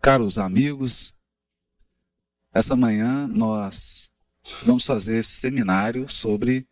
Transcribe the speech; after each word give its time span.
Caros 0.00 0.38
amigos, 0.38 1.14
essa 2.54 2.74
manhã 2.74 3.28
nós 3.28 4.10
vamos 4.64 4.86
fazer 4.86 5.18
esse 5.18 5.32
seminário 5.32 6.08
sobre 6.08 6.66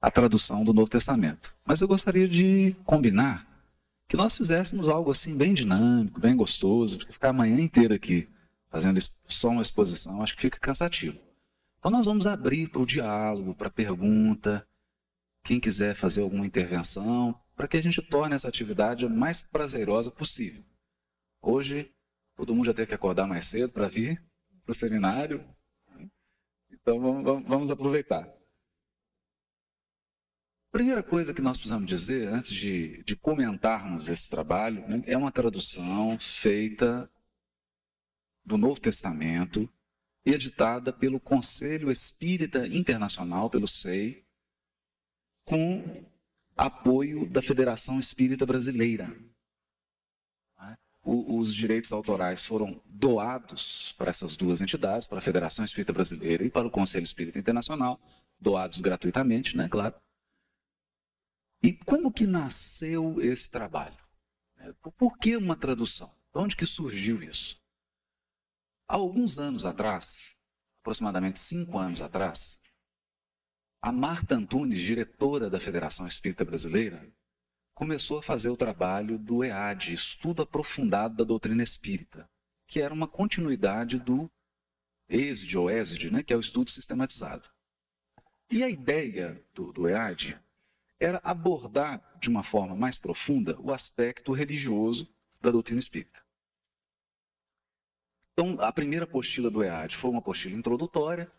a 0.00 0.08
tradução 0.08 0.64
do 0.64 0.72
Novo 0.72 0.88
Testamento. 0.88 1.52
Mas 1.64 1.80
eu 1.80 1.88
gostaria 1.88 2.28
de 2.28 2.76
combinar 2.84 3.44
que 4.06 4.16
nós 4.16 4.36
fizéssemos 4.36 4.88
algo 4.88 5.10
assim 5.10 5.36
bem 5.36 5.52
dinâmico, 5.52 6.20
bem 6.20 6.36
gostoso, 6.36 6.98
porque 6.98 7.12
ficar 7.12 7.30
a 7.30 7.32
manhã 7.32 7.58
inteira 7.58 7.96
aqui 7.96 8.28
fazendo 8.68 9.00
só 9.26 9.48
uma 9.48 9.62
exposição, 9.62 10.22
acho 10.22 10.36
que 10.36 10.42
fica 10.42 10.60
cansativo. 10.60 11.18
Então 11.80 11.90
nós 11.90 12.06
vamos 12.06 12.24
abrir 12.24 12.68
para 12.68 12.82
o 12.82 12.86
diálogo, 12.86 13.52
para 13.52 13.66
a 13.66 13.72
pergunta, 13.72 14.64
quem 15.42 15.58
quiser 15.58 15.96
fazer 15.96 16.20
alguma 16.20 16.46
intervenção, 16.46 17.34
para 17.56 17.66
que 17.66 17.76
a 17.76 17.82
gente 17.82 18.00
torne 18.00 18.36
essa 18.36 18.46
atividade 18.46 19.04
a 19.04 19.08
mais 19.08 19.42
prazerosa 19.42 20.08
possível. 20.08 20.62
Hoje, 21.42 21.90
todo 22.46 22.54
mundo 22.54 22.66
já 22.66 22.74
teve 22.74 22.88
que 22.88 22.94
acordar 22.94 23.26
mais 23.26 23.46
cedo 23.46 23.72
para 23.72 23.88
vir 23.88 24.22
para 24.64 24.72
o 24.72 24.74
seminário, 24.74 25.44
então 26.70 27.00
vamos, 27.00 27.46
vamos 27.46 27.70
aproveitar. 27.70 28.28
Primeira 30.70 31.02
coisa 31.02 31.34
que 31.34 31.42
nós 31.42 31.58
precisamos 31.58 31.88
dizer, 31.88 32.28
antes 32.28 32.52
de, 32.52 33.02
de 33.02 33.16
comentarmos 33.16 34.08
esse 34.08 34.30
trabalho, 34.30 34.86
né, 34.86 35.02
é 35.06 35.16
uma 35.16 35.32
tradução 35.32 36.16
feita 36.18 37.10
do 38.44 38.56
Novo 38.56 38.80
Testamento, 38.80 39.68
editada 40.24 40.92
pelo 40.92 41.18
Conselho 41.18 41.90
Espírita 41.90 42.66
Internacional, 42.68 43.50
pelo 43.50 43.66
SEI, 43.66 44.24
com 45.44 46.04
apoio 46.56 47.28
da 47.28 47.42
Federação 47.42 47.98
Espírita 47.98 48.46
Brasileira. 48.46 49.12
Os 51.02 51.54
direitos 51.54 51.92
autorais 51.92 52.44
foram 52.44 52.80
doados 52.84 53.92
para 53.92 54.10
essas 54.10 54.36
duas 54.36 54.60
entidades, 54.60 55.06
para 55.06 55.18
a 55.18 55.22
Federação 55.22 55.64
Espírita 55.64 55.92
Brasileira 55.92 56.44
e 56.44 56.50
para 56.50 56.66
o 56.66 56.70
Conselho 56.70 57.04
Espírita 57.04 57.38
Internacional, 57.38 57.98
doados 58.38 58.80
gratuitamente, 58.80 59.56
né, 59.56 59.68
claro. 59.68 59.94
E 61.62 61.72
como 61.72 62.12
que 62.12 62.26
nasceu 62.26 63.20
esse 63.20 63.50
trabalho? 63.50 63.96
Por 64.98 65.16
que 65.18 65.36
uma 65.36 65.56
tradução? 65.56 66.08
De 66.32 66.38
onde 66.38 66.56
que 66.56 66.66
surgiu 66.66 67.22
isso? 67.22 67.58
Há 68.86 68.96
alguns 68.96 69.38
anos 69.38 69.64
atrás, 69.64 70.38
aproximadamente 70.82 71.38
cinco 71.38 71.78
anos 71.78 72.02
atrás, 72.02 72.60
a 73.82 73.90
Marta 73.90 74.34
Antunes, 74.34 74.82
diretora 74.82 75.48
da 75.48 75.58
Federação 75.58 76.06
Espírita 76.06 76.44
Brasileira, 76.44 77.10
começou 77.80 78.18
a 78.18 78.22
fazer 78.22 78.50
o 78.50 78.58
trabalho 78.58 79.18
do 79.18 79.42
EAD, 79.42 79.94
Estudo 79.94 80.42
Aprofundado 80.42 81.16
da 81.16 81.24
Doutrina 81.24 81.62
Espírita, 81.62 82.28
que 82.66 82.78
era 82.78 82.92
uma 82.92 83.08
continuidade 83.08 83.98
do 83.98 84.30
ESD 85.08 85.56
ou 85.56 85.70
ESD, 85.70 86.10
né, 86.10 86.22
que 86.22 86.30
é 86.30 86.36
o 86.36 86.40
estudo 86.40 86.68
sistematizado. 86.68 87.48
E 88.50 88.62
a 88.62 88.68
ideia 88.68 89.42
do, 89.54 89.72
do 89.72 89.88
EAD 89.88 90.38
era 91.00 91.22
abordar 91.24 92.18
de 92.20 92.28
uma 92.28 92.42
forma 92.42 92.76
mais 92.76 92.98
profunda 92.98 93.58
o 93.58 93.72
aspecto 93.72 94.34
religioso 94.34 95.10
da 95.40 95.50
doutrina 95.50 95.80
espírita. 95.80 96.22
Então, 98.34 98.60
a 98.60 98.70
primeira 98.70 99.06
apostila 99.06 99.50
do 99.50 99.64
EAD 99.64 99.96
foi 99.96 100.10
uma 100.10 100.18
apostila 100.18 100.54
introdutória, 100.54 101.32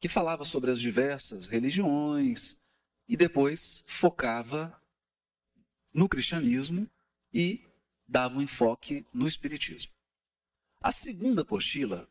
que 0.00 0.08
falava 0.08 0.44
sobre 0.44 0.72
as 0.72 0.80
diversas 0.80 1.46
religiões 1.46 2.60
e 3.06 3.16
depois 3.16 3.84
focava 3.86 4.76
no 5.94 6.08
cristianismo 6.08 6.90
e 7.32 7.64
dava 8.06 8.38
um 8.38 8.42
enfoque 8.42 9.06
no 9.12 9.26
espiritismo. 9.28 9.92
A 10.82 10.92
segunda 10.92 11.42
apostila 11.42 12.10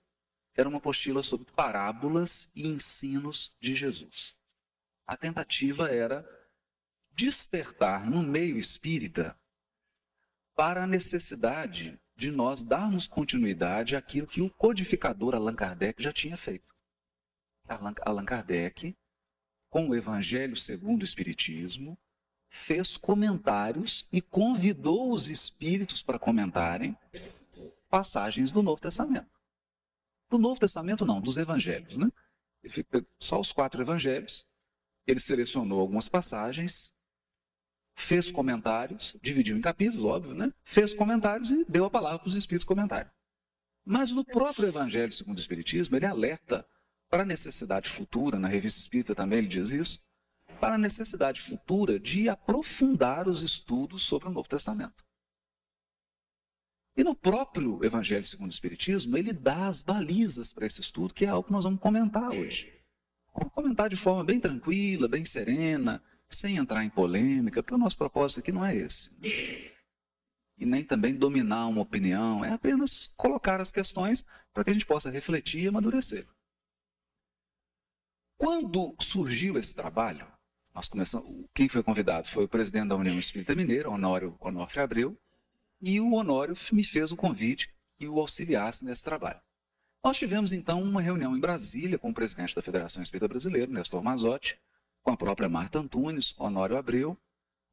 era 0.56 0.70
uma 0.70 0.78
apostila 0.78 1.22
sobre 1.22 1.52
parábolas 1.52 2.52
e 2.56 2.68
ensinos 2.68 3.54
de 3.60 3.76
Jesus. 3.76 4.36
A 5.06 5.18
tentativa 5.18 5.90
era 5.90 6.26
despertar 7.12 8.10
no 8.10 8.24
meio 8.24 8.58
espírita 8.58 9.38
para 10.56 10.84
a 10.84 10.88
necessidade 10.88 12.00
de 12.16 12.32
nós 12.32 12.62
darmos 12.62 13.08
continuidade 13.08 13.96
àquilo 13.96 14.28
que 14.28 14.42
o 14.42 14.50
codificador 14.50 15.36
Allan 15.36 15.56
Kardec 15.56 16.02
já 16.02 16.14
tinha 16.14 16.38
feito. 16.38 16.74
Allan 17.68 18.26
Kardec, 18.26 18.96
com 19.70 19.90
o 19.90 19.96
Evangelho 19.96 20.56
segundo 20.56 21.02
o 21.02 21.06
Espiritismo, 21.06 21.98
fez 22.54 22.96
comentários 22.96 24.08
e 24.12 24.22
convidou 24.22 25.12
os 25.12 25.28
espíritos 25.28 26.04
para 26.04 26.20
comentarem 26.20 26.96
passagens 27.90 28.52
do 28.52 28.62
Novo 28.62 28.80
Testamento. 28.80 29.28
Do 30.30 30.38
Novo 30.38 30.60
Testamento, 30.60 31.04
não, 31.04 31.20
dos 31.20 31.38
Evangelhos. 31.38 31.98
Né? 31.98 32.12
Ele 32.64 32.86
só 33.20 33.40
os 33.40 33.52
quatro 33.52 33.82
Evangelhos. 33.82 34.48
Ele 35.08 35.20
selecionou 35.20 35.80
algumas 35.80 36.08
passagens 36.08 36.96
fez 37.96 38.32
comentários, 38.32 39.16
dividiu 39.22 39.56
em 39.56 39.62
capítulos, 39.62 40.04
óbvio, 40.04 40.34
né? 40.34 40.52
Fez 40.64 40.94
comentários 40.96 41.52
e 41.52 41.64
deu 41.66 41.86
a 41.86 41.92
palavra 41.92 42.18
para 42.18 42.28
os 42.28 42.36
espíritos 42.36 42.66
comentarem. 42.66 43.12
Mas 43.86 44.12
no 44.12 44.26
próprio 44.26 44.68
Evangelho 44.68 45.12
segundo 45.12 45.38
o 45.38 45.40
Espiritismo, 45.40 45.96
ele 45.96 46.06
alerta 46.06 46.66
para 47.08 47.22
a 47.22 47.26
necessidade 47.26 47.90
futura, 47.90 48.40
na 48.40 48.48
revista 48.48 48.80
Espírita 48.80 49.14
também 49.14 49.40
ele 49.40 49.48
diz 49.48 49.70
isso, 49.70 50.04
para 50.60 50.76
a 50.76 50.78
necessidade 50.78 51.42
futura 51.42 52.00
de 52.00 52.30
aprofundar 52.30 53.28
os 53.28 53.42
estudos 53.42 54.04
sobre 54.04 54.28
o 54.28 54.32
Novo 54.32 54.48
Testamento. 54.48 55.04
E 56.96 57.04
no 57.04 57.16
próprio 57.16 57.84
Evangelho 57.84 58.26
segundo 58.26 58.50
o 58.50 58.54
Espiritismo, 58.54 59.18
ele 59.18 59.34
dá 59.34 59.68
as 59.68 59.82
balizas 59.82 60.54
para 60.54 60.66
esse 60.66 60.80
estudo, 60.80 61.14
que 61.14 61.26
é 61.26 61.30
algo 61.30 61.48
que 61.48 61.52
nós 61.52 61.64
vamos 61.64 61.80
comentar 61.80 62.30
hoje. 62.30 62.72
Vamos 63.34 63.52
comentar 63.54 63.90
de 63.90 63.96
forma 63.96 64.24
bem 64.24 64.40
tranquila, 64.40 65.08
bem 65.08 65.26
serena, 65.26 66.02
sem 66.30 66.58
entrar 66.58 66.84
em 66.84 66.90
polêmica, 66.90 67.64
porque 67.64 67.74
o 67.74 67.80
nosso 67.80 67.98
propósito 67.98 68.40
aqui 68.40 68.52
não 68.52 68.64
é 68.64 68.76
esse. 68.76 69.10
E 70.58 70.66
nem 70.66 70.84
também 70.84 71.16
dominar 71.16 71.68
uma 71.68 71.82
opinião, 71.82 72.46
é 72.46 72.54
apenas 72.54 73.08
colocar 73.18 73.60
as 73.60 73.72
questões 73.72 74.24
para 74.54 74.64
que 74.64 74.70
a 74.70 74.74
gente 74.74 74.86
possa 74.86 75.10
refletir 75.10 75.64
e 75.64 75.68
amadurecer. 75.68 76.28
Quando 78.38 78.96
surgiu 79.00 79.58
esse 79.58 79.76
trabalho, 79.76 80.28
nós 80.74 80.88
começamos, 80.88 81.46
quem 81.54 81.70
foi 81.70 81.84
convidado 81.84 82.28
foi 82.28 82.46
o 82.46 82.50
presidente 82.50 82.88
da 82.88 82.96
União 82.96 83.18
Espírita 83.18 83.56
Mineira, 83.56 83.90
Honório 83.90 84.36
Onofre 84.40 84.80
Abreu, 84.80 85.18
e 85.82 86.00
o 86.00 86.14
Honório 86.14 86.56
me 86.72 86.84
fez 86.84 87.12
o 87.12 87.18
convite 87.18 87.70
e 88.00 88.08
o 88.08 88.20
auxiliasse 88.20 88.84
nesse 88.84 89.04
trabalho. 89.04 89.40
Nós 90.04 90.18
tivemos 90.18 90.52
então 90.52 90.82
uma 90.82 91.02
reunião 91.02 91.38
em 91.38 91.40
Brasília 91.40 92.00
com 92.00 92.10
o 92.10 92.14
presidente 92.14 92.56
da 92.56 92.62
Federação 92.62 93.04
Espírita 93.04 93.28
Brasileira, 93.28 93.72
Nestor 93.72 94.04
Mazotti, 94.04 94.60
com 95.02 95.12
a 95.12 95.18
própria 95.18 95.48
Marta 95.48 95.80
Antunes, 95.80 96.34
Honório 96.38 96.78
Abreu, 96.78 97.18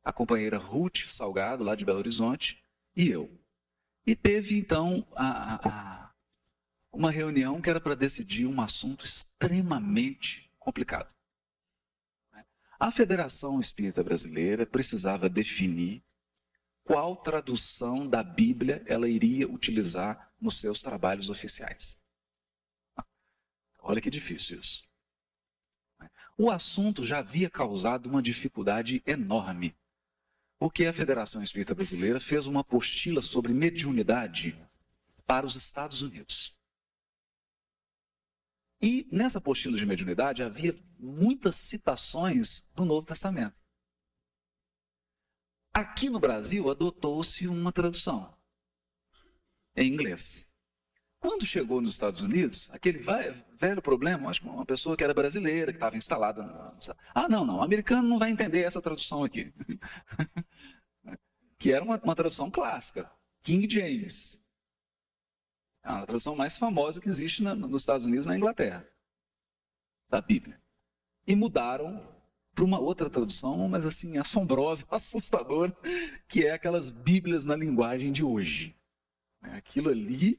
a 0.05 0.13
companheira 0.13 0.59
Ruth 0.59 1.07
Salgado, 1.07 1.65
lá 1.65 1.75
de 1.75 1.85
Belo 1.85 1.99
Horizonte, 1.99 2.63
e 2.95 3.09
eu. 3.09 3.31
E 4.07 4.15
teve, 4.15 4.59
então, 4.59 5.07
a, 5.15 5.69
a, 5.69 6.11
uma 6.93 7.11
reunião 7.11 7.61
que 7.61 7.71
era 7.71 7.81
para 7.81 7.95
decidir 7.95 8.47
um 8.47 8.61
assunto 8.61 9.05
extremamente 9.05 10.51
complicado. 10.59 11.15
A 12.81 12.91
Federação 12.91 13.61
Espírita 13.61 14.03
Brasileira 14.03 14.65
precisava 14.65 15.29
definir 15.29 16.03
qual 16.83 17.15
tradução 17.15 18.09
da 18.09 18.23
Bíblia 18.23 18.83
ela 18.87 19.07
iria 19.07 19.47
utilizar 19.47 20.33
nos 20.41 20.59
seus 20.59 20.81
trabalhos 20.81 21.29
oficiais. 21.29 22.01
Olha 23.81 24.01
que 24.01 24.09
difícil 24.09 24.59
isso. 24.59 24.89
O 26.39 26.51
assunto 26.51 27.05
já 27.05 27.19
havia 27.19 27.51
causado 27.51 28.07
uma 28.09 28.23
dificuldade 28.23 29.03
enorme, 29.07 29.77
porque 30.59 30.87
a 30.87 30.93
Federação 30.93 31.43
Espírita 31.43 31.75
Brasileira 31.75 32.19
fez 32.19 32.47
uma 32.47 32.61
apostila 32.61 33.21
sobre 33.21 33.53
mediunidade 33.53 34.59
para 35.27 35.45
os 35.45 35.55
Estados 35.55 36.01
Unidos. 36.01 36.57
E 38.83 39.07
nessa 39.13 39.39
apostila 39.39 39.77
de 39.77 39.85
mediunidade 39.85 40.43
havia 40.43 40.79
muitas 40.99 41.57
citações 41.57 42.67
do 42.75 42.85
Novo 42.85 43.07
Testamento. 43.07 43.61
Aqui 45.73 46.11
no 46.11 46.19
Brasil 46.19 46.71
adotou-se 46.71 47.47
uma 47.47 47.73
tradução 47.73 48.35
em 49.77 49.93
inglês. 49.93 50.51
Quando 51.21 51.45
chegou 51.45 51.83
nos 51.83 51.93
Estados 51.93 52.23
Unidos, 52.23 52.71
aquele 52.71 52.99
velho 52.99 53.83
problema, 53.83 54.31
acho 54.31 54.41
que 54.41 54.49
uma 54.49 54.65
pessoa 54.65 54.97
que 54.97 55.05
era 55.05 55.13
brasileira, 55.13 55.71
que 55.71 55.77
estava 55.77 55.97
instalada. 55.97 56.43
No... 56.43 56.75
Ah, 57.15 57.29
não, 57.29 57.45
não, 57.45 57.59
o 57.59 57.63
americano 57.63 58.09
não 58.09 58.19
vai 58.19 58.31
entender 58.31 58.63
essa 58.63 58.81
tradução 58.81 59.23
aqui. 59.23 59.53
que 61.59 61.73
era 61.73 61.85
uma, 61.85 61.99
uma, 61.99 62.17
tradução 62.17 62.51
clássica, 62.51 63.13
King 63.43 63.71
James. 63.71 64.43
É 65.83 65.89
a 65.89 66.07
tradução 66.07 66.37
mais 66.37 66.59
famosa 66.59 67.01
que 67.01 67.09
existe 67.09 67.43
na, 67.43 67.55
nos 67.55 67.83
Estados 67.83 68.07
Unidos 68.07 68.27
e 68.27 68.29
na 68.29 68.37
Inglaterra, 68.37 68.87
da 70.09 70.21
Bíblia. 70.21 70.61
E 71.27 71.35
mudaram 71.35 72.07
para 72.55 72.65
uma 72.65 72.79
outra 72.79 73.09
tradução, 73.09 73.69
mas 73.69 73.87
assim, 73.87 74.19
assombrosa, 74.19 74.87
assustadora, 74.91 75.75
que 76.29 76.45
é 76.45 76.53
aquelas 76.53 76.91
Bíblias 76.91 77.45
na 77.45 77.57
linguagem 77.57 78.13
de 78.13 78.23
hoje. 78.23 78.77
Aquilo 79.41 79.89
ali 79.89 80.39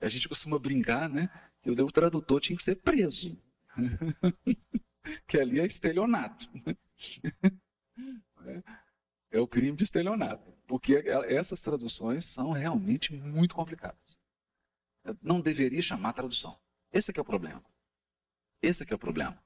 A 0.00 0.08
gente 0.08 0.28
costuma 0.28 0.58
brincar, 0.58 1.08
né? 1.08 1.28
Que 1.60 1.70
o 1.70 1.92
tradutor 1.92 2.40
tinha 2.40 2.56
que 2.56 2.62
ser 2.62 2.76
preso. 2.76 3.36
que 5.28 5.38
ali 5.38 5.60
é 5.60 5.66
estelionato. 5.66 6.48
É 9.30 9.40
o 9.40 9.48
crime 9.48 9.74
de 9.74 9.84
estelionato. 9.84 10.52
Porque 10.66 11.02
essas 11.26 11.60
traduções 11.60 12.24
são 12.26 12.50
realmente 12.50 13.14
muito 13.14 13.54
complicadas. 13.54 14.18
Não 15.20 15.40
deveria 15.40 15.82
chamar 15.82 16.12
tradução. 16.12 16.58
Esse 16.92 17.10
é, 17.10 17.14
é 17.16 17.20
o 17.20 17.24
problema. 17.24 17.64
Esse 18.60 18.84
é, 18.84 18.86
é 18.90 18.94
o 18.94 18.98
problema. 18.98 19.42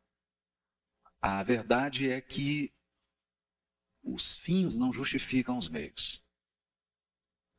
A 1.20 1.42
verdade 1.42 2.10
é 2.10 2.20
que 2.20 2.72
os 4.02 4.38
fins 4.38 4.78
não 4.78 4.92
justificam 4.92 5.58
os 5.58 5.68
meios. 5.68 6.22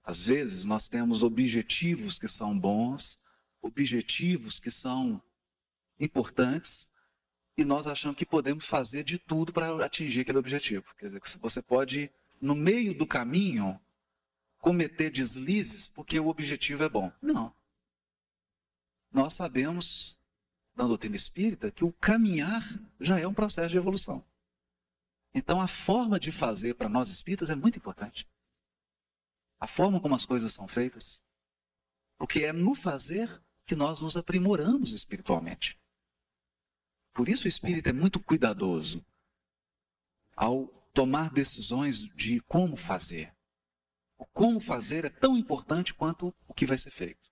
Às 0.04 0.22
vezes 0.22 0.64
nós 0.64 0.88
temos 0.88 1.22
objetivos 1.24 2.18
que 2.18 2.28
são 2.28 2.58
bons, 2.58 3.22
objetivos 3.62 4.60
que 4.60 4.72
são 4.72 5.22
importantes, 6.00 6.90
e 7.58 7.66
nós 7.66 7.88
achamos 7.88 8.16
que 8.16 8.26
podemos 8.26 8.66
fazer 8.66 9.04
de 9.04 9.18
tudo 9.18 9.52
para 9.52 9.84
atingir 9.84 10.22
aquele 10.22 10.38
objetivo. 10.38 10.86
Quer 10.96 11.08
dizer, 11.08 11.20
que 11.20 11.38
você 11.40 11.62
pode, 11.62 12.12
no 12.40 12.56
meio 12.56 12.94
do 12.94 13.08
caminho, 13.08 13.80
cometer 14.60 15.10
deslizes 15.10 15.88
porque 15.88 16.20
o 16.20 16.28
objetivo 16.28 16.84
é 16.84 16.90
bom. 16.90 17.12
Não. 17.22 17.54
Nós 19.12 19.34
sabemos, 19.34 20.18
na 20.76 20.86
doutrina 20.86 21.16
espírita, 21.16 21.72
que 21.72 21.84
o 21.84 21.94
caminhar 21.94 22.64
já 23.00 23.20
é 23.20 23.28
um 23.28 23.34
processo 23.34 23.70
de 23.70 23.78
evolução. 23.78 24.24
Então, 25.34 25.62
a 25.62 25.68
forma 25.68 26.20
de 26.20 26.32
fazer 26.32 26.76
para 26.76 26.90
nós 26.90 27.10
espíritas 27.10 27.50
é 27.50 27.56
muito 27.56 27.78
importante 27.78 28.28
a 29.60 29.68
forma 29.68 30.00
como 30.00 30.16
as 30.16 30.26
coisas 30.26 30.54
são 30.54 30.68
feitas. 30.68 31.26
Porque 32.18 32.44
é 32.44 32.54
no 32.54 32.76
fazer 32.76 33.42
que 33.66 33.76
nós 33.76 34.00
nos 34.00 34.16
aprimoramos 34.18 34.94
espiritualmente. 34.94 35.80
Por 37.14 37.28
isso 37.28 37.46
o 37.46 37.48
espírito 37.48 37.90
é 37.90 37.94
muito 37.94 38.20
cuidadoso 38.20 39.06
ao 40.36 40.68
tomar 40.94 41.32
decisões 41.32 42.06
de 42.16 42.40
como 42.42 42.78
fazer. 42.78 43.36
O 44.18 44.26
como 44.26 44.60
fazer 44.60 45.06
é 45.06 45.10
tão 45.10 45.36
importante 45.36 45.94
quanto 45.94 46.34
o 46.48 46.54
que 46.54 46.66
vai 46.66 46.78
ser 46.78 46.92
feito. 46.92 47.32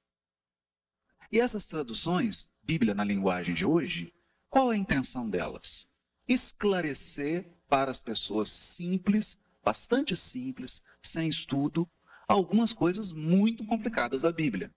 E 1.36 1.40
essas 1.42 1.66
traduções, 1.66 2.50
Bíblia 2.64 2.96
na 2.96 3.04
linguagem 3.04 3.54
de 3.54 3.66
hoje, 3.66 4.14
qual 4.50 4.72
é 4.72 4.76
a 4.76 4.80
intenção 4.80 5.30
delas? 5.30 5.86
Esclarecer 6.26 7.46
para 7.68 7.92
as 7.92 8.00
pessoas 8.00 8.48
simples, 8.48 9.38
bastante 9.62 10.16
simples, 10.16 10.82
sem 11.02 11.28
estudo, 11.28 11.86
algumas 12.26 12.72
coisas 12.72 13.12
muito 13.12 13.66
complicadas 13.66 14.22
da 14.22 14.32
Bíblia. 14.32 14.74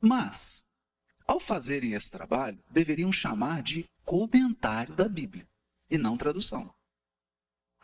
Mas, 0.00 0.70
ao 1.26 1.40
fazerem 1.40 1.94
esse 1.94 2.12
trabalho, 2.12 2.62
deveriam 2.70 3.10
chamar 3.10 3.60
de 3.60 3.84
comentário 4.04 4.94
da 4.94 5.08
Bíblia 5.08 5.48
e 5.90 5.98
não 5.98 6.16
tradução. 6.16 6.72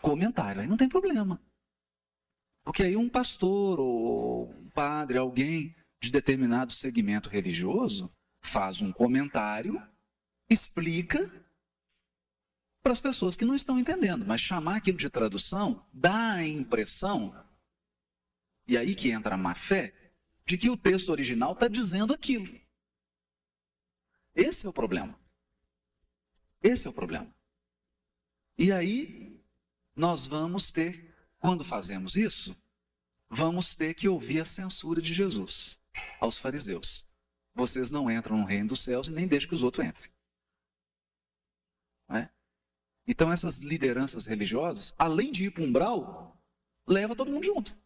Comentário, 0.01 0.61
aí 0.61 0.69
não 0.69 0.77
tem 0.77 0.89
problema. 0.89 1.43
Porque 2.62 2.85
aí 2.85 2.97
um 2.97 3.09
pastor 3.09 3.81
ou 3.81 4.51
um 4.53 4.71
padre, 4.71 5.19
alguém 5.19 5.75
de 6.00 6.11
determinado 6.11 6.73
segmento 6.73 7.29
religioso, 7.29 8.12
faz 8.41 8.81
um 8.81 8.93
comentário, 8.93 9.83
explica 10.49 11.31
para 12.83 12.93
as 12.93 13.00
pessoas 13.00 13.37
que 13.37 13.45
não 13.45 13.55
estão 13.55 13.79
entendendo. 13.79 14.25
Mas 14.25 14.41
chamar 14.41 14.77
aquilo 14.77 14.99
de 14.99 15.11
tradução 15.11 15.85
dá 15.93 16.35
a 16.35 16.47
impressão 16.47 17.35
e 18.67 18.77
aí 18.77 18.95
que 18.95 19.11
entra 19.11 19.35
a 19.35 19.39
má 19.39 19.55
fé, 19.55 19.95
de 20.45 20.59
que 20.59 20.69
o 20.69 20.77
texto 20.77 21.09
original 21.09 21.53
está 21.53 21.69
dizendo 21.69 22.12
aquilo. 22.12 22.61
Esse 24.35 24.67
é 24.67 24.69
o 24.69 24.73
problema. 24.73 25.19
Esse 26.62 26.87
é 26.87 26.91
o 26.91 26.93
problema. 26.93 27.35
E 28.59 28.71
aí, 28.71 29.43
nós 29.97 30.27
vamos 30.27 30.71
ter, 30.71 31.15
quando 31.39 31.65
fazemos 31.65 32.15
isso, 32.15 32.55
vamos 33.29 33.75
ter 33.75 33.94
que 33.94 34.06
ouvir 34.06 34.41
a 34.41 34.44
censura 34.44 35.01
de 35.01 35.15
Jesus 35.15 35.79
aos 36.21 36.39
fariseus. 36.39 37.06
Vocês 37.55 37.91
não 37.91 38.11
entram 38.11 38.37
no 38.37 38.45
reino 38.45 38.69
dos 38.69 38.81
céus 38.81 39.09
e 39.09 39.11
nem 39.11 39.27
deixam 39.27 39.49
que 39.49 39.55
os 39.55 39.62
outros 39.62 39.87
entrem. 39.87 40.11
É? 42.11 42.29
Então, 43.06 43.33
essas 43.33 43.59
lideranças 43.59 44.27
religiosas, 44.27 44.95
além 44.99 45.33
de 45.33 45.45
ir 45.45 45.50
para 45.50 45.62
o 45.62 45.67
umbral, 45.67 46.41
leva 46.87 47.17
todo 47.17 47.31
mundo 47.31 47.45
junto. 47.45 47.77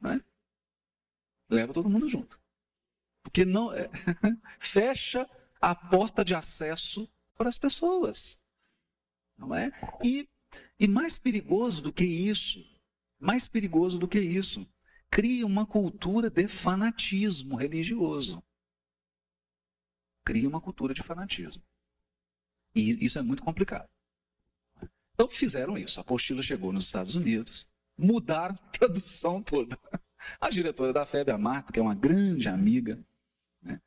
Né? 0.00 0.22
Leva 1.48 1.72
todo 1.72 1.88
mundo 1.88 2.08
junto. 2.08 2.40
Porque 3.22 3.44
não 3.44 3.72
é, 3.72 3.88
fecha 4.58 5.28
a 5.60 5.74
porta 5.74 6.24
de 6.24 6.34
acesso 6.34 7.08
para 7.36 7.48
as 7.48 7.56
pessoas. 7.56 8.38
Não 9.38 9.54
é? 9.54 9.70
E, 10.04 10.28
e 10.78 10.88
mais 10.88 11.18
perigoso 11.18 11.82
do 11.82 11.92
que 11.92 12.04
isso, 12.04 12.64
mais 13.18 13.48
perigoso 13.48 13.98
do 13.98 14.08
que 14.08 14.20
isso, 14.20 14.68
cria 15.12 15.46
uma 15.46 15.66
cultura 15.66 16.30
de 16.30 16.48
fanatismo 16.48 17.54
religioso. 17.54 18.42
Cria 20.24 20.48
uma 20.48 20.60
cultura 20.60 20.94
de 20.94 21.02
fanatismo. 21.02 21.62
E 22.74 23.04
isso 23.04 23.18
é 23.18 23.22
muito 23.22 23.42
complicado. 23.42 23.90
Então 25.12 25.28
fizeram 25.28 25.76
isso. 25.76 26.00
A 26.00 26.02
apostila 26.02 26.42
chegou 26.42 26.72
nos 26.72 26.86
Estados 26.86 27.14
Unidos, 27.14 27.68
mudaram 27.96 28.54
a 28.54 28.68
tradução 28.70 29.42
toda. 29.42 29.78
A 30.40 30.48
diretora 30.48 30.94
da 30.94 31.04
FEB, 31.04 31.30
a 31.30 31.36
Marta, 31.36 31.72
que 31.72 31.78
é 31.78 31.82
uma 31.82 31.94
grande 31.94 32.48
amiga, 32.48 32.98
né? 33.60 33.82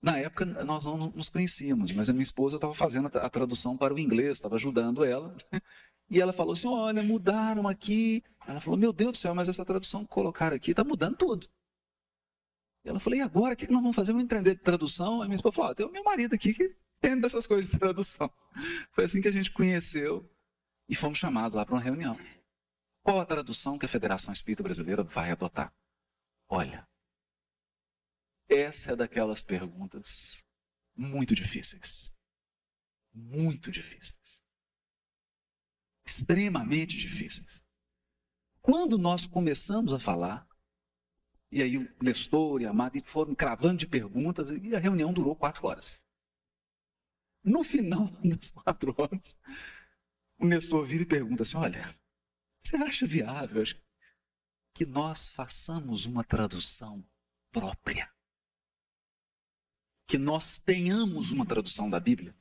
na 0.00 0.18
época 0.18 0.44
nós 0.64 0.84
não 0.86 0.96
nos 1.10 1.28
conhecíamos, 1.28 1.92
mas 1.92 2.10
a 2.10 2.12
minha 2.12 2.22
esposa 2.22 2.56
estava 2.56 2.74
fazendo 2.74 3.06
a 3.16 3.30
tradução 3.30 3.76
para 3.76 3.94
o 3.94 3.98
inglês, 3.98 4.32
estava 4.32 4.56
ajudando 4.56 5.04
ela. 5.04 5.36
E 6.12 6.20
ela 6.20 6.32
falou 6.32 6.52
assim: 6.52 6.68
Olha, 6.68 7.02
mudaram 7.02 7.66
aqui. 7.66 8.22
Ela 8.46 8.60
falou: 8.60 8.78
Meu 8.78 8.92
Deus 8.92 9.12
do 9.12 9.16
céu, 9.16 9.34
mas 9.34 9.48
essa 9.48 9.64
tradução 9.64 10.04
que 10.04 10.10
colocaram 10.10 10.54
aqui 10.54 10.72
está 10.72 10.84
mudando 10.84 11.16
tudo. 11.16 11.48
E 12.84 12.90
ela 12.90 13.00
falou: 13.00 13.18
E 13.18 13.22
agora? 13.22 13.54
O 13.54 13.56
que 13.56 13.66
nós 13.72 13.80
vamos 13.80 13.96
fazer? 13.96 14.12
Vamos 14.12 14.26
entender 14.26 14.54
de 14.54 14.60
tradução? 14.60 15.22
A 15.22 15.24
minha 15.24 15.36
esposa 15.36 15.54
falou: 15.54 15.70
oh, 15.70 15.74
Tem 15.74 15.86
o 15.86 15.90
meu 15.90 16.04
marido 16.04 16.34
aqui 16.34 16.52
que 16.52 16.76
entende 16.98 17.22
dessas 17.22 17.46
coisas 17.46 17.70
de 17.70 17.78
tradução. 17.78 18.30
Foi 18.92 19.06
assim 19.06 19.22
que 19.22 19.28
a 19.28 19.32
gente 19.32 19.50
conheceu 19.50 20.30
e 20.86 20.94
fomos 20.94 21.18
chamados 21.18 21.54
lá 21.54 21.64
para 21.64 21.74
uma 21.74 21.80
reunião. 21.80 22.18
Qual 23.02 23.18
a 23.18 23.24
tradução 23.24 23.78
que 23.78 23.86
a 23.86 23.88
Federação 23.88 24.34
Espírita 24.34 24.62
Brasileira 24.62 25.02
vai 25.02 25.30
adotar? 25.30 25.72
Olha, 26.46 26.86
essa 28.50 28.92
é 28.92 28.96
daquelas 28.96 29.42
perguntas 29.42 30.44
muito 30.94 31.34
difíceis. 31.34 32.14
Muito 33.14 33.70
difíceis. 33.70 34.41
Extremamente 36.12 36.98
difíceis. 36.98 37.64
Quando 38.60 38.98
nós 38.98 39.24
começamos 39.26 39.94
a 39.94 39.98
falar, 39.98 40.46
e 41.50 41.62
aí 41.62 41.78
o 41.78 41.88
Nestor 42.02 42.60
e 42.60 42.66
a 42.66 42.72
Mari 42.72 43.00
foram 43.00 43.34
cravando 43.34 43.78
de 43.78 43.86
perguntas, 43.86 44.50
e 44.50 44.76
a 44.76 44.78
reunião 44.78 45.10
durou 45.10 45.34
quatro 45.34 45.66
horas. 45.66 46.02
No 47.42 47.64
final 47.64 48.08
das 48.22 48.50
quatro 48.50 48.94
horas, 48.98 49.34
o 50.38 50.46
Nestor 50.46 50.86
vira 50.86 51.02
e 51.02 51.06
pergunta 51.06 51.44
assim: 51.44 51.56
Olha, 51.56 51.82
você 52.60 52.76
acha 52.76 53.06
viável 53.06 53.64
que 54.74 54.84
nós 54.84 55.30
façamos 55.30 56.04
uma 56.04 56.22
tradução 56.22 57.02
própria? 57.50 58.12
Que 60.06 60.18
nós 60.18 60.58
tenhamos 60.58 61.30
uma 61.30 61.46
tradução 61.46 61.88
da 61.88 61.98
Bíblia? 61.98 62.36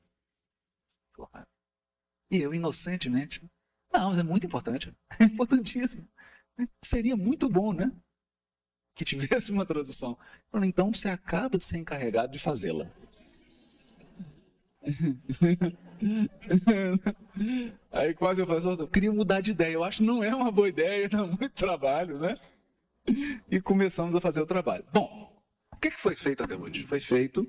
E 2.29 2.37
eu, 2.37 2.53
inocentemente, 2.53 3.49
não, 3.91 4.10
mas 4.10 4.19
é 4.19 4.24
muito 4.24 4.48
importante, 4.48 4.93
é 5.19 5.24
importantíssimo. 5.24 6.07
Seria 6.81 7.15
muito 7.15 7.50
bom, 7.50 7.74
né? 7.74 7.91
Que 8.95 9.05
tivesse 9.05 9.51
uma 9.51 9.65
tradução. 9.65 10.17
Então 10.63 10.93
você 10.93 11.10
acaba 11.10 11.57
de 11.57 11.65
ser 11.65 11.77
encarregado 11.77 12.31
de 12.31 12.39
fazê-la. 12.39 12.88
Aí 17.91 18.13
quase 18.13 18.41
eu 18.41 18.48
falei, 18.48 18.63
eu 18.79 18.88
queria 18.88 19.12
mudar 19.12 19.41
de 19.41 19.51
ideia. 19.51 19.74
Eu 19.74 19.83
acho 19.83 19.98
que 20.00 20.03
não 20.03 20.24
é 20.24 20.33
uma 20.33 20.51
boa 20.51 20.69
ideia, 20.69 21.10
dá 21.10 21.24
muito 21.24 21.50
trabalho, 21.50 22.19
né? 22.19 22.38
E 23.50 23.60
começamos 23.62 24.15
a 24.15 24.21
fazer 24.21 24.41
o 24.41 24.45
trabalho. 24.45 24.86
Bom, 24.93 25.31
o 25.71 25.77
que 25.77 25.91
foi 25.91 26.15
feito 26.15 26.43
até 26.43 26.55
hoje? 26.55 26.83
Foi 26.83 27.00
feito 27.00 27.48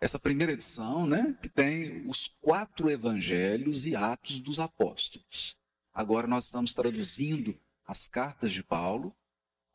essa 0.00 0.18
primeira 0.18 0.52
edição, 0.52 1.06
né? 1.06 1.36
Que 1.42 1.48
tem 1.48 2.06
os 2.08 2.28
quatro 2.40 2.90
evangelhos 2.90 3.84
e 3.84 3.96
atos 3.96 4.40
dos 4.40 4.60
apóstolos. 4.60 5.56
Agora 5.92 6.26
nós 6.26 6.44
estamos 6.44 6.74
traduzindo 6.74 7.60
as 7.84 8.06
cartas 8.06 8.52
de 8.52 8.62
Paulo 8.62 9.16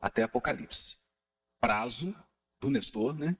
até 0.00 0.22
Apocalipse. 0.22 0.98
Prazo 1.60 2.14
do 2.60 2.70
Nestor, 2.70 3.14
né? 3.14 3.36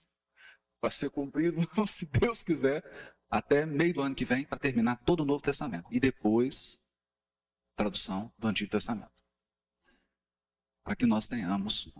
Para 0.80 0.90
ser 0.90 1.10
cumprido, 1.10 1.56
se 1.88 2.06
Deus 2.06 2.42
quiser, 2.42 2.82
até 3.30 3.64
meio 3.64 3.94
do 3.94 4.02
ano 4.02 4.14
que 4.14 4.24
vem 4.24 4.44
para 4.44 4.58
terminar 4.58 4.96
todo 4.96 5.20
o 5.20 5.24
Novo 5.24 5.42
Testamento. 5.42 5.86
E 5.90 5.98
depois, 5.98 6.80
tradução 7.74 8.32
do 8.38 8.48
Antigo 8.48 8.70
Testamento. 8.70 9.22
Para 10.84 10.94
que 10.94 11.06
nós 11.06 11.26
tenhamos. 11.26 11.90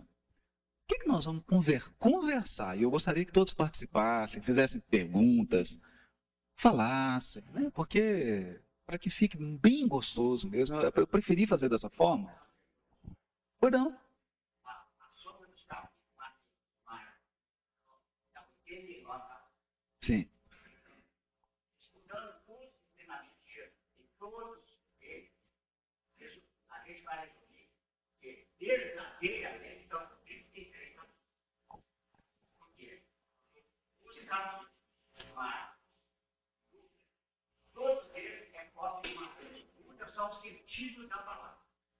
O 0.85 0.87
que, 0.87 0.99
que 0.99 1.07
nós 1.07 1.25
vamos 1.25 1.43
conversar, 1.97 2.77
e 2.77 2.83
eu 2.83 2.91
gostaria 2.91 3.25
que 3.25 3.31
todos 3.31 3.55
participassem, 3.55 4.39
fizessem 4.39 4.79
perguntas, 4.81 5.79
falassem, 6.55 7.43
né? 7.51 7.71
porque 7.73 8.61
para 8.85 8.99
que 8.99 9.09
fique 9.09 9.35
bem 9.35 9.87
gostoso 9.87 10.47
mesmo, 10.47 10.77
eu 10.77 11.07
preferi 11.07 11.47
fazer 11.47 11.69
dessa 11.69 11.89
forma. 11.89 12.31
Perdão. 13.59 13.97
Sim. 19.99 20.29
verdadeiramente 28.65 29.83
estão 29.83 30.01
interessantes. 30.55 31.15
Porque 32.57 33.01
todos 37.73 38.15
eles 38.15 38.51
de 39.03 39.13
uma 39.13 39.27
pergunta, 39.35 40.07
só 40.13 40.29
o 40.29 40.41
sentido 40.41 41.07
da 41.07 41.17
palavra. 41.17 41.57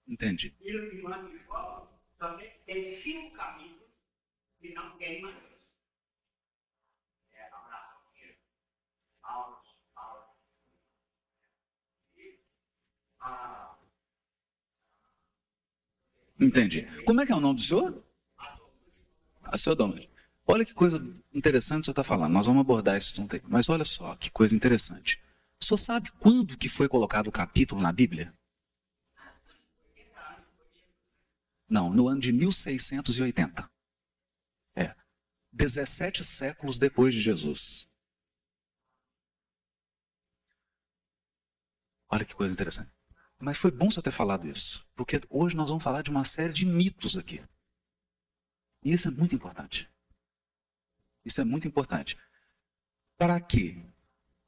Entendi. 0.08 0.56
E 0.60 0.74
o 0.74 0.94
Imã 0.98 1.28
de 1.28 1.38
Fórum 1.40 1.86
também 2.18 2.52
tem 2.64 2.96
cinco 2.96 3.36
capítulos 3.36 3.90
e 4.60 4.72
não 4.72 4.96
tem 4.96 5.20
mais. 5.20 5.36
É 7.32 7.48
abraço, 7.48 8.00
aulas. 9.22 9.66
E 12.16 12.40
a 13.20 13.76
Entendi. 16.40 16.86
Como 17.04 17.20
é 17.20 17.26
que 17.26 17.32
é 17.32 17.36
o 17.36 17.40
nome 17.40 17.56
do 17.56 17.62
senhor? 17.62 18.04
A 19.44 19.58
seu 19.58 19.74
Dom. 19.76 19.94
Olha 20.48 20.64
que 20.64 20.72
coisa 20.72 20.98
interessante 21.34 21.86
senhor 21.86 21.92
está 21.92 22.04
falando. 22.04 22.32
Nós 22.32 22.46
vamos 22.46 22.60
abordar 22.60 22.96
esse 22.96 23.12
assunto 23.12 23.34
aí. 23.34 23.42
Mas 23.48 23.68
olha 23.68 23.84
só, 23.84 24.14
que 24.14 24.30
coisa 24.30 24.54
interessante. 24.54 25.20
O 25.60 25.64
senhor 25.64 25.78
sabe 25.78 26.12
quando 26.12 26.56
que 26.56 26.68
foi 26.68 26.88
colocado 26.88 27.26
o 27.26 27.32
capítulo 27.32 27.80
na 27.80 27.92
Bíblia? 27.92 28.32
Não, 31.68 31.92
no 31.92 32.06
ano 32.06 32.20
de 32.20 32.32
1680. 32.32 33.68
É. 34.76 34.94
17 35.52 36.24
séculos 36.24 36.78
depois 36.78 37.12
de 37.12 37.20
Jesus. 37.20 37.88
Olha 42.08 42.24
que 42.24 42.34
coisa 42.34 42.54
interessante. 42.54 42.90
Mas 43.38 43.58
foi 43.58 43.72
bom 43.72 43.90
você 43.90 44.00
ter 44.00 44.12
falado 44.12 44.46
isso, 44.46 44.88
porque 44.94 45.20
hoje 45.28 45.56
nós 45.56 45.68
vamos 45.68 45.82
falar 45.82 46.02
de 46.02 46.10
uma 46.10 46.24
série 46.24 46.52
de 46.52 46.64
mitos 46.64 47.18
aqui. 47.18 47.42
E 48.84 48.92
isso 48.92 49.08
é 49.08 49.10
muito 49.10 49.34
importante. 49.34 49.90
Isso 51.26 51.40
é 51.40 51.44
muito 51.44 51.66
importante. 51.66 52.16
Para 53.18 53.40
quê? 53.40 53.84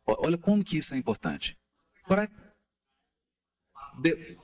Olha 0.07 0.39
como 0.39 0.65
que 0.65 0.79
isso 0.79 0.95
é 0.95 0.97
importante. 0.97 1.59
Para 2.07 2.31
de... 4.01 4.39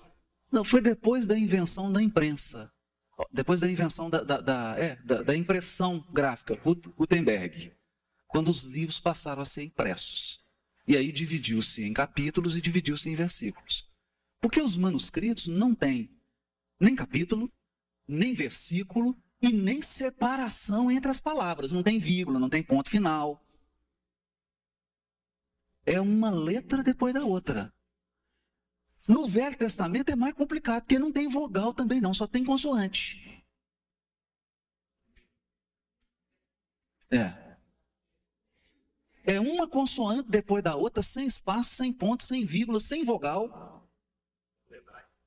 Não, 0.51 0.65
foi 0.65 0.81
depois 0.81 1.27
da 1.27 1.39
invenção 1.39 1.93
da 1.93 2.03
imprensa. 2.03 2.71
Depois 3.33 3.61
da 3.61 3.71
invenção 3.71 4.11
da, 4.11 4.25
da, 4.25 4.41
da, 4.41 4.75
é, 4.77 4.97
da, 4.97 5.23
da 5.23 5.37
impressão 5.37 6.05
gráfica, 6.13 6.59
Gutenberg. 6.97 7.73
Quando 8.27 8.51
os 8.51 8.65
livros 8.65 8.99
passaram 8.99 9.43
a 9.43 9.47
ser 9.47 9.63
impressos. 9.63 10.45
E 10.87 10.97
aí 10.97 11.13
dividiu-se 11.13 11.85
em 11.85 11.93
capítulos 11.93 12.57
e 12.57 12.61
dividiu-se 12.61 13.09
em 13.09 13.15
versículos. 13.15 13.89
Porque 14.41 14.61
os 14.61 14.77
manuscritos 14.77 15.47
não 15.47 15.75
têm 15.75 16.11
nem 16.81 16.97
capítulo, 16.97 17.51
nem 18.07 18.35
versículo 18.35 19.17
e 19.49 19.53
nem 19.53 19.83
separação 19.83 20.91
entre 20.91 21.11
as 21.11 21.21
palavras. 21.21 21.73
Não 21.73 21.83
tem 21.83 21.99
vírgula, 21.99 22.39
não 22.39 22.49
tem 22.49 22.63
ponto 22.63 22.89
final. 22.89 23.45
É 25.85 26.01
uma 26.01 26.31
letra 26.31 26.83
depois 26.83 27.13
da 27.13 27.25
outra. 27.25 27.73
No 29.07 29.29
Velho 29.29 29.57
Testamento 29.57 30.11
é 30.11 30.17
mais 30.17 30.33
complicado, 30.33 30.83
porque 30.83 30.99
não 30.99 31.13
tem 31.13 31.29
vogal 31.29 31.75
também 31.75 32.01
não, 32.01 32.15
só 32.15 32.27
tem 32.27 32.43
consoante. 32.43 33.45
É. 37.11 37.45
É 39.27 39.41
uma 39.41 39.69
consoante 39.69 40.29
depois 40.31 40.63
da 40.63 40.75
outra, 40.75 41.03
sem 41.03 41.27
espaço, 41.27 41.75
sem 41.75 41.93
ponto, 41.93 42.23
sem 42.23 42.45
vírgula, 42.47 42.81
sem 42.81 43.05
vogal. 43.05 43.87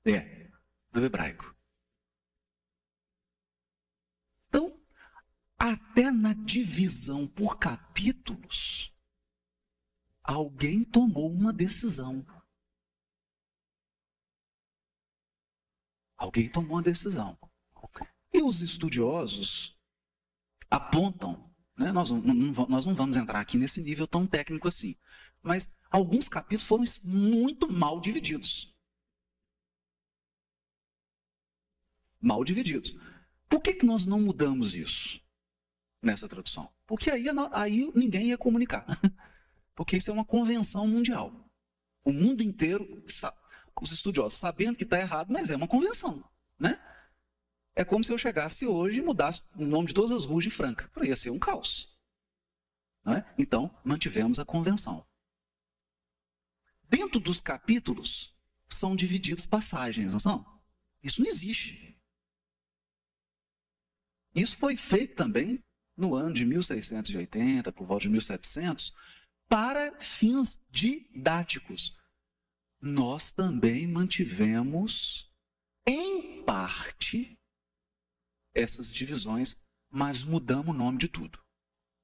É, 0.06 0.50
do 0.92 1.04
hebraico. 1.06 1.56
Então, 4.48 4.80
até 5.58 6.12
na 6.12 6.34
divisão 6.34 7.28
por 7.28 7.58
capítulos, 7.58 8.94
alguém 10.24 10.84
tomou 10.84 11.32
uma 11.32 11.52
decisão. 11.52 12.26
Alguém 16.16 16.50
tomou 16.50 16.74
uma 16.74 16.84
decisão. 16.84 17.38
E 18.34 18.42
os 18.42 18.62
estudiosos 18.62 19.78
apontam, 20.70 21.54
né, 21.78 21.92
nós, 21.92 22.12
não, 22.12 22.22
nós 22.68 22.86
não 22.86 22.94
vamos 22.94 23.18
entrar 23.18 23.40
aqui 23.40 23.58
nesse 23.58 23.82
nível 23.82 24.08
tão 24.08 24.28
técnico 24.28 24.68
assim, 24.68 24.96
mas 25.42 25.74
alguns 25.90 26.28
capítulos 26.28 26.68
foram 26.68 26.84
muito 27.04 27.72
mal 27.72 28.00
divididos. 28.00 28.76
mal 32.20 32.44
divididos. 32.44 32.96
Por 33.48 33.62
que, 33.62 33.74
que 33.74 33.86
nós 33.86 34.06
não 34.06 34.20
mudamos 34.20 34.76
isso 34.76 35.22
nessa 36.02 36.28
tradução? 36.28 36.72
Porque 36.86 37.10
aí, 37.10 37.26
aí 37.52 37.92
ninguém 37.96 38.28
ia 38.28 38.38
comunicar. 38.38 38.86
Porque 39.76 39.98
isso 39.98 40.10
é 40.10 40.14
uma 40.14 40.26
convenção 40.26 40.88
mundial. 40.88 41.32
O 42.04 42.12
mundo 42.12 42.42
inteiro, 42.42 43.04
os 43.82 43.92
estudiosos, 43.92 44.40
sabendo 44.40 44.78
que 44.78 44.84
está 44.84 45.00
errado, 45.00 45.32
mas 45.32 45.50
é 45.50 45.56
uma 45.56 45.68
convenção. 45.68 46.24
Né? 46.58 46.82
É 47.76 47.86
como 47.86 48.04
se 48.04 48.12
eu 48.12 48.18
chegasse 48.18 48.66
hoje 48.66 49.00
e 49.00 49.04
mudasse 49.04 49.44
o 49.56 49.66
nome 49.66 49.88
de 49.88 49.94
todas 49.94 50.12
as 50.12 50.26
ruas 50.26 50.44
de 50.44 50.50
Franca. 50.50 50.90
Ia 51.04 51.16
ser 51.16 51.30
um 51.30 51.38
caos. 51.38 51.96
É? 53.06 53.24
Então, 53.38 53.74
mantivemos 53.84 54.40
a 54.40 54.46
convenção. 54.46 55.06
Dentro 56.90 57.20
dos 57.20 57.40
capítulos, 57.40 58.36
são 58.70 58.96
divididos 58.96 59.46
passagens, 59.46 60.14
não 60.14 60.20
são? 60.20 60.46
Isso 61.04 61.22
não 61.22 61.30
existe. 61.30 61.98
Isso 64.36 64.58
foi 64.58 64.76
feito 64.76 65.16
também 65.16 65.64
no 65.98 66.14
ano 66.14 66.34
de 66.34 66.46
1680, 66.46 67.72
por 67.72 67.88
volta 67.88 68.04
de 68.04 68.10
1700, 68.10 68.94
para 69.50 70.00
fins 70.00 70.62
didáticos. 70.70 71.98
Nós 72.80 73.32
também 73.32 73.88
mantivemos, 73.88 75.32
em 75.86 76.44
parte, 76.44 77.38
essas 78.54 78.94
divisões, 78.94 79.58
mas 79.90 80.24
mudamos 80.24 80.68
o 80.68 80.78
nome 80.78 81.00
de 81.00 81.08
tudo. 81.08 81.40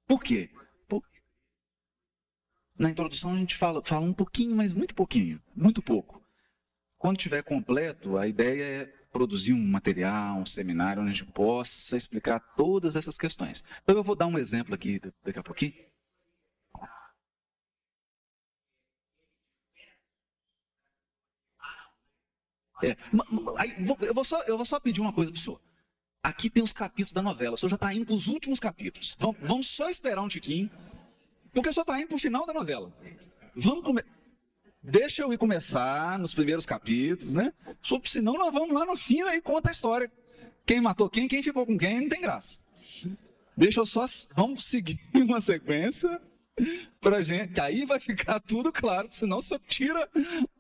Por 0.08 0.24
quê? 0.24 0.50
Por... 0.88 1.04
Na 2.78 2.90
introdução 2.90 3.34
a 3.34 3.38
gente 3.38 3.56
fala, 3.56 3.84
fala 3.84 4.06
um 4.06 4.14
pouquinho, 4.14 4.56
mas 4.56 4.74
muito 4.74 4.96
pouquinho, 4.96 5.42
muito 5.56 5.82
pouco. 5.82 6.24
Quando 6.98 7.18
tiver 7.18 7.44
completo, 7.44 8.18
a 8.18 8.28
ideia 8.28 8.64
é 8.64 9.03
produzir 9.14 9.54
um 9.54 9.66
material, 9.66 10.40
um 10.40 10.46
seminário 10.46 11.02
onde 11.02 11.12
a 11.12 11.14
gente 11.14 11.32
possa 11.32 11.96
explicar 11.96 12.40
todas 12.58 12.96
essas 12.96 13.18
questões. 13.18 13.64
Então 13.84 13.96
eu 13.96 14.04
vou 14.04 14.16
dar 14.16 14.26
um 14.26 14.38
exemplo 14.38 14.74
aqui 14.74 15.00
daqui 15.24 15.40
a 15.40 15.44
pouquinho. 15.44 15.74
É, 22.84 22.98
eu, 24.02 24.14
vou 24.14 24.26
só, 24.26 24.42
eu 24.44 24.58
vou 24.58 24.66
só 24.66 24.78
pedir 24.80 25.00
uma 25.00 25.14
coisa 25.14 25.32
para 25.32 25.40
o 25.40 25.42
senhor. 25.42 25.62
Aqui 26.22 26.50
tem 26.50 26.64
os 26.64 26.74
capítulos 26.74 27.14
da 27.14 27.22
novela. 27.22 27.54
O 27.54 27.58
senhor 27.58 27.70
já 27.70 27.76
está 27.76 27.94
indo 27.94 28.06
para 28.06 28.16
os 28.16 28.28
últimos 28.28 28.60
capítulos. 28.60 29.16
Vamos, 29.20 29.38
vamos, 29.42 29.68
só 29.68 29.90
esperar 29.90 30.22
um 30.22 30.28
tiquinho. 30.28 30.70
Porque 31.54 31.70
o 31.70 31.74
senhor 31.74 31.84
está 31.84 32.00
indo 32.00 32.08
para 32.08 32.16
o 32.16 32.20
final 32.20 32.46
da 32.46 32.54
novela. 32.54 32.92
Vamos 33.56 33.84
começar. 33.84 34.23
Deixa 34.84 35.22
eu 35.22 35.32
ir 35.32 35.38
começar 35.38 36.20
nos 36.20 36.34
primeiros 36.34 36.66
capítulos, 36.66 37.34
né? 37.34 37.54
Senão 38.04 38.34
nós 38.34 38.54
vamos 38.54 38.74
lá 38.74 38.86
no 38.86 38.98
fim 38.98 39.22
e 39.22 39.42
conta 39.42 39.70
a 39.70 39.72
história. 39.72 40.12
Quem 40.66 40.82
matou 40.82 41.10
quem, 41.10 41.26
quem 41.26 41.42
ficou 41.42 41.66
com 41.66 41.78
quem, 41.78 42.02
não 42.02 42.10
tem 42.10 42.20
graça. 42.20 42.60
Deixa 43.56 43.80
eu 43.80 43.86
só. 43.86 44.06
Vamos 44.36 44.66
seguir 44.68 45.00
uma 45.16 45.40
sequência 45.40 46.22
pra 47.00 47.24
gente. 47.24 47.62
Aí 47.62 47.86
vai 47.86 47.98
ficar 47.98 48.42
tudo 48.42 48.74
claro, 48.74 49.08
senão 49.10 49.42
só 49.42 49.58
tira 49.58 50.10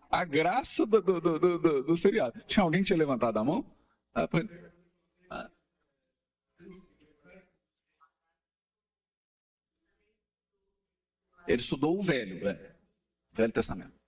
a 0.10 0.24
graça 0.24 0.86
do, 0.86 1.01
do, 1.01 1.20
do, 1.20 1.60
do, 1.60 1.84
do 1.84 1.98
seriado. 1.98 2.42
Tinha 2.48 2.63
alguém 2.63 2.82
que 2.82 2.88
tinha 2.88 2.98
levantado 2.98 3.38
a 3.38 3.44
mão? 3.44 3.65
Ah, 4.15 4.30
ah. 5.32 5.50
Ele 11.46 11.62
estudou 11.62 12.00
o 12.00 12.01
velho, 12.01 12.48
é. 12.48 12.74
Velho 13.34 13.51
Testamento. 13.51 14.02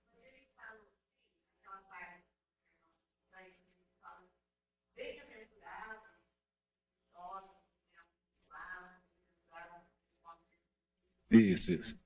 Isso, 11.30 11.72
isso. 11.72 11.98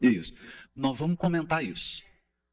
Isso. 0.00 0.34
Nós 0.74 0.98
vamos 0.98 1.18
comentar 1.18 1.64
isso. 1.64 2.02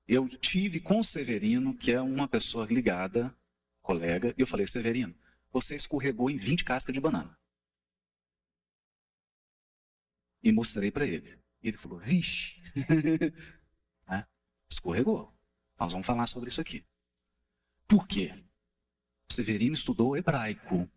Eu 0.07 0.27
tive 0.27 0.79
com 0.79 0.99
o 0.99 1.03
Severino, 1.03 1.75
que 1.77 1.91
é 1.91 2.01
uma 2.01 2.27
pessoa 2.27 2.65
ligada, 2.65 3.35
colega, 3.81 4.33
e 4.37 4.41
eu 4.41 4.47
falei, 4.47 4.67
Severino, 4.67 5.15
você 5.51 5.75
escorregou 5.75 6.29
em 6.29 6.37
20 6.37 6.63
cascas 6.63 6.93
de 6.93 6.99
banana. 6.99 7.37
E 10.43 10.51
mostrei 10.51 10.91
para 10.91 11.05
ele. 11.05 11.39
E 11.61 11.67
ele 11.67 11.77
falou, 11.77 11.99
vixe. 11.99 12.61
é, 14.09 14.25
escorregou. 14.69 15.33
Nós 15.79 15.91
vamos 15.91 16.07
falar 16.07 16.27
sobre 16.27 16.49
isso 16.49 16.61
aqui. 16.61 16.85
Por 17.87 18.07
quê? 18.07 18.33
O 19.29 19.33
Severino 19.33 19.73
estudou 19.73 20.17
hebraico. 20.17 20.89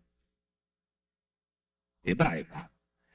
Hebraico. 2.03 2.69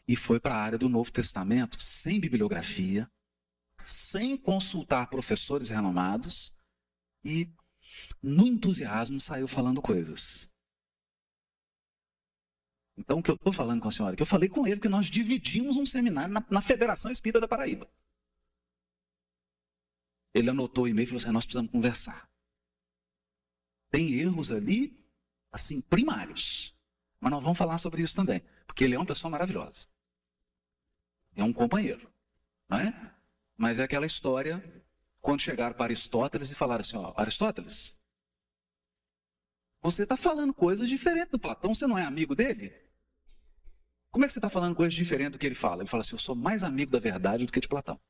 E 0.08 0.16
foi 0.16 0.38
para 0.38 0.54
a 0.54 0.62
área 0.62 0.78
do 0.78 0.88
Novo 0.88 1.10
Testamento 1.10 1.80
sem 1.82 2.20
bibliografia, 2.20 3.10
sem 3.86 4.36
consultar 4.36 5.08
professores 5.08 5.68
renomados 5.68 6.56
e, 7.24 7.50
no 8.22 8.46
entusiasmo, 8.46 9.20
saiu 9.20 9.48
falando 9.48 9.82
coisas. 9.82 10.48
Então, 12.96 13.18
o 13.18 13.22
que 13.22 13.30
eu 13.30 13.34
estou 13.34 13.52
falando 13.52 13.82
com 13.82 13.88
a 13.88 13.92
senhora? 13.92 14.16
Que 14.16 14.22
eu 14.22 14.26
falei 14.26 14.48
com 14.48 14.66
ele 14.66 14.80
que 14.80 14.88
nós 14.88 15.06
dividimos 15.06 15.76
um 15.76 15.84
seminário 15.84 16.32
na, 16.32 16.44
na 16.50 16.62
Federação 16.62 17.10
Espírita 17.10 17.40
da 17.40 17.48
Paraíba. 17.48 17.88
Ele 20.32 20.50
anotou 20.50 20.84
o 20.84 20.88
e-mail 20.88 21.04
e 21.04 21.06
falou 21.06 21.18
assim: 21.18 21.30
nós 21.30 21.44
precisamos 21.44 21.70
conversar. 21.70 22.28
Tem 23.90 24.14
erros 24.14 24.50
ali, 24.50 24.98
assim, 25.52 25.80
primários. 25.80 26.74
Mas 27.20 27.30
nós 27.30 27.42
vamos 27.42 27.58
falar 27.58 27.78
sobre 27.78 28.02
isso 28.02 28.14
também. 28.14 28.42
Porque 28.66 28.84
ele 28.84 28.94
é 28.94 28.98
uma 28.98 29.06
pessoa 29.06 29.30
maravilhosa. 29.30 29.86
É 31.34 31.44
um 31.44 31.52
companheiro. 31.52 32.10
Não 32.68 32.78
é? 32.78 33.14
Mas 33.56 33.78
é 33.78 33.84
aquela 33.84 34.06
história 34.06 34.62
quando 35.20 35.40
chegaram 35.40 35.74
para 35.74 35.86
Aristóteles 35.86 36.50
e 36.50 36.54
falaram 36.54 36.80
assim: 36.80 36.96
ó, 36.96 37.12
Aristóteles, 37.16 37.96
você 39.82 40.02
está 40.02 40.16
falando 40.16 40.52
coisas 40.52 40.88
diferentes 40.88 41.30
do 41.30 41.38
Platão, 41.38 41.74
você 41.74 41.86
não 41.86 41.98
é 41.98 42.04
amigo 42.04 42.34
dele? 42.34 42.72
Como 44.10 44.24
é 44.24 44.28
que 44.28 44.32
você 44.32 44.38
está 44.38 44.48
falando 44.48 44.74
coisas 44.74 44.94
diferentes 44.94 45.32
do 45.32 45.38
que 45.38 45.46
ele 45.46 45.54
fala? 45.54 45.82
Ele 45.82 45.90
fala 45.90 46.00
assim: 46.02 46.14
eu 46.14 46.18
sou 46.18 46.34
mais 46.34 46.62
amigo 46.62 46.90
da 46.90 46.98
verdade 46.98 47.44
do 47.44 47.52
que 47.52 47.60
de 47.60 47.68
Platão. 47.68 48.00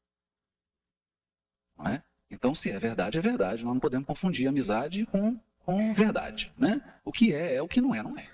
Não 1.77 1.87
é? 1.87 2.03
Então, 2.31 2.55
se 2.55 2.71
é 2.71 2.79
verdade, 2.79 3.19
é 3.19 3.21
verdade. 3.21 3.65
Nós 3.65 3.75
não 3.75 3.81
podemos 3.81 4.07
confundir 4.07 4.49
amizade 4.49 5.07
com, 5.07 5.39
com 5.61 5.95
verdade. 5.95 6.53
Né? 6.57 6.81
O 7.05 7.13
que 7.13 7.33
é, 7.35 7.57
é 7.57 7.63
o 7.63 7.69
que 7.69 7.81
não 7.81 7.95
é, 7.95 8.03
não 8.03 8.19
é. 8.19 8.29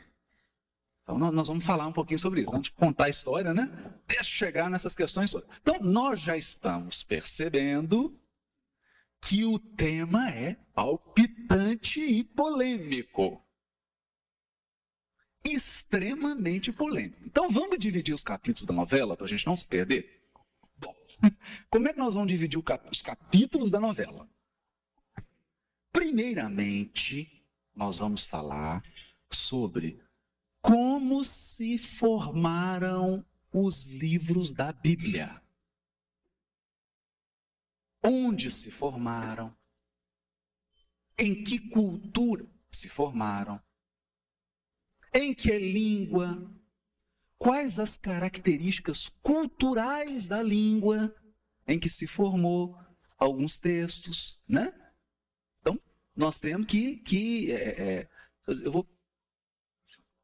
Então, 1.02 1.18
nós 1.18 1.48
vamos 1.48 1.64
falar 1.64 1.86
um 1.86 1.92
pouquinho 1.92 2.18
sobre 2.18 2.42
isso. 2.42 2.58
De 2.60 2.70
contar 2.72 3.06
a 3.06 3.08
história, 3.08 3.52
né? 3.52 3.68
Deixa 4.06 4.24
chegar 4.24 4.70
nessas 4.70 4.94
questões. 4.94 5.34
Então, 5.60 5.80
nós 5.80 6.20
já 6.20 6.36
estamos 6.36 7.02
percebendo 7.02 8.16
que 9.20 9.44
o 9.44 9.58
tema 9.58 10.30
é 10.30 10.54
palpitante 10.74 12.00
e 12.00 12.22
polêmico. 12.22 13.44
Extremamente 15.44 16.72
polêmico. 16.72 17.18
Então, 17.24 17.48
vamos 17.50 17.78
dividir 17.78 18.14
os 18.14 18.22
capítulos 18.22 18.66
da 18.66 18.74
novela 18.74 19.16
para 19.16 19.26
a 19.26 19.28
gente 19.28 19.46
não 19.46 19.56
se 19.56 19.66
perder? 19.66 20.22
Bom, 20.76 20.94
como 21.70 21.88
é 21.88 21.92
que 21.92 21.98
nós 21.98 22.14
vamos 22.14 22.28
dividir 22.28 22.58
os 22.90 23.02
capítulos 23.02 23.70
da 23.70 23.80
novela? 23.80 24.28
Primeiramente, 25.92 27.44
nós 27.74 27.98
vamos 27.98 28.24
falar 28.24 28.82
sobre 29.30 30.01
como 30.62 31.24
se 31.24 31.76
formaram 31.76 33.26
os 33.52 33.86
livros 33.86 34.52
da 34.52 34.72
Bíblia. 34.72 35.42
Onde 38.02 38.50
se 38.50 38.70
formaram? 38.70 39.54
Em 41.18 41.42
que 41.42 41.58
cultura 41.58 42.46
se 42.70 42.88
formaram? 42.88 43.60
Em 45.12 45.34
que 45.34 45.58
língua? 45.58 46.50
Quais 47.36 47.78
as 47.80 47.96
características 47.96 49.08
culturais 49.20 50.28
da 50.28 50.40
língua 50.40 51.14
em 51.66 51.78
que 51.78 51.90
se 51.90 52.06
formou 52.06 52.78
alguns 53.18 53.58
textos, 53.58 54.40
né? 54.48 54.72
Então, 55.60 55.78
nós 56.14 56.40
temos 56.40 56.66
que, 56.66 56.96
que 56.98 57.52
é, 57.52 57.82
é, 57.82 58.08
eu 58.46 58.70
vou 58.70 58.88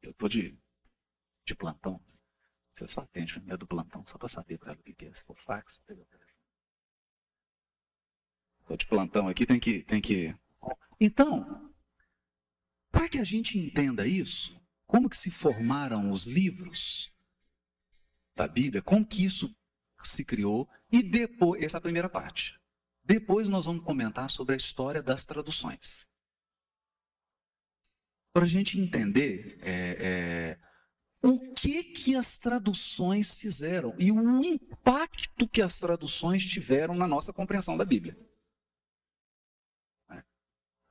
eu 0.01 0.13
tô 0.13 0.27
de, 0.27 0.57
de 1.45 1.55
plantão. 1.55 1.99
Você 2.73 2.87
só 2.87 3.01
atende 3.01 3.37
o 3.37 3.57
do 3.57 3.67
plantão, 3.67 4.05
só 4.05 4.17
para 4.17 4.29
saber 4.29 4.57
para 4.57 4.73
o 4.73 4.77
que 4.77 5.05
é. 5.05 5.13
Se 5.13 5.23
for 5.23 5.37
fax, 5.37 5.77
pega 5.85 6.01
o 6.01 6.05
telefone. 6.05 6.39
Estou 8.61 8.77
de 8.77 8.87
plantão 8.87 9.27
aqui, 9.27 9.45
tem 9.45 9.59
que, 9.59 9.83
tem 9.83 10.01
que. 10.01 10.35
Então, 10.99 11.73
para 12.91 13.09
que 13.09 13.17
a 13.17 13.23
gente 13.23 13.57
entenda 13.57 14.07
isso, 14.07 14.59
como 14.85 15.09
que 15.09 15.17
se 15.17 15.29
formaram 15.29 16.11
os 16.11 16.25
livros 16.25 17.13
da 18.35 18.47
Bíblia, 18.47 18.81
como 18.81 19.05
que 19.05 19.25
isso 19.25 19.53
se 20.03 20.23
criou, 20.23 20.69
e 20.91 21.03
depois, 21.03 21.61
essa 21.61 21.77
é 21.77 21.79
a 21.79 21.81
primeira 21.81 22.09
parte. 22.09 22.57
Depois 23.03 23.49
nós 23.49 23.65
vamos 23.65 23.83
comentar 23.83 24.29
sobre 24.29 24.53
a 24.53 24.57
história 24.57 25.01
das 25.01 25.25
traduções 25.25 26.08
para 28.33 28.45
a 28.45 28.47
gente 28.47 28.79
entender 28.79 29.57
é, 29.61 29.97
é, 29.99 30.57
o 31.21 31.53
que 31.53 31.83
que 31.83 32.15
as 32.15 32.37
traduções 32.37 33.35
fizeram 33.35 33.95
e 33.97 34.11
o 34.11 34.43
impacto 34.43 35.47
que 35.47 35.61
as 35.61 35.79
traduções 35.79 36.45
tiveram 36.45 36.95
na 36.95 37.07
nossa 37.07 37.33
compreensão 37.33 37.75
da 37.75 37.85
Bíblia. 37.85 38.17
É, 40.09 40.23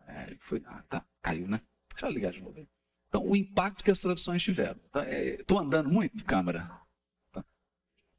é 0.06 0.36
foi, 0.38 0.62
ah, 0.66 0.82
tá, 0.88 1.06
caiu, 1.22 1.48
né? 1.48 1.60
Deixa 1.90 2.06
eu 2.06 2.10
ligar 2.10 2.32
de 2.32 2.42
novo. 2.42 2.66
Então, 3.08 3.26
o 3.26 3.34
impacto 3.34 3.82
que 3.82 3.90
as 3.90 4.00
traduções 4.00 4.42
tiveram. 4.42 4.80
Estou 5.38 5.58
tá, 5.58 5.64
andando 5.64 5.88
muito, 5.88 6.24
câmera? 6.24 6.70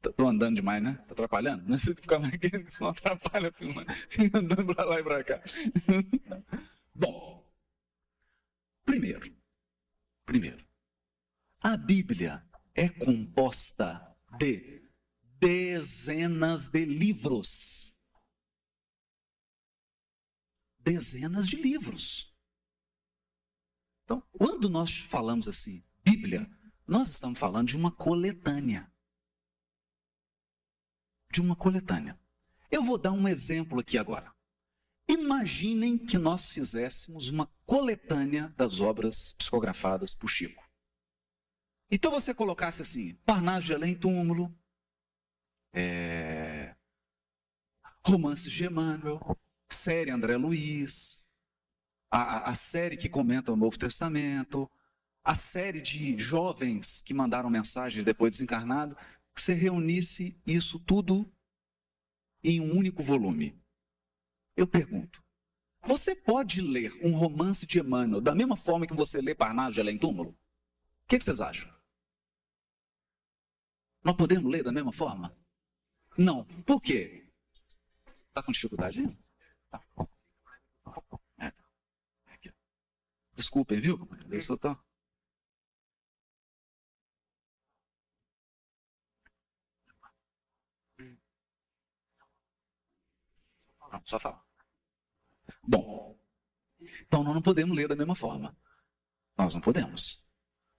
Estou 0.02 0.12
tá, 0.12 0.30
andando 0.30 0.56
demais, 0.56 0.82
né? 0.82 0.98
Está 1.02 1.12
atrapalhando? 1.12 1.68
Não 1.68 1.78
sei 1.78 1.94
se 1.94 2.00
ficar 2.00 2.18
mais 2.18 2.32
aqui, 2.34 2.50
não 2.80 2.88
atrapalha 2.88 3.52
filmando. 3.52 3.86
andando 4.34 4.74
para 4.74 4.84
lá 4.84 5.00
e 5.00 5.04
para 5.04 5.24
cá. 5.24 5.40
Bom, 6.94 7.46
Primeiro, 8.90 9.32
primeiro, 10.26 10.68
a 11.60 11.76
Bíblia 11.76 12.44
é 12.74 12.88
composta 12.88 14.16
de 14.36 14.82
dezenas 15.38 16.68
de 16.68 16.84
livros. 16.86 17.96
Dezenas 20.80 21.46
de 21.46 21.54
livros. 21.54 22.36
Então, 24.02 24.20
quando 24.32 24.68
nós 24.68 24.98
falamos 24.98 25.46
assim, 25.46 25.84
Bíblia, 26.02 26.50
nós 26.84 27.10
estamos 27.10 27.38
falando 27.38 27.68
de 27.68 27.76
uma 27.76 27.92
coletânea. 27.92 28.92
De 31.30 31.40
uma 31.40 31.54
coletânea. 31.54 32.18
Eu 32.68 32.82
vou 32.82 32.98
dar 32.98 33.12
um 33.12 33.28
exemplo 33.28 33.78
aqui 33.78 33.96
agora. 33.96 34.34
Imaginem 35.10 35.98
que 35.98 36.16
nós 36.16 36.50
fizéssemos 36.50 37.26
uma 37.26 37.50
coletânea 37.66 38.54
das 38.56 38.80
obras 38.80 39.32
psicografadas 39.32 40.14
por 40.14 40.28
Chico. 40.28 40.62
Então 41.90 42.12
você 42.12 42.32
colocasse 42.32 42.80
assim, 42.80 43.14
Parnaso 43.26 43.66
de 43.66 43.74
Além 43.74 43.96
Túmulo, 43.96 44.56
é... 45.74 46.76
romances 48.06 48.52
de 48.52 48.64
Emmanuel, 48.64 49.20
série 49.68 50.12
André 50.12 50.36
Luiz, 50.36 51.26
a, 52.08 52.48
a 52.48 52.54
série 52.54 52.96
que 52.96 53.08
comenta 53.08 53.52
o 53.52 53.56
Novo 53.56 53.76
Testamento, 53.76 54.70
a 55.24 55.34
série 55.34 55.80
de 55.80 56.16
jovens 56.20 57.02
que 57.02 57.12
mandaram 57.12 57.50
mensagens 57.50 58.04
depois 58.04 58.30
desencarnado, 58.30 58.96
que 59.34 59.42
você 59.42 59.54
reunisse 59.54 60.40
isso 60.46 60.78
tudo 60.78 61.28
em 62.44 62.60
um 62.60 62.76
único 62.76 63.02
volume. 63.02 63.59
Eu 64.60 64.66
pergunto: 64.66 65.24
você 65.86 66.14
pode 66.14 66.60
ler 66.60 66.92
um 67.02 67.16
romance 67.16 67.66
de 67.66 67.78
Emmanuel 67.80 68.20
da 68.20 68.34
mesma 68.34 68.58
forma 68.58 68.86
que 68.86 68.92
você 68.92 69.18
lê 69.18 69.34
Parnaso 69.34 69.72
de 69.72 69.80
Além 69.80 69.98
Túmulo? 69.98 70.32
O 70.32 71.08
que, 71.08 71.16
que 71.16 71.24
vocês 71.24 71.40
acham? 71.40 71.74
Nós 74.04 74.14
podemos 74.14 74.52
ler 74.52 74.62
da 74.62 74.70
mesma 74.70 74.92
forma? 74.92 75.34
Não. 76.18 76.44
Por 76.66 76.78
quê? 76.82 77.26
Está 78.28 78.42
com 78.42 78.52
dificuldade? 78.52 79.02
Tá. 79.70 79.82
É. 81.38 81.50
Desculpem, 83.32 83.80
viu? 83.80 84.06
Eu 84.30 84.58
tô... 84.58 84.76
Não, 93.90 94.02
só 94.04 94.18
fala. 94.18 94.49
Bom, 95.70 96.18
então 97.06 97.22
nós 97.22 97.32
não 97.32 97.40
podemos 97.40 97.76
ler 97.76 97.86
da 97.86 97.94
mesma 97.94 98.16
forma. 98.16 98.56
Nós 99.38 99.54
não 99.54 99.60
podemos. 99.60 100.20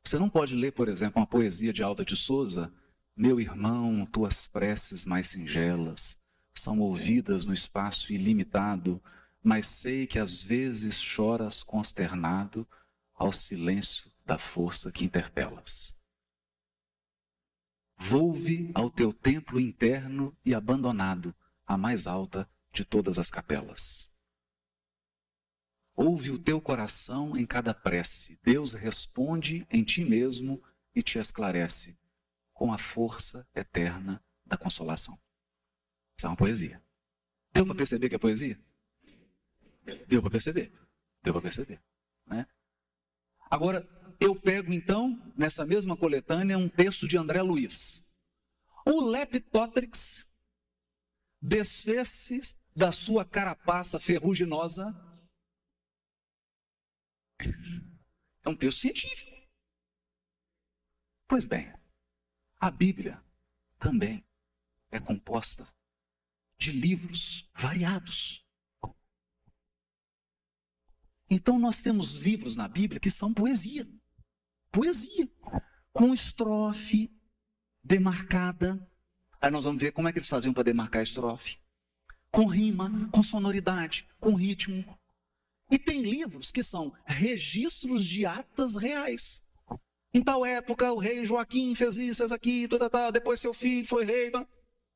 Você 0.03 0.19
não 0.19 0.29
pode 0.29 0.53
ler, 0.53 0.73
por 0.73 0.89
exemplo, 0.89 1.21
uma 1.21 1.25
poesia 1.25 1.71
de 1.71 1.81
Alta 1.81 2.03
de 2.03 2.13
Souza, 2.13 2.69
meu 3.15 3.39
irmão, 3.39 4.05
tuas 4.05 4.47
preces 4.47 5.05
mais 5.05 5.27
singelas 5.27 6.19
são 6.53 6.81
ouvidas 6.81 7.45
no 7.45 7.53
espaço 7.53 8.11
ilimitado, 8.11 9.01
mas 9.41 9.65
sei 9.65 10.05
que 10.05 10.19
às 10.19 10.43
vezes 10.43 10.99
choras 10.99 11.63
consternado 11.63 12.67
ao 13.13 13.31
silêncio 13.31 14.11
da 14.25 14.37
força 14.37 14.91
que 14.91 15.05
interpelas. 15.05 15.97
Volve 17.97 18.71
ao 18.73 18.89
teu 18.89 19.13
templo 19.13 19.57
interno 19.57 20.35
e 20.43 20.53
abandonado, 20.53 21.33
a 21.65 21.77
mais 21.77 22.07
alta 22.07 22.49
de 22.73 22.83
todas 22.83 23.17
as 23.17 23.31
capelas. 23.31 24.10
Ouve 26.01 26.31
o 26.31 26.39
teu 26.39 26.59
coração 26.59 27.37
em 27.37 27.45
cada 27.45 27.75
prece. 27.75 28.39
Deus 28.43 28.73
responde 28.73 29.67
em 29.69 29.83
ti 29.83 30.03
mesmo 30.03 30.59
e 30.95 31.03
te 31.03 31.19
esclarece 31.19 31.95
com 32.51 32.73
a 32.73 32.77
força 32.79 33.47
eterna 33.53 34.19
da 34.43 34.57
consolação. 34.57 35.13
Isso 36.17 36.25
é 36.25 36.29
uma 36.29 36.35
poesia. 36.35 36.81
Deu 37.53 37.67
para 37.67 37.75
perceber 37.75 38.09
que 38.09 38.15
é 38.15 38.17
poesia? 38.17 38.59
Deu 40.07 40.23
para 40.23 40.31
perceber. 40.31 40.73
Deu 41.21 41.33
para 41.33 41.43
perceber. 41.43 41.79
Né? 42.25 42.47
Agora, 43.51 43.87
eu 44.19 44.35
pego 44.35 44.73
então, 44.73 45.21
nessa 45.37 45.67
mesma 45.67 45.95
coletânea, 45.95 46.57
um 46.57 46.67
texto 46.67 47.07
de 47.07 47.15
André 47.15 47.43
Luiz. 47.43 48.11
O 48.87 49.01
Leptotrix 49.07 50.27
desfez-se 51.39 52.55
da 52.75 52.91
sua 52.91 53.23
carapaça 53.23 53.99
ferruginosa. 53.99 55.10
É 58.43 58.49
um 58.49 58.55
texto 58.55 58.79
científico. 58.79 59.31
Pois 61.27 61.45
bem, 61.45 61.73
a 62.59 62.69
Bíblia 62.69 63.23
também 63.79 64.25
é 64.91 64.99
composta 64.99 65.67
de 66.57 66.71
livros 66.71 67.49
variados. 67.55 68.45
Então 71.29 71.57
nós 71.57 71.81
temos 71.81 72.15
livros 72.15 72.55
na 72.55 72.67
Bíblia 72.67 72.99
que 72.99 73.09
são 73.09 73.33
poesia. 73.33 73.87
Poesia. 74.71 75.31
Com 75.93 76.13
estrofe 76.13 77.09
demarcada. 77.83 78.87
Aí 79.41 79.49
nós 79.49 79.63
vamos 79.63 79.81
ver 79.81 79.91
como 79.91 80.07
é 80.07 80.11
que 80.11 80.19
eles 80.19 80.29
faziam 80.29 80.53
para 80.53 80.63
demarcar 80.63 80.99
a 80.99 81.03
estrofe. 81.03 81.57
Com 82.29 82.45
rima, 82.45 83.09
com 83.11 83.23
sonoridade, 83.23 84.07
com 84.19 84.35
ritmo. 84.35 84.85
E 85.71 85.79
tem 85.79 86.01
livros 86.01 86.51
que 86.51 86.61
são 86.61 86.93
registros 87.05 88.03
de 88.03 88.25
atas 88.25 88.75
reais. 88.75 89.45
Em 90.13 90.21
tal 90.21 90.45
época, 90.45 90.91
o 90.91 90.99
rei 90.99 91.25
Joaquim 91.25 91.73
fez 91.73 91.95
isso, 91.95 92.17
fez 92.17 92.33
aquilo, 92.33 92.77
tá, 92.77 92.77
tá, 92.77 92.89
tá, 92.89 93.11
depois 93.11 93.39
seu 93.39 93.53
filho 93.53 93.87
foi 93.87 94.03
rei. 94.03 94.29
Tá. 94.29 94.45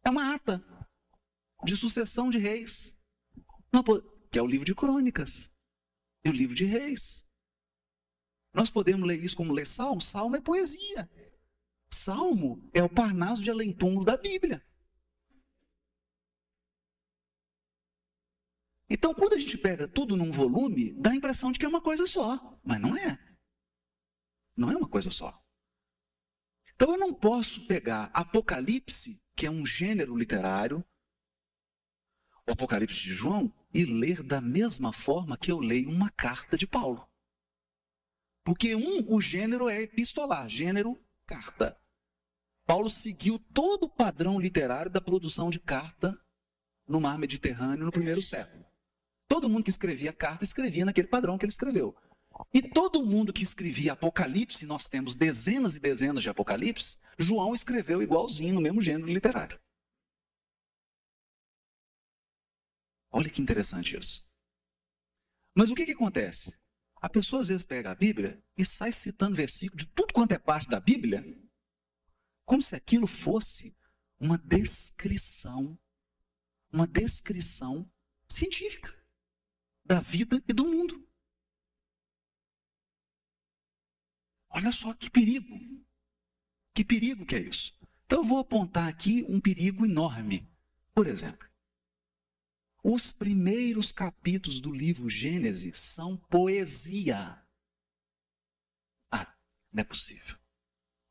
É 0.04 0.10
uma 0.10 0.36
ata 0.36 0.62
de 1.64 1.78
sucessão 1.78 2.30
de 2.30 2.38
reis. 2.38 2.98
Não, 3.72 3.82
que 4.30 4.38
é 4.38 4.42
o 4.42 4.48
livro 4.48 4.66
de 4.66 4.76
crônicas 4.76 5.50
e 6.26 6.30
o 6.30 6.34
livro 6.34 6.54
de 6.54 6.66
reis. 6.66 7.26
Nós 8.54 8.70
podemos 8.70 9.08
ler 9.08 9.24
isso 9.24 9.36
como 9.36 9.54
ler 9.54 9.66
salmo? 9.66 10.02
Salmo 10.02 10.36
é 10.36 10.42
poesia. 10.42 11.10
Salmo 11.90 12.70
é 12.74 12.84
o 12.84 12.90
Parnaso 12.90 13.42
de 13.42 13.50
além 13.50 13.74
da 14.04 14.18
Bíblia. 14.18 14.62
Então, 18.89 19.13
quando 19.13 19.34
a 19.34 19.39
gente 19.39 19.58
pega 19.58 19.88
tudo 19.88 20.15
num 20.15 20.32
volume, 20.32 20.93
dá 20.93 21.12
a 21.12 21.15
impressão 21.15 21.52
de 21.52 21.58
que 21.58 21.65
é 21.65 21.69
uma 21.69 21.82
coisa 21.82 22.06
só, 22.06 22.60
mas 22.63 22.80
não 22.80 22.95
é. 22.95 23.19
Não 24.56 24.71
é 24.71 24.78
uma 24.78 24.88
coisa 24.88 25.10
só. 25.10 25.41
Então, 26.76 26.91
eu 26.91 26.98
não 26.98 27.13
posso 27.13 27.65
pegar 27.67 28.12
Apocalipse, 28.13 29.21
que 29.36 29.45
é 29.45 29.52
um 29.52 29.65
gênero 29.65 30.15
literário, 30.15 30.86
o 32.48 32.52
Apocalipse 32.52 33.02
de 33.02 33.13
João, 33.13 33.52
e 33.74 33.84
ler 33.86 34.21
da 34.21 34.39
mesma 34.39 34.93
forma 34.93 35.38
que 35.38 35.52
eu 35.52 35.60
leio 35.60 35.89
uma 35.89 36.10
carta 36.12 36.56
de 36.56 36.67
Paulo. 36.67 37.10
Porque 38.43 38.76
um, 38.76 39.12
o 39.12 39.19
gênero 39.19 39.67
é 39.67 39.82
epistolar, 39.82 40.48
gênero 40.48 40.98
carta. 41.26 41.78
Paulo 42.65 42.89
seguiu 42.89 43.39
todo 43.39 43.86
o 43.86 43.89
padrão 43.89 44.39
literário 44.39 44.91
da 44.91 45.02
produção 45.02 45.50
de 45.50 45.60
carta 45.60 46.17
no 46.88 47.02
mar 47.02 47.17
Mediterrâneo 47.17 47.86
no 47.86 47.91
primeiro 47.91 48.21
século. 48.21 48.64
Todo 49.28 49.50
mundo 49.50 49.64
que 49.64 49.70
escrevia 49.70 50.14
carta 50.14 50.44
escrevia 50.44 50.86
naquele 50.86 51.08
padrão 51.08 51.38
que 51.38 51.46
ele 51.46 51.52
escreveu. 51.52 51.96
E 52.54 52.62
todo 52.62 53.06
mundo 53.06 53.34
que 53.34 53.44
escrevia 53.44 53.94
Apocalipse, 53.94 54.66
nós 54.66 54.90
temos 54.90 55.16
dezenas 55.16 55.76
e 55.76 55.80
dezenas 55.80 56.22
de 56.22 56.30
Apocalipse, 56.30 57.00
João 57.18 57.56
escreveu 57.56 58.02
igualzinho 58.02 58.54
no 58.54 58.62
mesmo 58.62 58.82
gênero 58.82 59.12
literário. 59.12 59.60
Olha 63.12 63.30
que 63.30 63.42
interessante 63.42 63.98
isso. 63.98 64.30
Mas 65.56 65.70
o 65.70 65.76
que, 65.76 65.86
que 65.86 65.94
acontece? 65.94 66.60
A 67.02 67.08
pessoa 67.08 67.42
às 67.42 67.48
vezes 67.48 67.64
pega 67.64 67.92
a 67.92 67.96
Bíblia 67.96 68.44
e 68.58 68.66
sai 68.66 68.92
citando 68.92 69.36
versículo 69.36 69.78
de 69.78 69.88
tudo 69.88 70.14
quanto 70.14 70.34
é 70.34 70.38
parte 70.38 70.68
da 70.68 70.80
Bíblia, 70.80 71.24
como 72.46 72.62
se 72.62 72.76
aquilo 72.76 73.08
fosse 73.08 73.76
uma 74.20 74.38
descrição, 74.38 75.80
uma 76.72 76.86
descrição 76.86 77.90
científica 78.30 79.05
da 79.86 80.00
vida 80.00 80.43
e 80.48 80.54
do 80.54 80.65
mundo. 80.65 81.08
Olha 84.50 84.71
só 84.71 84.93
que 84.93 85.10
perigo. 85.10 85.54
Que 86.74 86.84
perigo 86.84 87.26
que 87.26 87.36
é 87.36 87.39
isso. 87.39 87.78
Então 88.06 88.19
eu 88.19 88.24
vou 88.24 88.39
apontar 88.39 88.88
aqui 88.88 89.26
um 89.28 89.39
perigo 89.39 89.86
enorme. 89.86 90.50
Por 90.93 91.08
exemplo, 91.08 91.48
os 92.84 93.12
primeiros 93.12 93.91
capítulos 93.91 94.62
do 94.62 94.71
livro 94.71 95.10
Gênesis 95.10 95.80
são 95.80 96.17
poesia. 96.17 97.43
Ah, 99.12 99.36
não 99.71 99.82
é 99.82 99.84
possível. 99.84 100.38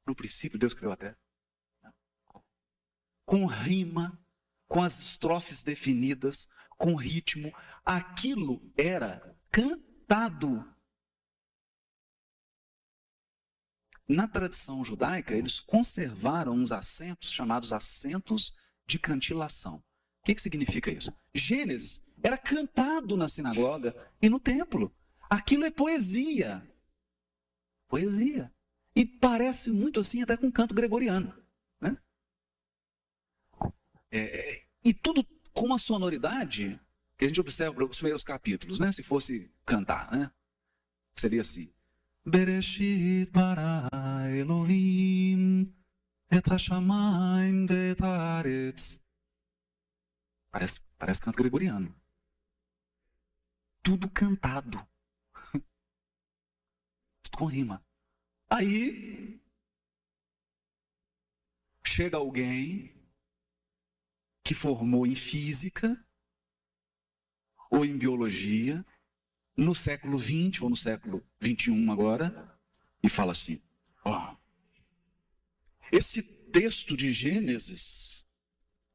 No 0.06 0.14
princípio, 0.14 0.58
Deus 0.58 0.72
criou 0.72 0.92
a 0.92 0.96
terra. 0.96 1.18
Com 3.26 3.44
rima, 3.46 4.18
com 4.68 4.82
as 4.82 5.00
estrofes 5.00 5.62
definidas, 5.62 6.48
com 6.78 6.94
ritmo. 6.94 7.52
Aquilo 7.84 8.72
era 8.76 9.36
cantado. 9.50 10.64
Na 14.08 14.28
tradição 14.28 14.84
judaica, 14.84 15.34
eles 15.34 15.60
conservaram 15.60 16.54
uns 16.54 16.72
assentos 16.72 17.30
chamados 17.30 17.72
assentos 17.72 18.52
de 18.86 18.98
cantilação. 18.98 19.76
O 19.76 20.24
que, 20.24 20.34
que 20.34 20.42
significa 20.42 20.90
isso? 20.90 21.12
Gênesis 21.34 22.02
era 22.22 22.38
cantado 22.38 23.16
na 23.16 23.28
sinagoga 23.28 23.94
e 24.20 24.28
no 24.28 24.40
templo. 24.40 24.94
Aquilo 25.28 25.64
é 25.64 25.70
poesia. 25.70 26.66
Poesia. 27.88 28.52
E 28.96 29.04
parece 29.04 29.70
muito 29.70 30.00
assim 30.00 30.22
até 30.22 30.36
com 30.36 30.50
canto 30.50 30.74
gregoriano. 30.74 31.34
Né? 31.80 31.96
É, 34.10 34.64
e 34.82 34.94
tudo 34.94 35.24
com 35.52 35.66
uma 35.66 35.78
sonoridade 35.78 36.80
a 37.24 37.28
gente 37.28 37.40
observa 37.40 37.78
nos 37.80 37.96
primeiros 37.96 38.24
capítulos, 38.24 38.78
né? 38.78 38.92
se 38.92 39.02
fosse 39.02 39.50
cantar. 39.64 40.10
Né? 40.12 40.30
Seria 41.16 41.40
assim. 41.40 41.72
Bereshit 42.26 43.30
bara 43.30 43.88
Elohim 44.30 45.72
et 46.30 46.46
hashamayim 46.48 47.66
vetaretz 47.66 49.04
Parece, 50.50 50.84
parece 50.96 51.20
canto 51.20 51.36
gregoriano. 51.36 51.94
Tudo 53.82 54.08
cantado. 54.08 54.78
Tudo 57.22 57.36
com 57.36 57.46
rima. 57.46 57.84
Aí 58.48 59.40
chega 61.84 62.16
alguém 62.16 62.94
que 64.44 64.54
formou 64.54 65.06
em 65.06 65.14
física 65.14 66.03
ou 67.74 67.84
em 67.84 67.96
biologia 67.96 68.84
no 69.56 69.74
século 69.74 70.18
20 70.18 70.64
ou 70.64 70.70
no 70.70 70.76
século 70.76 71.24
21 71.40 71.90
agora 71.90 72.58
e 73.02 73.08
fala 73.08 73.32
assim: 73.32 73.60
ó, 74.04 74.36
esse 75.90 76.22
texto 76.22 76.96
de 76.96 77.12
Gênesis 77.12 78.24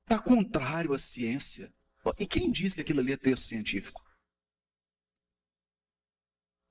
Está 0.10 0.20
contrário 0.20 0.92
à 0.92 0.98
ciência. 0.98 1.72
E 2.18 2.26
quem 2.26 2.52
diz 2.52 2.74
que 2.74 2.82
aquilo 2.82 3.00
ali 3.00 3.14
é 3.14 3.18
texto 3.18 3.44
científico? 3.44 4.04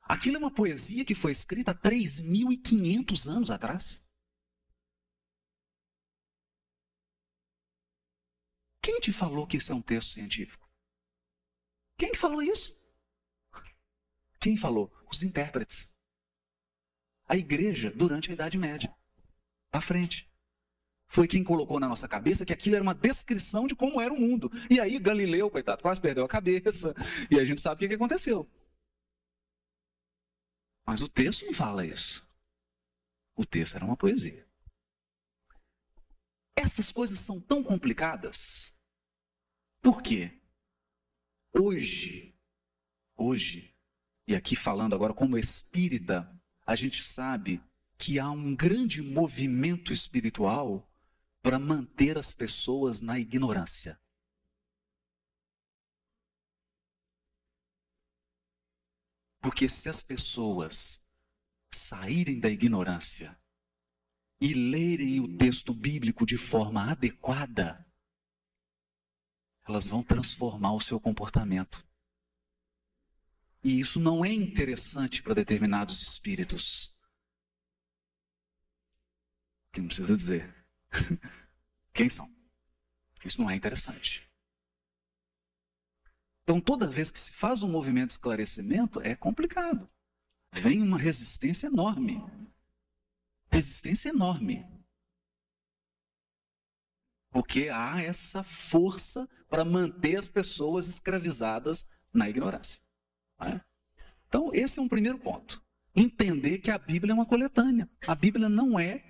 Aquilo 0.02 0.34
é 0.34 0.38
uma 0.40 0.52
poesia 0.52 1.04
que 1.04 1.14
foi 1.14 1.30
escrita 1.30 1.70
há 1.70 1.74
3.500 1.74 3.30
anos 3.30 3.50
atrás. 3.52 4.02
Quem 8.82 8.98
te 8.98 9.12
falou 9.12 9.46
que 9.46 9.58
isso 9.58 9.70
é 9.70 9.74
um 9.76 9.82
texto 9.82 10.08
científico? 10.08 10.67
Quem 11.98 12.12
que 12.12 12.18
falou 12.18 12.40
isso? 12.40 12.78
Quem 14.40 14.56
falou? 14.56 14.90
Os 15.10 15.22
intérpretes. 15.22 15.90
a 17.26 17.36
igreja 17.36 17.90
durante 17.90 18.30
a 18.30 18.32
Idade 18.32 18.56
Média. 18.56 18.94
À 19.70 19.80
frente. 19.82 20.26
Foi 21.06 21.26
quem 21.26 21.42
colocou 21.44 21.80
na 21.80 21.88
nossa 21.88 22.08
cabeça 22.08 22.46
que 22.46 22.52
aquilo 22.52 22.76
era 22.76 22.82
uma 22.82 22.94
descrição 22.94 23.66
de 23.66 23.74
como 23.74 24.00
era 24.00 24.12
o 24.12 24.18
mundo. 24.18 24.50
E 24.70 24.78
aí 24.80 24.98
Galileu, 24.98 25.50
coitado, 25.50 25.82
quase 25.82 26.00
perdeu 26.00 26.24
a 26.24 26.28
cabeça. 26.28 26.94
E 27.30 27.38
a 27.38 27.44
gente 27.44 27.60
sabe 27.60 27.84
o 27.84 27.88
que 27.88 27.94
aconteceu. 27.94 28.48
Mas 30.86 31.00
o 31.00 31.08
texto 31.08 31.44
não 31.44 31.52
fala 31.52 31.84
isso. 31.84 32.26
O 33.34 33.44
texto 33.44 33.74
era 33.76 33.84
uma 33.84 33.96
poesia. 33.96 34.46
Essas 36.56 36.90
coisas 36.90 37.18
são 37.18 37.40
tão 37.40 37.62
complicadas. 37.62 38.74
Por 39.82 40.00
quê? 40.02 40.37
Hoje, 41.52 42.34
hoje, 43.16 43.74
e 44.26 44.34
aqui 44.34 44.54
falando 44.54 44.94
agora 44.94 45.14
como 45.14 45.38
espírita, 45.38 46.30
a 46.66 46.76
gente 46.76 47.02
sabe 47.02 47.62
que 47.96 48.18
há 48.18 48.30
um 48.30 48.54
grande 48.54 49.02
movimento 49.02 49.92
espiritual 49.92 50.88
para 51.42 51.58
manter 51.58 52.18
as 52.18 52.32
pessoas 52.32 53.00
na 53.00 53.18
ignorância. 53.18 53.98
Porque 59.40 59.68
se 59.68 59.88
as 59.88 60.02
pessoas 60.02 61.08
saírem 61.72 62.38
da 62.38 62.50
ignorância 62.50 63.38
e 64.40 64.52
lerem 64.52 65.20
o 65.20 65.36
texto 65.36 65.72
bíblico 65.72 66.26
de 66.26 66.36
forma 66.36 66.90
adequada, 66.90 67.87
elas 69.68 69.86
vão 69.86 70.02
transformar 70.02 70.72
o 70.72 70.80
seu 70.80 70.98
comportamento. 70.98 71.86
E 73.62 73.78
isso 73.78 74.00
não 74.00 74.24
é 74.24 74.32
interessante 74.32 75.22
para 75.22 75.34
determinados 75.34 76.00
espíritos. 76.02 76.96
Que 79.72 79.80
não 79.80 79.88
precisa 79.88 80.16
dizer. 80.16 80.54
Quem 81.92 82.08
são? 82.08 82.32
Isso 83.24 83.40
não 83.40 83.50
é 83.50 83.54
interessante. 83.54 84.26
Então, 86.42 86.60
toda 86.60 86.86
vez 86.86 87.10
que 87.10 87.18
se 87.18 87.32
faz 87.32 87.62
um 87.62 87.68
movimento 87.68 88.06
de 88.06 88.12
esclarecimento, 88.14 89.02
é 89.02 89.14
complicado. 89.14 89.86
Vem 90.50 90.80
uma 90.80 90.98
resistência 90.98 91.66
enorme. 91.66 92.22
Resistência 93.50 94.08
enorme. 94.08 94.64
Porque 97.30 97.68
há 97.68 98.02
essa 98.02 98.42
força 98.42 99.28
para 99.48 99.64
manter 99.64 100.16
as 100.16 100.28
pessoas 100.28 100.88
escravizadas 100.88 101.86
na 102.12 102.28
ignorância. 102.28 102.80
É? 103.40 103.60
Então, 104.26 104.50
esse 104.52 104.78
é 104.78 104.82
um 104.82 104.88
primeiro 104.88 105.18
ponto. 105.18 105.62
Entender 105.94 106.58
que 106.58 106.70
a 106.70 106.78
Bíblia 106.78 107.12
é 107.12 107.14
uma 107.14 107.26
coletânea. 107.26 107.88
A 108.06 108.14
Bíblia 108.14 108.48
não 108.48 108.78
é 108.78 109.04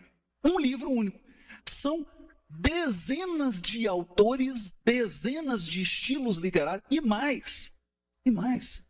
um 0.45 0.59
livro 0.59 0.91
único. 0.91 1.19
São 1.67 2.07
dezenas 2.49 3.61
de 3.61 3.87
autores, 3.87 4.73
dezenas 4.85 5.67
de 5.67 5.83
estilos 5.83 6.39
literários 6.39 6.87
e 6.91 7.01
mais. 7.01 7.73
E 8.25 8.31
mais. 8.31 8.85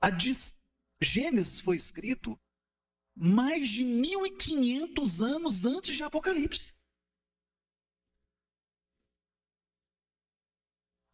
A 0.00 0.10
Gênesis 1.00 1.60
foi 1.60 1.76
escrito 1.76 2.38
mais 3.14 3.68
de 3.68 3.84
1500 3.84 5.20
anos 5.22 5.64
antes 5.64 5.96
de 5.96 6.02
Apocalipse. 6.02 6.74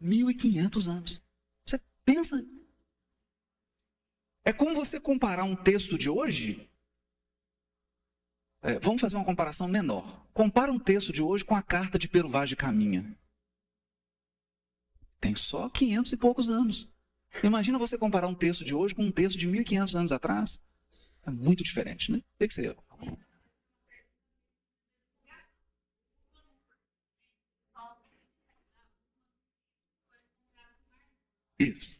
1500 0.01 0.89
anos. 0.89 1.23
Você 1.65 1.81
pensa. 2.05 2.45
É 4.45 4.53
como 4.53 4.75
você 4.75 5.01
comparar 5.01 5.45
um 5.45 5.57
texto 5.57 5.99
de 5.99 6.09
hoje. 6.09 6.69
É, 8.63 8.79
vamos 8.79 9.01
fazer 9.01 9.17
uma 9.17 9.25
comparação 9.25 9.69
menor. 9.69 10.27
Compara 10.33 10.73
um 10.73 10.79
texto 10.79 11.13
de 11.13 11.23
hoje 11.23 11.45
com 11.45 11.55
a 11.55 11.63
carta 11.63 11.99
de 11.99 12.09
Peruvaz 12.09 12.49
de 12.49 12.57
Caminha. 12.57 13.17
Tem 15.21 15.35
só 15.35 15.69
500 15.69 16.13
e 16.13 16.17
poucos 16.17 16.49
anos. 16.49 16.89
Imagina 17.43 17.79
você 17.79 17.99
comparar 17.99 18.27
um 18.27 18.35
texto 18.35 18.65
de 18.65 18.75
hoje 18.75 18.95
com 18.95 19.05
um 19.05 19.13
texto 19.13 19.39
de 19.39 19.47
1500 19.47 19.97
anos 19.97 20.13
atrás. 20.13 20.61
É 21.27 21.31
muito 21.31 21.63
diferente, 21.63 22.11
né? 22.11 22.19
O 22.19 22.47
que 22.47 22.53
você 22.53 22.75
Isso. 31.59 31.99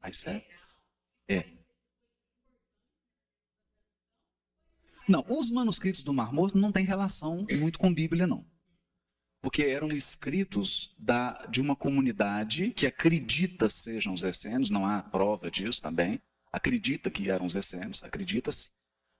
Mas 0.00 0.26
é? 0.26 0.46
É. 1.28 1.58
Não, 5.08 5.24
os 5.28 5.50
manuscritos 5.50 6.02
do 6.02 6.12
Mar 6.12 6.32
Morto 6.32 6.58
não 6.58 6.72
têm 6.72 6.84
relação 6.84 7.46
muito 7.58 7.78
com 7.78 7.92
Bíblia, 7.92 8.26
não. 8.26 8.44
Porque 9.40 9.62
eram 9.62 9.88
escritos 9.88 10.94
da, 10.98 11.46
de 11.46 11.60
uma 11.60 11.76
comunidade 11.76 12.70
que 12.72 12.86
acredita 12.86 13.70
sejam 13.70 14.12
os 14.12 14.22
essênios, 14.22 14.68
não 14.68 14.84
há 14.84 15.02
prova 15.02 15.50
disso 15.50 15.80
também. 15.80 16.20
Acredita 16.52 17.10
que 17.10 17.30
eram 17.30 17.46
os 17.46 17.54
essênios, 17.54 18.02
acredita-se. 18.02 18.70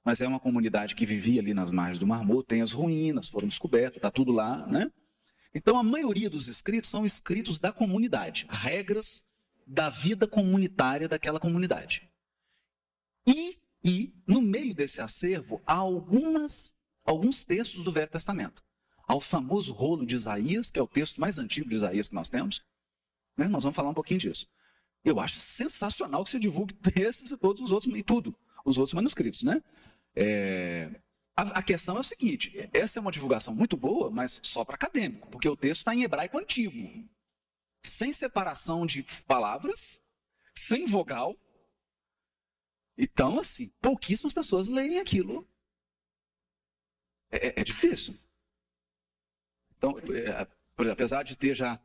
Mas 0.05 0.21
é 0.21 0.27
uma 0.27 0.40
comunidade 0.40 0.94
que 0.94 1.07
vivia 1.07 1.40
ali 1.40 1.55
nas 1.55 1.71
margens 1.71 1.99
do 1.99 2.07
Mar 2.07 2.25
Morto, 2.25 2.49
tem 2.49 2.62
as 2.62 2.73
ruínas, 2.73 3.29
foram 3.29 3.49
descobertas, 3.49 3.97
está 3.97 4.11
tudo 4.11 4.33
lá, 4.33 4.66
né? 4.66 4.90
Então, 5.59 5.77
a 5.77 5.83
maioria 5.83 6.31
dos 6.31 6.47
escritos 6.47 6.88
são 6.88 7.05
escritos 7.05 7.59
da 7.59 7.73
comunidade, 7.73 8.47
regras 8.49 9.25
da 9.66 9.90
vida 9.90 10.25
comunitária 10.25 11.09
daquela 11.09 11.40
comunidade. 11.40 12.09
E, 13.27 13.59
e 13.83 14.14
no 14.25 14.40
meio 14.40 14.73
desse 14.73 15.01
acervo, 15.01 15.61
há 15.66 15.75
algumas, 15.75 16.79
alguns 17.05 17.44
textos 17.44 17.83
do 17.83 17.90
Velho 17.90 18.09
Testamento. 18.09 18.62
Há 19.09 19.16
o 19.16 19.21
famoso 19.21 19.73
rolo 19.73 20.07
de 20.07 20.14
Isaías, 20.14 20.71
que 20.71 20.79
é 20.79 20.83
o 20.83 20.87
texto 20.87 21.21
mais 21.21 21.40
antigo 21.40 21.68
de 21.68 21.75
Isaías 21.75 22.07
que 22.07 22.14
nós 22.14 22.29
temos. 22.29 22.62
Né? 23.37 23.49
Nós 23.49 23.64
vamos 23.64 23.75
falar 23.75 23.90
um 23.90 23.94
pouquinho 23.94 24.21
disso. 24.21 24.47
Eu 25.05 25.18
acho 25.18 25.38
sensacional 25.38 26.23
que 26.23 26.31
se 26.31 26.38
divulgue 26.38 26.77
esses 26.94 27.33
e 27.33 27.37
todos 27.37 27.61
os 27.62 27.73
outros, 27.73 27.92
e 27.97 28.03
tudo, 28.05 28.33
os 28.64 28.79
outros 28.79 28.94
manuscritos. 28.94 29.42
Né? 29.42 29.61
É, 30.14 31.01
a, 31.42 31.62
questão 31.62 31.96
é 31.96 32.01
o 32.01 32.05
seguinte: 32.05 32.53
essa 32.72 32.98
é 32.98 33.01
uma 33.01 33.12
divulgação 33.12 33.55
muito 33.55 33.77
boa, 33.77 34.11
mas 34.11 34.40
só 34.42 34.64
para 34.64 34.74
acadêmico, 34.74 35.29
porque 35.29 35.48
o 35.48 35.57
texto 35.57 35.81
está 35.81 35.94
em 35.94 36.03
hebraico 36.03 36.38
antigo, 36.38 37.09
sem 37.85 38.12
separação 38.12 38.85
de 38.85 39.05
palavras, 39.27 40.03
sem 40.55 40.87
vogal. 40.87 41.37
Então, 42.96 43.38
assim, 43.38 43.70
pouquíssimas 43.81 44.33
pessoas 44.33 44.66
leem 44.66 44.98
aquilo. 44.98 45.48
É, 47.31 47.48
é, 47.48 47.61
é 47.61 47.64
difícil. 47.64 48.18
Então, 49.77 49.96
é, 49.98 50.90
apesar 50.90 51.22
de 51.22 51.37
ter 51.37 51.55
já 51.55 51.81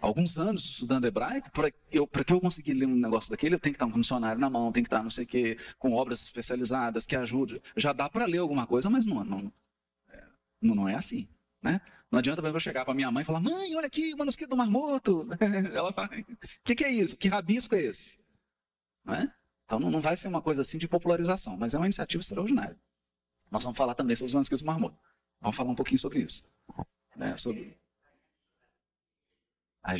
alguns 0.00 0.38
anos 0.38 0.64
estudando 0.64 1.06
hebraico, 1.06 1.50
para 1.50 1.72
eu, 1.90 2.06
que 2.06 2.32
eu 2.32 2.40
conseguir 2.40 2.74
ler 2.74 2.86
um 2.86 2.94
negócio 2.94 3.30
daquele, 3.30 3.54
eu 3.54 3.60
tenho 3.60 3.74
que 3.74 3.82
estar 3.82 3.86
um 3.86 4.00
dicionário 4.00 4.40
na 4.40 4.50
mão, 4.50 4.72
tem 4.72 4.82
que 4.82 4.86
estar 4.86 5.02
não 5.02 5.10
sei 5.10 5.24
o 5.24 5.26
quê, 5.26 5.58
com 5.78 5.92
obras 5.94 6.22
especializadas 6.22 7.06
que 7.06 7.16
ajudem. 7.16 7.60
Já 7.76 7.92
dá 7.92 8.08
para 8.08 8.26
ler 8.26 8.38
alguma 8.38 8.66
coisa, 8.66 8.88
mas 8.90 9.06
não, 9.06 9.24
não, 9.24 9.52
é, 10.10 10.24
não, 10.60 10.74
não 10.74 10.88
é 10.88 10.94
assim. 10.94 11.28
Né? 11.62 11.80
Não 12.10 12.18
adianta 12.18 12.42
eu 12.42 12.60
chegar 12.60 12.84
para 12.84 12.94
minha 12.94 13.10
mãe 13.10 13.22
e 13.22 13.24
falar, 13.24 13.40
mãe, 13.40 13.74
olha 13.74 13.86
aqui 13.86 14.12
o 14.12 14.18
manuscrito 14.18 14.50
do 14.50 14.56
Marmoto. 14.56 15.26
Ela 15.74 15.92
fala, 15.92 16.08
o 16.08 16.36
que, 16.62 16.74
que, 16.74 16.84
é 16.84 16.92
isso? 16.92 17.16
Que 17.16 17.28
rabisco 17.28 17.74
é 17.74 17.82
esse? 17.82 18.20
Não 19.04 19.14
é? 19.14 19.34
Então 19.64 19.80
não, 19.80 20.00
vai 20.00 20.16
ser 20.16 20.28
uma 20.28 20.42
coisa 20.42 20.62
assim 20.62 20.78
de 20.78 20.86
popularização, 20.86 21.56
mas 21.56 21.74
é 21.74 21.78
uma 21.78 21.86
iniciativa 21.86 22.20
extraordinária. 22.20 22.78
Nós 23.50 23.62
vamos 23.62 23.76
falar 23.76 23.94
também 23.94 24.14
sobre 24.14 24.28
os 24.28 24.34
manuscritos 24.34 24.62
do 24.62 24.66
Marmoto. 24.66 24.96
Vamos 25.40 25.56
falar 25.56 25.70
um 25.70 25.74
pouquinho 25.74 25.98
sobre 25.98 26.20
isso. 26.20 26.48
Né? 27.16 27.36
Sobre 27.36 27.76
a. 29.84 29.94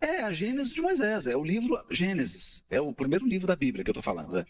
É 0.00 0.22
a 0.22 0.32
Gênesis 0.32 0.72
de 0.72 0.80
Moisés, 0.80 1.26
é 1.26 1.36
o 1.36 1.44
livro 1.44 1.84
Gênesis, 1.90 2.64
é 2.70 2.80
o 2.80 2.92
primeiro 2.92 3.26
livro 3.26 3.46
da 3.46 3.56
Bíblia 3.56 3.84
que 3.84 3.90
eu 3.90 3.92
estou 3.92 4.02
falando. 4.02 4.38
É. 4.38 4.46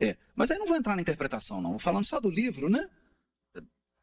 é. 0.00 0.16
Mas 0.34 0.50
aí 0.50 0.58
não 0.58 0.66
vou 0.66 0.76
entrar 0.76 0.94
na 0.96 1.02
interpretação, 1.02 1.60
não. 1.60 1.70
Vou 1.70 1.78
falando 1.78 2.04
só 2.04 2.20
do 2.20 2.30
livro, 2.30 2.70
né? 2.70 2.88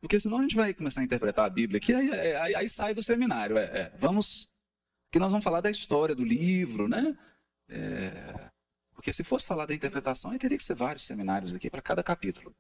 Porque 0.02 0.20
senão 0.20 0.40
a 0.40 0.42
gente 0.42 0.56
vai 0.56 0.74
começar 0.74 1.02
a 1.02 1.04
interpretar 1.04 1.46
a 1.46 1.50
Bíblia 1.50 1.78
aqui, 1.78 1.94
aí, 1.94 2.12
aí, 2.36 2.56
aí 2.56 2.70
sai 2.70 2.94
do 2.94 3.04
seminário. 3.04 3.58
É, 3.58 3.64
é. 3.64 3.98
Vamos. 3.98 4.52
Que 5.12 5.20
nós 5.20 5.32
vamos 5.32 5.44
falar 5.44 5.62
da 5.62 5.70
história 5.70 6.16
do 6.16 6.24
livro, 6.24 6.88
né? 6.88 7.18
É, 7.70 8.50
porque 8.94 9.14
se 9.14 9.24
fosse 9.24 9.46
falar 9.46 9.66
da 9.66 9.74
interpretação, 9.74 10.32
aí 10.32 10.40
teria 10.40 10.58
que 10.58 10.64
ser 10.64 10.74
vários 10.74 11.04
seminários 11.04 11.54
aqui 11.54 11.70
para 11.70 11.82
cada 11.82 12.04
capítulo 12.04 12.54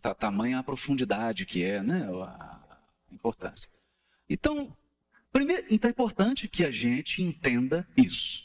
tamanha 0.00 0.58
a 0.58 0.62
profundidade 0.62 1.44
que 1.46 1.62
é, 1.62 1.82
né, 1.82 2.08
a 2.24 2.78
importância. 3.10 3.70
Então, 4.28 4.76
primeiro, 5.32 5.66
então 5.70 5.88
é 5.88 5.92
importante 5.92 6.48
que 6.48 6.64
a 6.64 6.70
gente 6.70 7.22
entenda 7.22 7.88
isso. 7.96 8.44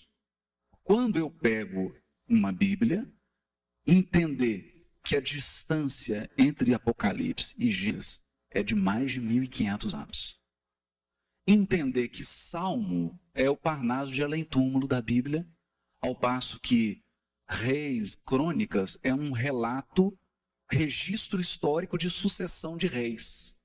Quando 0.83 1.17
eu 1.17 1.29
pego 1.29 1.95
uma 2.27 2.51
Bíblia, 2.51 3.09
entender 3.85 4.73
que 5.03 5.15
a 5.15 5.21
distância 5.21 6.29
entre 6.37 6.73
Apocalipse 6.73 7.55
e 7.59 7.69
Gênesis 7.69 8.23
é 8.49 8.63
de 8.63 8.75
mais 8.75 9.11
de 9.11 9.21
1500 9.21 9.93
anos. 9.93 10.39
entender 11.45 12.07
que 12.07 12.23
Salmo 12.23 13.19
é 13.33 13.49
o 13.49 13.57
Parnaso 13.57 14.13
de 14.13 14.23
além-túmulo 14.23 14.87
da 14.87 15.01
Bíblia, 15.01 15.45
ao 16.01 16.15
passo 16.15 16.57
que 16.57 17.03
Reis, 17.49 18.15
Crônicas, 18.15 18.97
é 19.03 19.13
um 19.13 19.31
relato, 19.31 20.17
registro 20.73 21.39
histórico 21.39 21.97
de 21.97 22.09
sucessão 22.09 22.77
de 22.77 22.87
reis. 22.87 23.57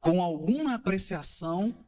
Com 0.00 0.22
alguma 0.22 0.74
apreciação, 0.74 1.86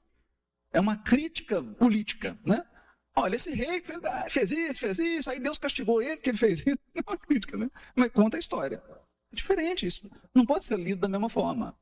é 0.72 0.80
uma 0.80 0.96
crítica 0.96 1.62
política, 1.62 2.38
né? 2.44 2.66
Olha, 3.14 3.36
esse 3.36 3.54
rei 3.54 3.82
fez 4.30 4.50
isso, 4.50 4.80
fez 4.80 4.98
isso, 4.98 5.30
aí 5.30 5.38
Deus 5.38 5.58
castigou 5.58 6.00
ele 6.00 6.16
porque 6.16 6.30
ele 6.30 6.38
fez 6.38 6.60
isso. 6.60 6.78
Não 6.94 7.02
é 7.06 7.10
uma 7.10 7.18
crítica, 7.18 7.56
né? 7.56 7.70
Mas 7.94 8.10
conta 8.10 8.36
a 8.36 8.40
história. 8.40 8.82
É 9.30 9.36
diferente 9.36 9.86
isso. 9.86 10.10
Não 10.34 10.46
pode 10.46 10.64
ser 10.64 10.78
lido 10.78 11.00
da 11.00 11.08
mesma 11.08 11.28
forma. 11.28 11.76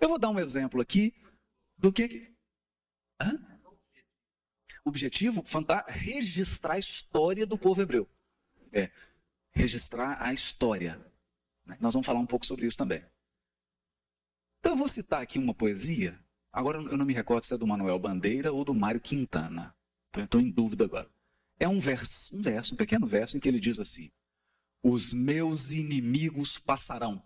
Eu 0.00 0.08
vou 0.08 0.18
dar 0.18 0.30
um 0.30 0.38
exemplo 0.38 0.80
aqui 0.80 1.14
do 1.76 1.92
que. 1.92 2.32
Hã? 3.20 3.38
Objetivo 4.84 5.44
registrar 5.88 6.74
a 6.74 6.78
história 6.78 7.46
do 7.46 7.58
povo 7.58 7.82
hebreu. 7.82 8.08
É, 8.72 8.90
registrar 9.52 10.16
a 10.22 10.32
história. 10.32 11.09
Nós 11.80 11.94
vamos 11.94 12.06
falar 12.06 12.20
um 12.20 12.26
pouco 12.26 12.46
sobre 12.46 12.66
isso 12.66 12.76
também. 12.76 13.04
Então 14.60 14.72
eu 14.72 14.76
vou 14.76 14.88
citar 14.88 15.22
aqui 15.22 15.38
uma 15.38 15.54
poesia. 15.54 16.18
Agora 16.52 16.78
eu 16.78 16.96
não 16.96 17.06
me 17.06 17.14
recordo 17.14 17.44
se 17.44 17.54
é 17.54 17.58
do 17.58 17.66
Manuel 17.66 17.98
Bandeira 17.98 18.52
ou 18.52 18.64
do 18.64 18.74
Mário 18.74 19.00
Quintana. 19.00 19.74
Estou 20.16 20.40
em 20.40 20.50
dúvida 20.50 20.84
agora. 20.84 21.08
É 21.58 21.68
um 21.68 21.78
verso, 21.78 22.36
um 22.36 22.42
verso, 22.42 22.74
um 22.74 22.76
pequeno 22.76 23.06
verso 23.06 23.36
em 23.36 23.40
que 23.40 23.48
ele 23.48 23.60
diz 23.60 23.78
assim: 23.78 24.10
Os 24.82 25.12
meus 25.12 25.70
inimigos 25.70 26.58
passarão 26.58 27.22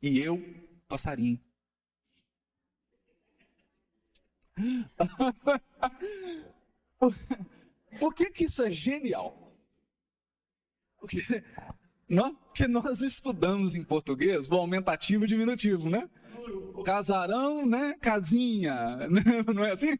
e 0.00 0.18
eu 0.18 0.40
passarinho. 0.86 1.40
Por 7.98 8.14
que, 8.14 8.30
que 8.30 8.44
isso 8.44 8.62
é 8.62 8.70
genial? 8.70 9.52
Porque, 10.98 11.18
não, 12.08 12.36
nós 12.68 13.00
estudamos 13.00 13.74
em 13.74 13.82
português 13.82 14.48
o 14.48 14.54
aumentativo 14.54 15.24
e 15.24 15.28
diminutivo, 15.28 15.88
né? 15.88 16.08
Casarão, 16.84 17.66
né? 17.66 17.94
Casinha, 18.00 18.96
né? 19.08 19.22
não 19.54 19.64
é 19.64 19.72
assim? 19.72 19.96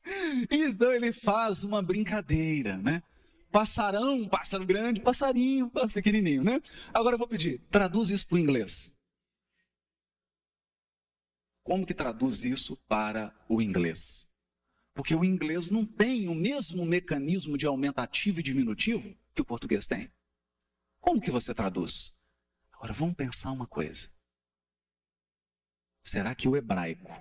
Então 0.50 0.92
ele 0.92 1.12
faz 1.12 1.64
uma 1.64 1.82
brincadeira, 1.82 2.76
né? 2.76 3.02
Passarão, 3.50 4.28
pássaro 4.28 4.66
grande, 4.66 5.00
passarinho, 5.00 5.70
pássaro 5.70 5.94
pequenininho, 5.94 6.42
né? 6.42 6.60
Agora 6.92 7.14
eu 7.14 7.18
vou 7.18 7.28
pedir, 7.28 7.60
traduz 7.70 8.10
isso 8.10 8.26
para 8.26 8.36
o 8.36 8.38
inglês. 8.38 8.94
Como 11.62 11.86
que 11.86 11.94
traduz 11.94 12.44
isso 12.44 12.76
para 12.86 13.34
o 13.48 13.62
inglês? 13.62 14.28
Porque 14.94 15.14
o 15.14 15.24
inglês 15.24 15.70
não 15.70 15.84
tem 15.84 16.28
o 16.28 16.34
mesmo 16.34 16.84
mecanismo 16.84 17.56
de 17.56 17.66
aumentativo 17.66 18.40
e 18.40 18.42
diminutivo 18.42 19.16
que 19.34 19.40
o 19.40 19.44
português 19.44 19.86
tem. 19.86 20.10
Como 21.04 21.20
que 21.20 21.30
você 21.30 21.54
traduz? 21.54 22.14
Agora 22.72 22.94
vamos 22.94 23.14
pensar 23.14 23.52
uma 23.52 23.66
coisa. 23.66 24.10
Será 26.02 26.34
que 26.34 26.48
o 26.48 26.56
hebraico 26.56 27.12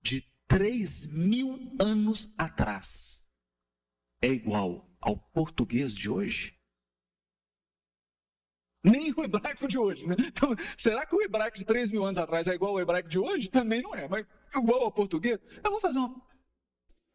de 0.00 0.22
3 0.46 1.06
mil 1.06 1.76
anos 1.80 2.32
atrás 2.38 3.28
é 4.22 4.28
igual 4.28 4.88
ao 5.00 5.18
português 5.18 5.96
de 5.96 6.08
hoje? 6.08 6.56
Nem 8.84 9.12
o 9.12 9.24
hebraico 9.24 9.66
de 9.66 9.76
hoje, 9.76 10.06
né? 10.06 10.14
Então, 10.28 10.54
será 10.78 11.04
que 11.04 11.14
o 11.14 11.22
hebraico 11.22 11.58
de 11.58 11.64
3 11.64 11.90
mil 11.90 12.04
anos 12.04 12.18
atrás 12.18 12.46
é 12.46 12.54
igual 12.54 12.70
ao 12.70 12.80
hebraico 12.80 13.08
de 13.08 13.18
hoje? 13.18 13.50
Também 13.50 13.82
não 13.82 13.96
é, 13.96 14.06
mas 14.08 14.24
igual 14.54 14.84
ao 14.84 14.92
português? 14.92 15.40
Eu 15.62 15.72
vou 15.72 15.80
fazer 15.80 15.98
uma. 15.98 16.22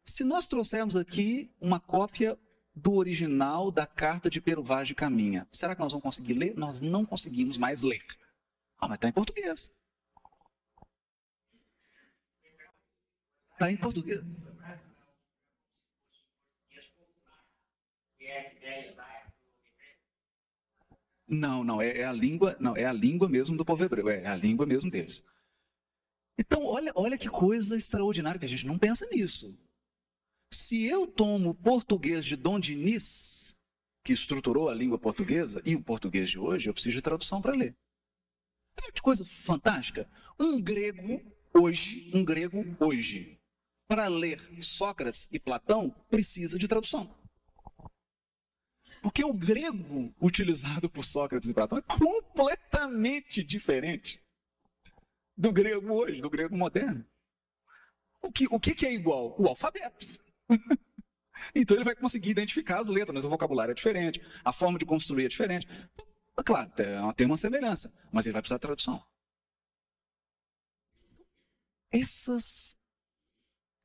Se 0.05 0.25
nós 0.25 0.45
trouxermos 0.45 0.97
aqui 0.97 1.55
uma 1.61 1.79
cópia 1.79 2.37
do 2.75 2.93
original 2.93 3.71
da 3.71 3.87
carta 3.87 4.29
de 4.29 4.41
Peruvage 4.41 4.93
Caminha, 4.93 5.47
será 5.51 5.73
que 5.73 5.81
nós 5.81 5.93
vamos 5.93 6.03
conseguir 6.03 6.33
ler? 6.33 6.55
Nós 6.55 6.81
não 6.81 7.05
conseguimos 7.05 7.57
mais 7.57 7.81
ler. 7.81 8.05
Ah, 8.77 8.87
mas 8.87 8.95
está 8.95 9.07
em 9.07 9.13
português. 9.13 9.71
Está 13.53 13.71
em 13.71 13.77
português. 13.77 14.21
Não, 21.27 21.63
não, 21.63 21.81
é, 21.81 21.99
é, 21.99 22.03
a 22.05 22.11
língua, 22.11 22.55
não, 22.59 22.77
é 22.77 22.85
a 22.85 22.93
língua 22.93 23.27
mesmo 23.27 23.57
do 23.57 23.65
povo 23.65 23.83
hebreu, 23.83 24.09
é 24.09 24.27
a 24.27 24.35
língua 24.35 24.65
mesmo 24.65 24.91
deles. 24.91 25.25
Então, 26.37 26.63
olha, 26.65 26.91
olha 26.95 27.17
que 27.17 27.29
coisa 27.29 27.75
extraordinária 27.75 28.37
que 28.39 28.45
a 28.45 28.49
gente 28.49 28.67
não 28.67 28.77
pensa 28.77 29.07
nisso. 29.07 29.57
Se 30.55 30.85
eu 30.85 31.05
tomo 31.05 31.49
o 31.49 31.53
português 31.53 32.25
de 32.25 32.37
Dom 32.37 32.57
Diniz, 32.59 33.57
que 34.03 34.13
estruturou 34.13 34.69
a 34.69 34.73
língua 34.73 34.97
portuguesa, 34.97 35.61
e 35.65 35.75
o 35.75 35.83
português 35.83 36.29
de 36.29 36.39
hoje, 36.39 36.69
eu 36.69 36.73
preciso 36.73 36.95
de 36.95 37.01
tradução 37.01 37.41
para 37.41 37.51
ler. 37.51 37.75
Que 38.93 39.01
coisa 39.01 39.25
fantástica. 39.25 40.09
Um 40.39 40.59
grego 40.59 41.21
hoje, 41.53 42.09
um 42.15 42.23
grego 42.23 42.63
hoje, 42.79 43.37
para 43.87 44.07
ler 44.07 44.39
Sócrates 44.63 45.27
e 45.29 45.39
Platão, 45.39 45.93
precisa 46.09 46.57
de 46.57 46.69
tradução. 46.69 47.13
Porque 49.03 49.25
o 49.25 49.33
grego 49.33 50.15
utilizado 50.21 50.89
por 50.89 51.03
Sócrates 51.03 51.49
e 51.49 51.53
Platão 51.53 51.77
é 51.77 51.81
completamente 51.81 53.43
diferente 53.43 54.23
do 55.37 55.51
grego 55.51 55.93
hoje, 55.93 56.21
do 56.21 56.29
grego 56.29 56.57
moderno. 56.57 57.05
O 58.21 58.31
que, 58.31 58.47
o 58.49 58.59
que, 58.59 58.85
é 58.85 58.93
igual? 58.93 59.35
O 59.37 59.47
alfabeto. 59.47 60.24
então 61.53 61.75
ele 61.75 61.83
vai 61.83 61.95
conseguir 61.95 62.29
identificar 62.29 62.79
as 62.79 62.87
letras, 62.87 63.13
mas 63.13 63.25
o 63.25 63.29
vocabulário 63.29 63.71
é 63.71 63.75
diferente, 63.75 64.21
a 64.43 64.53
forma 64.53 64.77
de 64.77 64.85
construir 64.85 65.25
é 65.25 65.29
diferente. 65.29 65.67
Claro, 66.45 66.71
tem 67.15 67.25
uma 67.25 67.37
semelhança, 67.37 67.93
mas 68.11 68.25
ele 68.25 68.33
vai 68.33 68.41
precisar 68.41 68.57
de 68.57 68.61
tradução. 68.61 69.03
Essas, 71.91 72.77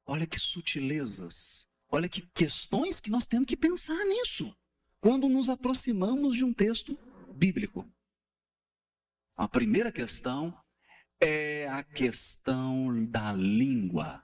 olha 0.05 0.27
que 0.27 0.39
sutilezas, 0.39 1.69
olha 1.89 2.09
que 2.09 2.27
questões 2.35 3.01
que 3.01 3.11
nós 3.11 3.27
temos 3.27 3.47
que 3.47 3.57
pensar 3.57 4.05
nisso 4.05 4.53
quando 5.01 5.29
nos 5.29 5.49
aproximamos 5.49 6.37
de 6.37 6.45
um 6.45 6.53
texto 6.53 6.99
bíblico. 7.33 7.89
A 9.37 9.49
primeira 9.49 9.91
questão 9.91 10.55
é 11.21 11.67
a 11.69 11.83
questão 11.83 13.07
da 13.07 13.33
língua. 13.33 14.23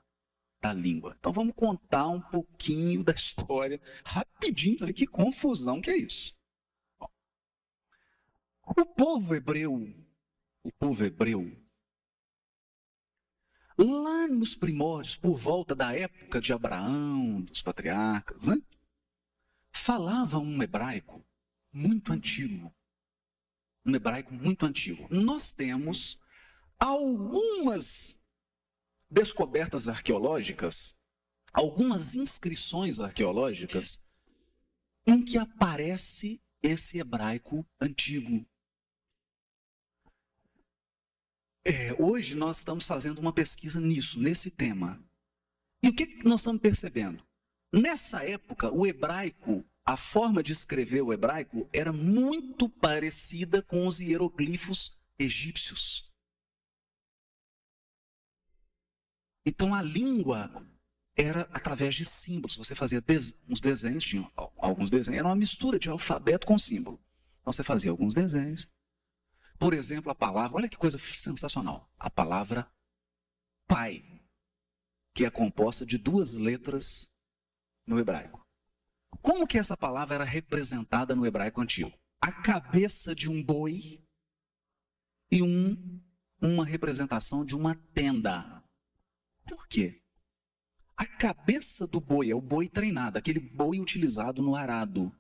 Língua. 0.73 1.17
Então 1.19 1.33
vamos 1.33 1.55
contar 1.55 2.09
um 2.09 2.21
pouquinho 2.21 3.03
da 3.05 3.13
história, 3.13 3.81
rapidinho, 4.05 4.79
olha 4.83 4.93
que 4.93 5.07
confusão 5.07 5.81
que 5.81 5.91
é 5.91 5.97
isso. 5.97 6.35
O 8.69 8.85
povo 8.85 9.35
hebreu, 9.35 9.75
o 10.63 10.73
povo 10.73 11.05
hebreu, 11.05 11.57
lá 13.79 14.27
nos 14.27 14.57
primórdios, 14.57 15.17
por 15.17 15.39
volta 15.39 15.75
da 15.75 15.95
época 15.95 16.41
de 16.41 16.53
Abraão, 16.53 17.43
dos 17.43 17.63
patriarcas, 17.63 18.47
né? 18.47 18.57
falava 19.87 20.39
um 20.39 20.63
hebraico 20.63 21.25
muito 21.73 22.13
antigo. 22.13 22.75
Um 23.85 23.95
hebraico 23.95 24.35
muito 24.35 24.67
antigo. 24.67 25.07
Nós 25.11 25.53
temos 25.53 26.19
algumas 26.79 28.21
descobertas 29.11 29.89
arqueológicas, 29.89 30.99
algumas 31.53 32.15
inscrições 32.15 33.01
arqueológicas, 33.01 34.01
em 35.07 35.25
que 35.25 35.39
aparece 35.39 36.41
esse 36.63 36.99
hebraico 36.99 37.65
antigo. 37.81 38.45
É, 41.65 41.95
hoje 42.01 42.35
nós 42.35 42.59
estamos 42.59 42.87
fazendo 42.87 43.19
uma 43.19 43.33
pesquisa 43.33 43.81
nisso, 43.81 44.21
nesse 44.21 44.51
tema. 44.51 45.03
E 45.83 45.89
o 45.89 45.95
que 45.95 46.23
nós 46.25 46.41
estamos 46.41 46.61
percebendo? 46.61 47.25
Nessa 47.73 48.25
época, 48.25 48.71
o 48.73 48.87
hebraico, 48.87 49.65
a 49.85 49.97
forma 49.97 50.43
de 50.43 50.53
escrever 50.53 51.03
o 51.03 51.13
hebraico 51.13 51.69
era 51.73 51.93
muito 51.93 52.69
parecida 52.69 53.63
com 53.63 53.87
os 53.87 54.01
hieroglifos 54.01 54.97
egípcios. 55.19 56.06
Então 59.47 59.73
a 59.73 59.81
língua 59.81 60.51
era 61.17 61.43
através 61.53 61.95
de 61.95 62.05
símbolos. 62.05 62.57
Você 62.57 62.75
fazia 62.75 63.03
uns 63.49 63.61
desenhos, 63.61 64.05
tinha 64.05 64.31
alguns 64.59 64.91
desenhos, 64.91 65.21
era 65.21 65.29
uma 65.29 65.37
mistura 65.37 65.79
de 65.79 65.89
alfabeto 65.89 66.47
com 66.47 66.59
símbolo. 66.59 67.01
Então 67.41 67.53
você 67.53 67.63
fazia 67.63 67.91
alguns 67.91 68.13
desenhos, 68.13 68.69
por 69.59 69.73
exemplo, 69.73 70.11
a 70.11 70.15
palavra, 70.15 70.57
olha 70.57 70.69
que 70.69 70.77
coisa 70.77 70.99
sensacional. 70.99 71.91
A 71.99 72.11
palavra 72.11 72.71
pai, 73.67 74.05
que 75.15 75.25
é 75.25 75.31
composta 75.31 75.87
de 75.87 75.97
duas 75.97 76.35
letras 76.35 77.11
no 77.87 77.99
hebraico. 77.99 78.45
Como 79.23 79.47
que 79.47 79.59
essa 79.59 79.77
palavra 79.77 80.17
era 80.17 80.25
representada 80.25 81.15
no 81.15 81.25
hebraico 81.25 81.61
antigo? 81.61 81.93
A 82.21 82.31
cabeça 82.31 83.15
de 83.15 83.29
um 83.29 83.43
boi 83.43 84.03
e 85.31 85.43
um, 85.43 86.01
uma 86.41 86.65
representação 86.65 87.45
de 87.45 87.57
uma 87.57 87.75
tenda. 87.95 88.56
Por 89.47 89.67
quê? 89.69 90.03
A 90.97 91.07
cabeça 91.07 91.87
do 91.87 92.01
boi 92.01 92.31
é 92.31 92.35
o 92.35 92.41
boi 92.41 92.69
treinado, 92.69 93.19
aquele 93.19 93.41
boi 93.41 93.81
utilizado 93.81 94.43
no 94.43 94.55
arado. 94.55 95.15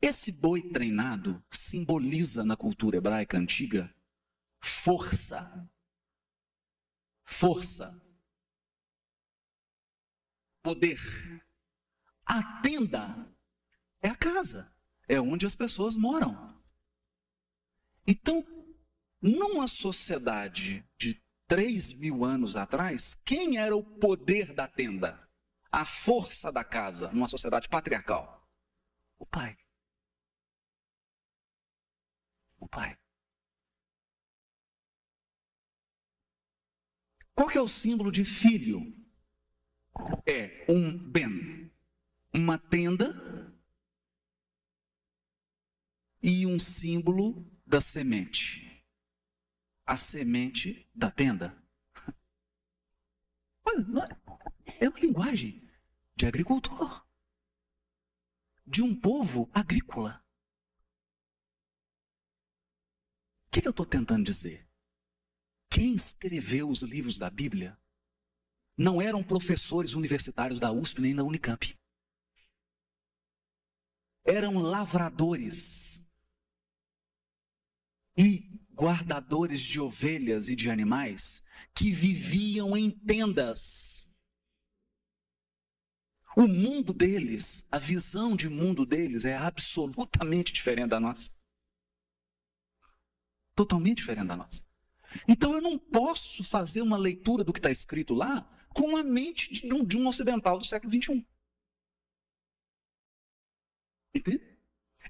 Esse 0.00 0.30
boi 0.30 0.60
treinado 0.70 1.42
simboliza 1.50 2.44
na 2.44 2.56
cultura 2.56 2.96
hebraica 2.96 3.38
antiga 3.38 3.94
força. 4.64 5.70
Força. 7.24 8.02
Poder. 10.62 10.98
A 12.24 12.60
tenda 12.62 13.34
é 14.02 14.08
a 14.08 14.16
casa, 14.16 14.74
é 15.06 15.20
onde 15.20 15.46
as 15.46 15.54
pessoas 15.54 15.96
moram. 15.96 16.34
Então, 18.06 18.44
numa 19.20 19.68
sociedade 19.68 20.86
de 20.98 21.22
3 21.46 21.92
mil 21.94 22.24
anos 22.24 22.56
atrás, 22.56 23.14
quem 23.14 23.58
era 23.58 23.76
o 23.76 23.82
poder 23.82 24.54
da 24.54 24.66
tenda? 24.66 25.20
A 25.70 25.84
força 25.84 26.52
da 26.52 26.64
casa 26.64 27.10
numa 27.12 27.28
sociedade 27.28 27.68
patriarcal? 27.68 28.48
O 29.18 29.26
pai. 29.26 29.56
O 32.58 32.68
pai. 32.68 32.96
Qual 37.34 37.48
que 37.48 37.58
é 37.58 37.60
o 37.60 37.68
símbolo 37.68 38.12
de 38.12 38.24
filho? 38.24 38.80
É 40.26 40.64
um 40.68 40.96
ben, 41.10 41.70
uma 42.32 42.58
tenda 42.58 43.12
e 46.22 46.46
um 46.46 46.58
símbolo 46.58 47.44
da 47.66 47.80
semente 47.80 48.73
a 49.84 49.96
semente 49.96 50.88
da 50.94 51.10
tenda. 51.10 51.56
Olha, 53.64 54.20
é 54.80 54.88
uma 54.88 54.98
linguagem 54.98 55.68
de 56.16 56.26
agricultor, 56.26 57.06
de 58.66 58.82
um 58.82 58.98
povo 58.98 59.50
agrícola. 59.52 60.24
O 63.46 63.50
que, 63.50 63.60
que 63.60 63.68
eu 63.68 63.70
estou 63.70 63.86
tentando 63.86 64.24
dizer? 64.24 64.68
Quem 65.70 65.94
escreveu 65.94 66.68
os 66.68 66.82
livros 66.82 67.18
da 67.18 67.30
Bíblia 67.30 67.78
não 68.76 69.00
eram 69.00 69.22
professores 69.22 69.94
universitários 69.94 70.58
da 70.58 70.72
USP 70.72 71.00
nem 71.00 71.14
da 71.14 71.22
Unicamp. 71.22 71.78
Eram 74.24 74.58
lavradores. 74.58 76.04
E 78.16 78.63
guardadores 78.74 79.60
de 79.60 79.80
ovelhas 79.80 80.48
e 80.48 80.56
de 80.56 80.68
animais 80.68 81.44
que 81.74 81.90
viviam 81.90 82.76
em 82.76 82.90
tendas. 82.90 84.12
O 86.36 86.48
mundo 86.48 86.92
deles, 86.92 87.66
a 87.70 87.78
visão 87.78 88.34
de 88.34 88.48
mundo 88.48 88.84
deles 88.84 89.24
é 89.24 89.36
absolutamente 89.36 90.52
diferente 90.52 90.90
da 90.90 90.98
nossa. 90.98 91.30
Totalmente 93.54 93.98
diferente 93.98 94.26
da 94.26 94.36
nossa. 94.36 94.64
Então 95.28 95.52
eu 95.52 95.60
não 95.60 95.78
posso 95.78 96.42
fazer 96.42 96.82
uma 96.82 96.96
leitura 96.96 97.44
do 97.44 97.52
que 97.52 97.60
está 97.60 97.70
escrito 97.70 98.14
lá 98.14 98.50
com 98.74 98.96
a 98.96 99.04
mente 99.04 99.52
de 99.52 99.72
um, 99.72 99.84
de 99.84 99.96
um 99.96 100.08
ocidental 100.08 100.58
do 100.58 100.64
século 100.64 100.92
XXI. 100.92 101.24
Entende? 104.12 104.58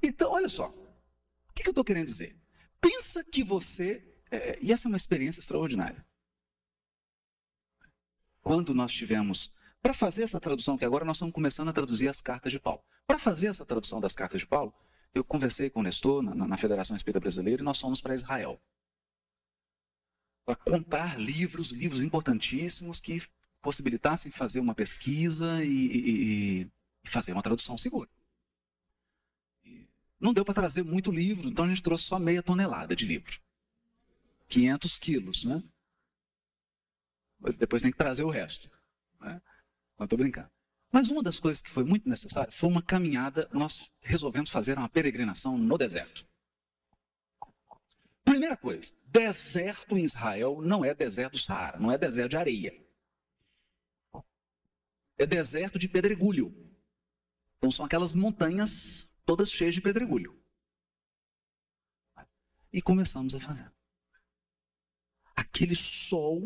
Então, 0.03 0.31
olha 0.31 0.49
só. 0.49 0.69
O 0.69 1.53
que, 1.55 1.63
que 1.63 1.69
eu 1.69 1.73
estou 1.73 1.85
querendo 1.85 2.07
dizer? 2.07 2.37
Pensa 2.85 3.25
que 3.25 3.43
você. 3.43 4.05
É, 4.31 4.59
e 4.61 4.71
essa 4.71 4.87
é 4.87 4.91
uma 4.91 4.97
experiência 4.97 5.41
extraordinária. 5.41 6.05
Quando 8.43 8.75
nós 8.75 8.93
tivemos. 8.93 9.51
Para 9.81 9.93
fazer 9.93 10.23
essa 10.23 10.41
tradução, 10.41 10.79
que 10.79 10.85
agora 10.85 11.05
nós 11.05 11.19
estamos 11.19 11.35
começando 11.35 11.69
a 11.69 11.73
traduzir 11.73 12.09
as 12.09 12.21
cartas 12.21 12.51
de 12.51 12.59
Paulo. 12.59 12.83
Para 13.07 13.19
fazer 13.19 13.49
essa 13.49 13.67
tradução 13.67 14.01
das 14.01 14.15
cartas 14.15 14.41
de 14.41 14.47
Paulo, 14.47 14.73
eu 15.15 15.23
conversei 15.23 15.69
com 15.69 15.81
o 15.81 15.83
Nestor 15.83 16.23
na, 16.23 16.35
na 16.35 16.57
Federação 16.57 16.97
Espírita 16.97 17.21
Brasileira 17.21 17.61
e 17.61 17.65
nós 17.65 17.79
fomos 17.79 18.01
para 18.01 18.15
Israel. 18.15 18.59
Para 20.47 20.57
comprar 20.57 21.21
livros, 21.21 21.71
livros 21.71 22.01
importantíssimos 22.01 22.99
que 22.99 23.23
possibilitassem 23.61 24.33
fazer 24.33 24.61
uma 24.61 24.75
pesquisa 24.75 25.63
e, 25.63 25.69
e, 25.69 26.71
e 27.05 27.09
fazer 27.09 27.33
uma 27.33 27.43
tradução 27.43 27.77
segura. 27.77 28.09
Não 30.25 30.33
deu 30.33 30.43
para 30.43 30.55
trazer 30.55 30.83
muito 30.83 31.13
livro, 31.13 31.47
então 31.47 31.67
a 31.67 31.69
gente 31.69 31.83
trouxe 31.83 32.05
só 32.05 32.19
meia 32.19 32.43
tonelada 32.43 32.97
de 32.97 33.05
livro. 33.05 33.39
500 34.49 34.99
quilos, 34.99 35.45
né? 35.45 35.63
Depois 37.59 37.83
tem 37.83 37.91
que 37.91 37.99
trazer 37.99 38.23
o 38.23 38.31
resto. 38.31 38.71
Né? 39.21 39.39
Não 39.99 40.05
estou 40.05 40.19
brincando. 40.19 40.49
Mas 40.91 41.11
uma 41.11 41.23
das 41.23 41.39
coisas 41.39 41.61
que 41.61 41.69
foi 41.69 41.85
muito 41.85 42.09
necessária 42.09 42.51
foi 42.51 42.71
uma 42.71 42.81
caminhada. 42.81 43.51
Nós 43.53 43.93
resolvemos 44.01 44.51
fazer 44.51 44.79
uma 44.79 44.89
peregrinação 44.89 45.59
no 45.59 45.77
deserto. 45.77 46.27
Primeira 48.25 48.57
coisa, 48.57 48.93
deserto 49.05 49.95
em 49.99 50.05
Israel 50.05 50.59
não 50.63 50.83
é 50.83 50.95
deserto 50.95 51.33
do 51.33 51.39
Saara, 51.39 51.79
não 51.79 51.93
é 51.93 51.99
deserto 51.99 52.31
de 52.31 52.37
areia. 52.39 52.83
É 55.19 55.27
deserto 55.27 55.79
de 55.79 55.87
pedregulho. 55.87 56.57
Então 57.59 57.71
são 57.71 57.85
aquelas 57.85 58.15
montanhas 58.15 59.13
todas 59.25 59.51
cheias 59.51 59.75
de 59.75 59.81
pedregulho. 59.81 60.41
E 62.73 62.83
começamos 62.83 63.35
a 63.35 63.41
fazer. 63.41 63.73
Aquele 65.37 65.75
sol, 65.75 66.41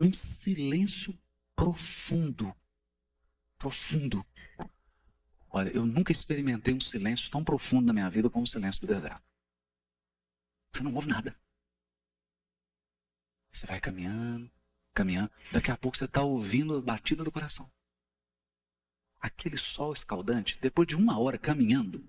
um 0.00 0.12
silêncio 0.12 1.18
profundo. 1.54 2.54
Profundo. 3.58 4.24
Olha, 5.48 5.70
eu 5.70 5.86
nunca 5.86 6.10
experimentei 6.10 6.74
um 6.74 6.80
silêncio 6.80 7.30
tão 7.30 7.44
profundo 7.44 7.86
na 7.86 7.92
minha 7.92 8.10
vida 8.10 8.28
como 8.28 8.44
o 8.44 8.48
silêncio 8.48 8.80
do 8.80 8.88
deserto. 8.88 9.24
Você 10.72 10.82
não 10.82 10.94
ouve 10.94 11.08
nada. 11.08 11.38
Você 13.52 13.66
vai 13.66 13.80
caminhando, 13.80 14.50
caminhando. 14.92 15.30
Daqui 15.52 15.70
a 15.70 15.76
pouco 15.76 15.96
você 15.96 16.06
está 16.06 16.22
ouvindo 16.22 16.76
a 16.76 16.82
batida 16.82 17.22
do 17.22 17.30
coração 17.30 17.70
aquele 19.24 19.56
sol 19.56 19.94
escaldante, 19.94 20.58
depois 20.60 20.86
de 20.86 20.94
uma 20.94 21.18
hora 21.18 21.38
caminhando, 21.38 22.04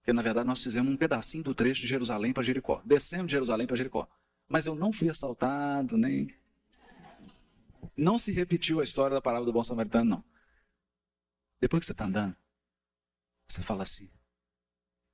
porque 0.00 0.12
na 0.12 0.20
verdade 0.20 0.48
nós 0.48 0.60
fizemos 0.60 0.92
um 0.92 0.96
pedacinho 0.96 1.44
do 1.44 1.54
trecho 1.54 1.80
de 1.80 1.86
Jerusalém 1.86 2.32
para 2.32 2.42
Jericó, 2.42 2.82
descemos 2.84 3.28
de 3.28 3.32
Jerusalém 3.32 3.64
para 3.64 3.76
Jericó, 3.76 4.08
mas 4.48 4.66
eu 4.66 4.74
não 4.74 4.92
fui 4.92 5.08
assaltado, 5.08 5.96
nem. 5.96 6.34
Não 7.96 8.18
se 8.18 8.32
repetiu 8.32 8.80
a 8.80 8.84
história 8.84 9.14
da 9.14 9.22
parábola 9.22 9.46
do 9.46 9.52
bom 9.52 9.62
samaritano, 9.62 10.10
não. 10.10 10.24
Depois 11.60 11.80
que 11.80 11.86
você 11.86 11.92
está 11.92 12.06
andando, 12.06 12.36
você 13.46 13.62
fala 13.62 13.84
assim: 13.84 14.10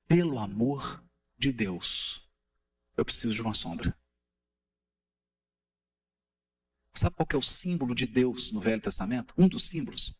pelo 0.07 0.39
amor 0.39 1.03
de 1.37 1.53
Deus, 1.53 2.27
eu 2.97 3.05
preciso 3.05 3.35
de 3.35 3.43
uma 3.43 3.53
sombra. 3.53 3.95
Sabe 6.93 7.15
qual 7.15 7.27
é 7.31 7.37
o 7.37 7.41
símbolo 7.41 7.93
de 7.93 8.05
Deus 8.05 8.51
no 8.51 8.59
Velho 8.59 8.81
Testamento? 8.81 9.33
Um 9.37 9.47
dos 9.47 9.63
símbolos? 9.63 10.13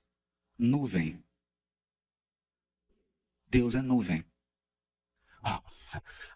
Nuvem. 0.57 1.23
Deus 3.47 3.75
é 3.75 3.81
nuvem. 3.81 4.23
Ah. 5.43 5.61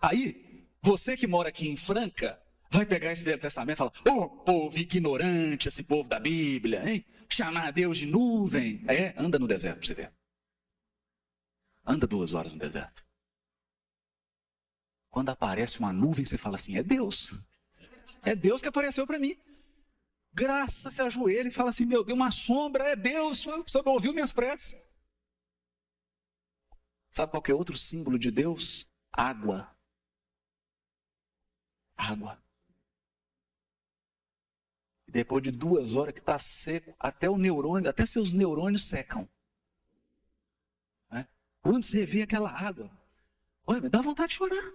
Aí, 0.01 0.67
você 0.81 1.15
que 1.15 1.27
mora 1.27 1.49
aqui 1.49 1.67
em 1.67 1.77
Franca, 1.77 2.41
vai 2.69 2.85
pegar 2.85 3.11
esse 3.11 3.23
Velho 3.23 3.39
Testamento 3.39 3.75
e 3.75 3.77
falar: 3.77 3.91
Ô 4.09 4.23
oh, 4.23 4.29
povo 4.43 4.77
ignorante, 4.77 5.67
esse 5.67 5.83
povo 5.83 6.09
da 6.09 6.19
Bíblia, 6.19 6.89
hein? 6.89 7.05
Chamar 7.29 7.71
Deus 7.71 7.97
de 7.97 8.05
nuvem. 8.05 8.83
É, 8.87 9.13
anda 9.17 9.37
no 9.37 9.47
deserto 9.47 9.77
para 9.77 9.87
você 9.87 9.93
ver. 9.93 10.13
Anda 11.85 12.07
duas 12.07 12.33
horas 12.33 12.51
no 12.51 12.59
deserto. 12.59 13.05
Quando 15.09 15.29
aparece 15.29 15.79
uma 15.79 15.93
nuvem, 15.93 16.25
você 16.25 16.37
fala 16.37 16.55
assim: 16.55 16.77
é 16.77 16.83
Deus. 16.83 17.35
É 18.23 18.35
Deus 18.35 18.61
que 18.61 18.67
apareceu 18.67 19.05
para 19.05 19.19
mim 19.19 19.37
graça, 20.33 20.89
se 20.89 21.01
ajoelha 21.01 21.47
e 21.47 21.51
fala 21.51 21.69
assim: 21.69 21.85
Meu 21.85 22.03
Deus, 22.03 22.15
uma 22.15 22.31
sombra, 22.31 22.89
é 22.89 22.95
Deus, 22.95 23.41
Senhor 23.41 23.63
não 23.85 23.93
ouviu 23.93 24.13
minhas 24.13 24.33
preces. 24.33 24.75
Sabe 27.11 27.31
qual 27.31 27.43
é 27.47 27.53
outro 27.53 27.77
símbolo 27.77 28.17
de 28.17 28.31
Deus? 28.31 28.87
Água. 29.11 29.69
Água. 31.95 32.41
Depois 35.07 35.43
de 35.43 35.51
duas 35.51 35.95
horas 35.95 36.11
que 36.11 36.19
está 36.19 36.39
seco, 36.39 36.95
até 36.99 37.29
o 37.29 37.37
neurônio, 37.37 37.87
até 37.87 38.03
seus 38.03 38.33
neurônios 38.33 38.85
secam. 38.85 39.29
Né? 41.11 41.27
Quando 41.61 41.85
você 41.85 42.03
vê 42.03 42.23
aquela 42.23 42.49
água, 42.49 42.89
olha, 43.67 43.87
dá 43.91 44.01
vontade 44.01 44.29
de 44.29 44.37
chorar. 44.37 44.73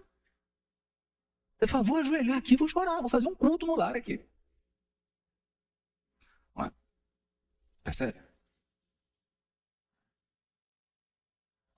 Você 1.59 1.67
fala, 1.67 1.83
vou 1.83 1.97
ajoelhar 1.97 2.39
aqui, 2.39 2.57
vou 2.57 2.69
chorar, 2.69 3.01
vou 3.01 3.09
fazer 3.09 3.27
um 3.27 3.35
culto 3.35 3.67
no 3.67 3.75
lar 3.75 3.97
aqui. 3.97 4.25
Percebe? 7.89 8.21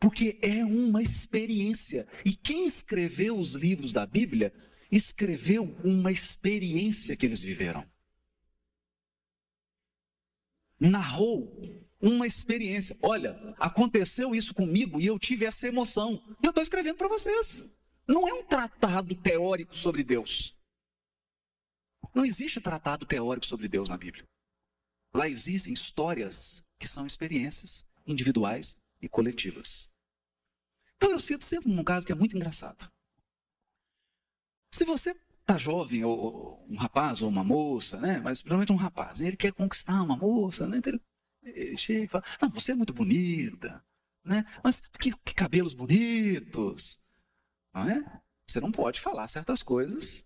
Porque 0.01 0.41
é 0.43 0.65
uma 0.65 1.01
experiência. 1.01 2.09
E 2.25 2.35
quem 2.35 2.65
escreveu 2.65 3.39
os 3.39 3.55
livros 3.55 3.93
da 3.93 4.05
Bíblia 4.05 4.53
escreveu 4.91 5.63
uma 5.85 6.11
experiência 6.11 7.17
que 7.17 7.25
eles 7.25 7.43
viveram. 7.43 7.89
Narrou 10.81 11.87
uma 12.01 12.27
experiência. 12.27 12.99
Olha, 13.01 13.55
aconteceu 13.57 14.35
isso 14.35 14.53
comigo 14.53 15.01
e 15.01 15.07
eu 15.07 15.17
tive 15.17 15.45
essa 15.45 15.69
emoção. 15.69 16.21
E 16.43 16.47
eu 16.47 16.51
estou 16.51 16.63
escrevendo 16.63 16.97
para 16.97 17.07
vocês. 17.07 17.65
Não 18.09 18.27
é 18.27 18.35
um 18.35 18.43
tratado 18.43 19.15
teórico 19.15 19.77
sobre 19.77 20.03
Deus. 20.03 20.59
Não 22.13 22.25
existe 22.25 22.61
tratado 22.61 23.07
teórico 23.07 23.47
sobre 23.47 23.69
Deus 23.69 23.89
na 23.89 23.97
Bíblia. 23.97 24.27
Lá 25.13 25.29
existem 25.29 25.73
histórias 25.73 26.67
que 26.79 26.87
são 26.87 27.07
experiências 27.07 27.85
individuais 28.07 28.81
e 29.01 29.09
coletivas. 29.09 29.93
Então 30.97 31.11
eu 31.11 31.19
cito 31.19 31.45
sempre 31.45 31.71
um 31.71 31.85
caso 31.85 32.07
que 32.07 32.13
é 32.13 32.15
muito 32.15 32.37
engraçado. 32.37 32.91
Se 34.73 34.85
você 34.85 35.11
está 35.41 35.59
jovem, 35.59 36.05
ou 36.05 36.65
um 36.69 36.77
rapaz 36.77 37.23
ou 37.23 37.29
uma 37.29 37.43
moça, 37.43 37.99
né? 37.99 38.21
mas 38.21 38.41
principalmente 38.41 38.73
um 38.73 38.77
rapaz, 38.77 39.21
ele 39.21 39.37
quer 39.37 39.53
conquistar 39.53 40.03
uma 40.03 40.17
moça, 40.17 40.67
né? 40.69 40.79
então 40.79 40.93
ele, 41.43 41.77
chega 41.77 42.05
e 42.05 42.09
fala, 42.09 42.25
não, 42.41 42.51
você 42.51 42.73
é 42.73 42.75
muito 42.75 42.95
bonita, 42.95 43.85
né? 44.25 44.45
mas 44.63 44.81
que, 44.81 45.17
que 45.19 45.35
cabelos 45.35 45.75
bonitos, 45.75 47.03
não 47.75 47.89
é? 47.89 48.23
Você 48.47 48.61
não 48.61 48.71
pode 48.71 49.01
falar 49.01 49.27
certas 49.29 49.63
coisas, 49.63 50.25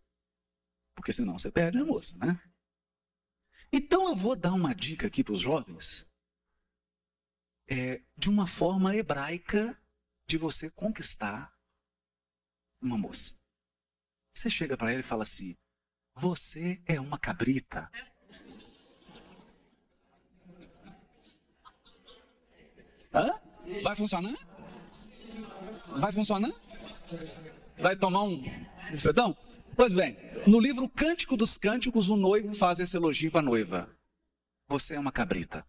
porque 0.95 1.13
senão 1.13 1.39
você 1.39 1.51
perde 1.51 1.79
a 1.79 1.85
moça, 1.85 2.17
né? 2.17 2.41
Então 3.77 4.09
eu 4.09 4.15
vou 4.15 4.37
dar 4.37 4.53
uma 4.53 4.73
dica 4.73 5.09
aqui 5.09 5.25
para 5.25 5.33
os 5.35 5.41
jovens, 5.41 6.07
é, 7.69 8.01
de 8.17 8.31
uma 8.31 8.47
forma 8.47 8.95
hebraica 8.95 9.77
de 10.29 10.39
você 10.39 10.71
conquistar 10.71 11.53
uma 12.81 12.97
moça. 12.97 13.35
Você 14.33 14.49
chega 14.49 14.77
para 14.77 14.93
ela 14.93 15.01
e 15.01 15.03
fala 15.03 15.25
assim: 15.25 15.57
Você 16.15 16.81
é 16.87 17.01
uma 17.01 17.19
cabrita. 17.19 17.91
Hã? 23.13 23.41
Vai 23.83 23.97
funcionar? 23.97 24.35
Vai 25.99 26.13
funcionar? 26.13 26.53
Vai 27.77 27.97
tomar 27.97 28.23
um 28.23 28.41
fedão? 28.97 29.37
Pois 29.77 29.93
bem, 29.93 30.17
no 30.47 30.61
livro 30.61 30.89
Cântico 30.89 31.37
dos 31.37 31.59
Cânticos, 31.59 32.09
o 32.09 32.17
noivo 32.17 32.55
faz 32.55 32.79
esse 32.79 32.97
elogio 32.97 33.31
para 33.31 33.41
a 33.41 33.43
noiva. 33.43 33.91
Você 34.69 34.95
é 34.95 34.99
uma 34.99 35.11
cabrita. 35.11 35.67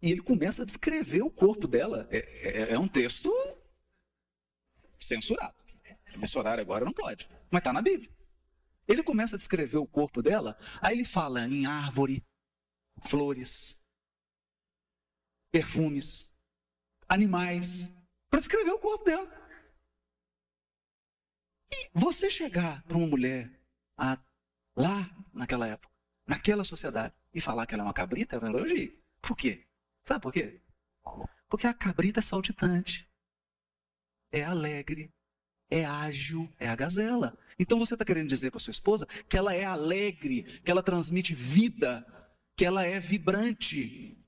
E 0.00 0.10
ele 0.10 0.22
começa 0.22 0.62
a 0.62 0.66
descrever 0.66 1.22
o 1.22 1.30
corpo 1.30 1.66
dela. 1.66 2.08
É, 2.10 2.18
é, 2.18 2.72
é 2.72 2.78
um 2.78 2.88
texto 2.88 3.30
censurado. 4.98 5.54
Nesse 6.16 6.38
agora 6.38 6.84
não 6.84 6.92
pode, 6.92 7.28
mas 7.50 7.60
está 7.60 7.72
na 7.72 7.82
Bíblia. 7.82 8.10
Ele 8.86 9.02
começa 9.02 9.36
a 9.36 9.38
descrever 9.38 9.78
o 9.78 9.86
corpo 9.86 10.22
dela, 10.22 10.56
aí 10.80 10.96
ele 10.96 11.04
fala 11.04 11.46
em 11.46 11.66
árvore, 11.66 12.24
flores, 13.02 13.82
perfumes, 15.50 16.32
animais, 17.08 17.92
para 18.30 18.40
descrever 18.40 18.70
o 18.70 18.78
corpo 18.78 19.04
dela. 19.04 19.43
Você 21.92 22.30
chegar 22.30 22.82
para 22.84 22.96
uma 22.96 23.06
mulher 23.06 23.50
a, 23.96 24.18
lá 24.76 25.10
naquela 25.32 25.66
época, 25.66 25.92
naquela 26.26 26.64
sociedade, 26.64 27.14
e 27.32 27.40
falar 27.40 27.66
que 27.66 27.74
ela 27.74 27.82
é 27.82 27.86
uma 27.86 27.94
cabrita, 27.94 28.36
é 28.36 28.38
um 28.38 28.46
elogio. 28.46 28.96
Por 29.20 29.36
quê? 29.36 29.66
Sabe 30.04 30.22
por 30.22 30.32
quê? 30.32 30.60
Porque 31.48 31.66
a 31.66 31.74
cabrita 31.74 32.20
é 32.20 32.22
saltitante, 32.22 33.08
é 34.32 34.42
alegre, 34.42 35.12
é 35.70 35.84
ágil, 35.84 36.52
é 36.58 36.68
a 36.68 36.76
gazela. 36.76 37.38
Então 37.58 37.78
você 37.78 37.94
está 37.94 38.04
querendo 38.04 38.28
dizer 38.28 38.50
para 38.50 38.60
sua 38.60 38.70
esposa 38.70 39.06
que 39.28 39.36
ela 39.36 39.54
é 39.54 39.64
alegre, 39.64 40.60
que 40.60 40.70
ela 40.70 40.82
transmite 40.82 41.34
vida, 41.34 42.04
que 42.56 42.64
ela 42.64 42.84
é 42.84 43.00
vibrante. 43.00 44.18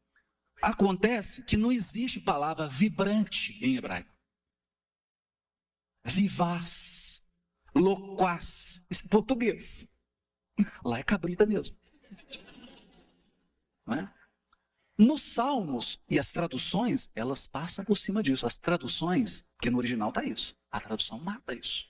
Acontece 0.62 1.44
que 1.44 1.56
não 1.56 1.70
existe 1.70 2.20
palavra 2.20 2.68
vibrante 2.68 3.58
em 3.64 3.76
hebraico. 3.76 4.14
Vivaz, 6.04 7.24
loquaz, 7.78 8.84
isso 8.90 9.06
é 9.06 9.08
português. 9.08 9.88
Lá 10.84 10.98
é 10.98 11.02
cabrita 11.02 11.46
mesmo. 11.46 11.76
É? 13.88 14.08
Nos 14.98 15.20
salmos 15.20 16.00
e 16.08 16.18
as 16.18 16.32
traduções, 16.32 17.10
elas 17.14 17.46
passam 17.46 17.84
por 17.84 17.96
cima 17.96 18.22
disso. 18.22 18.46
As 18.46 18.56
traduções, 18.56 19.42
porque 19.56 19.70
no 19.70 19.78
original 19.78 20.08
está 20.08 20.24
isso. 20.24 20.56
A 20.70 20.80
tradução 20.80 21.18
mata 21.18 21.54
isso. 21.54 21.86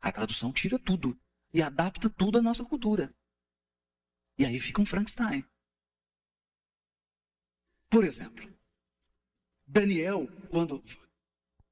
A 0.00 0.10
tradução 0.10 0.52
tira 0.52 0.78
tudo 0.78 1.18
e 1.54 1.62
adapta 1.62 2.10
tudo 2.10 2.38
à 2.38 2.42
nossa 2.42 2.64
cultura. 2.64 3.14
E 4.36 4.44
aí 4.44 4.58
fica 4.58 4.82
um 4.82 4.86
Frankenstein. 4.86 5.44
Por 7.88 8.04
exemplo, 8.04 8.52
Daniel, 9.66 10.28
quando. 10.50 10.82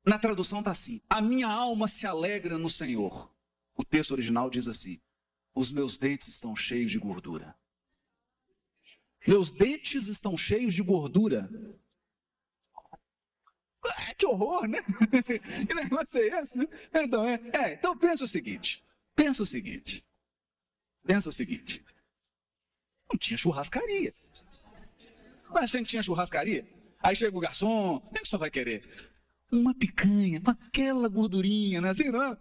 Na 0.04 0.18
tradução 0.18 0.60
está 0.60 0.70
assim: 0.70 1.00
A 1.08 1.20
minha 1.20 1.48
alma 1.48 1.86
se 1.86 2.06
alegra 2.06 2.56
no 2.56 2.70
Senhor. 2.70 3.30
O 3.76 3.84
texto 3.84 4.12
original 4.12 4.50
diz 4.50 4.68
assim: 4.68 5.00
Os 5.54 5.70
meus 5.70 5.96
dentes 5.96 6.28
estão 6.28 6.56
cheios 6.56 6.90
de 6.90 6.98
gordura. 6.98 7.54
Meus 9.26 9.52
dentes 9.52 10.06
estão 10.06 10.36
cheios 10.36 10.74
de 10.74 10.82
gordura. 10.82 11.50
Ah, 13.84 14.14
que 14.14 14.26
horror, 14.26 14.66
né? 14.66 14.78
Que 15.66 15.74
negócio 15.74 16.18
é 16.20 16.40
esse? 16.40 16.56
Né? 16.56 16.66
Então, 16.94 17.24
é, 17.24 17.40
é, 17.52 17.74
então 17.74 17.96
pensa 17.96 18.24
o 18.24 18.28
seguinte. 18.28 18.82
Pensa 19.14 19.42
o 19.42 19.46
seguinte. 19.46 20.04
Pensa 21.04 21.28
o 21.28 21.32
seguinte. 21.32 21.84
Não 23.10 23.18
tinha 23.18 23.36
churrascaria. 23.36 24.14
Mas 25.48 25.64
a 25.64 25.78
gente 25.78 25.90
tinha 25.90 26.02
churrascaria. 26.02 26.66
Aí 27.02 27.16
chega 27.16 27.36
o 27.36 27.40
garçom, 27.40 27.96
o 27.96 28.00
que, 28.12 28.18
é 28.18 28.22
que 28.22 28.28
senhor 28.28 28.40
vai 28.40 28.50
querer? 28.50 29.09
Uma 29.52 29.74
picanha, 29.74 30.40
com 30.40 30.50
aquela 30.50 31.08
gordurinha, 31.08 31.80
né? 31.80 31.90
Assim, 31.90 32.10
não? 32.10 32.36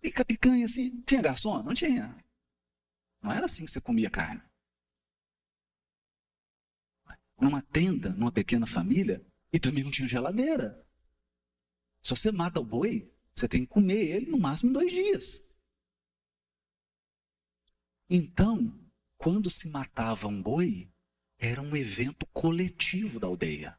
Fica 0.00 0.22
a 0.22 0.24
picanha 0.24 0.64
assim. 0.64 1.02
Tinha 1.02 1.22
garçom? 1.22 1.62
Não 1.62 1.74
tinha. 1.74 2.16
Não 3.22 3.32
era 3.32 3.46
assim 3.46 3.64
que 3.64 3.70
você 3.70 3.80
comia 3.80 4.10
carne 4.10 4.42
numa 7.40 7.60
tenda, 7.60 8.10
numa 8.10 8.32
pequena 8.32 8.66
família, 8.66 9.24
e 9.52 9.58
também 9.58 9.84
não 9.84 9.90
tinha 9.90 10.08
geladeira. 10.08 10.82
Se 12.02 12.10
você 12.10 12.30
mata 12.30 12.60
o 12.60 12.64
boi, 12.64 13.10
você 13.34 13.48
tem 13.48 13.62
que 13.62 13.66
comer 13.72 14.16
ele 14.16 14.30
no 14.30 14.38
máximo 14.38 14.72
dois 14.72 14.90
dias. 14.90 15.42
Então, 18.08 18.78
quando 19.16 19.50
se 19.50 19.68
matava 19.68 20.28
um 20.28 20.42
boi, 20.42 20.90
era 21.38 21.60
um 21.60 21.74
evento 21.74 22.26
coletivo 22.26 23.18
da 23.18 23.26
aldeia. 23.26 23.78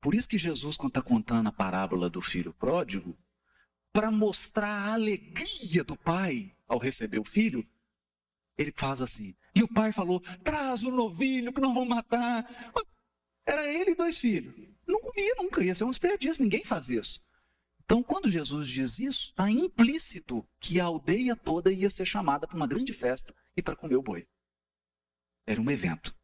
Por 0.00 0.14
isso 0.14 0.28
que 0.28 0.38
Jesus, 0.38 0.76
quando 0.76 0.90
está 0.90 1.02
contando 1.02 1.48
a 1.48 1.52
parábola 1.52 2.08
do 2.08 2.22
filho 2.22 2.52
pródigo, 2.52 3.18
para 3.92 4.10
mostrar 4.10 4.68
a 4.68 4.92
alegria 4.94 5.82
do 5.82 5.96
pai 5.96 6.54
ao 6.66 6.78
receber 6.78 7.18
o 7.18 7.24
filho, 7.24 7.66
ele 8.56 8.72
faz 8.74 9.00
assim: 9.00 9.34
e 9.54 9.62
o 9.62 9.68
pai 9.68 9.92
falou: 9.92 10.20
traz 10.42 10.82
o 10.82 10.90
novilho 10.90 11.52
que 11.52 11.60
não 11.60 11.74
vão 11.74 11.84
matar. 11.84 12.72
Era 13.44 13.66
ele 13.66 13.92
e 13.92 13.94
dois 13.94 14.18
filhos. 14.18 14.54
Não 14.86 15.00
comia 15.00 15.34
nunca, 15.36 15.64
ia 15.64 15.74
ser 15.74 15.84
um 15.84 15.90
desperdício, 15.90 16.42
ninguém 16.42 16.64
faz 16.64 16.88
isso. 16.88 17.22
Então, 17.84 18.02
quando 18.02 18.30
Jesus 18.30 18.68
diz 18.68 18.98
isso, 18.98 19.28
está 19.28 19.50
implícito 19.50 20.46
que 20.60 20.78
a 20.78 20.84
aldeia 20.84 21.34
toda 21.34 21.72
ia 21.72 21.88
ser 21.88 22.04
chamada 22.04 22.46
para 22.46 22.56
uma 22.56 22.66
grande 22.66 22.92
festa 22.92 23.34
e 23.56 23.62
para 23.62 23.74
comer 23.74 23.96
o 23.96 24.02
boi. 24.02 24.28
Era 25.46 25.60
um 25.60 25.70
evento. 25.70 26.14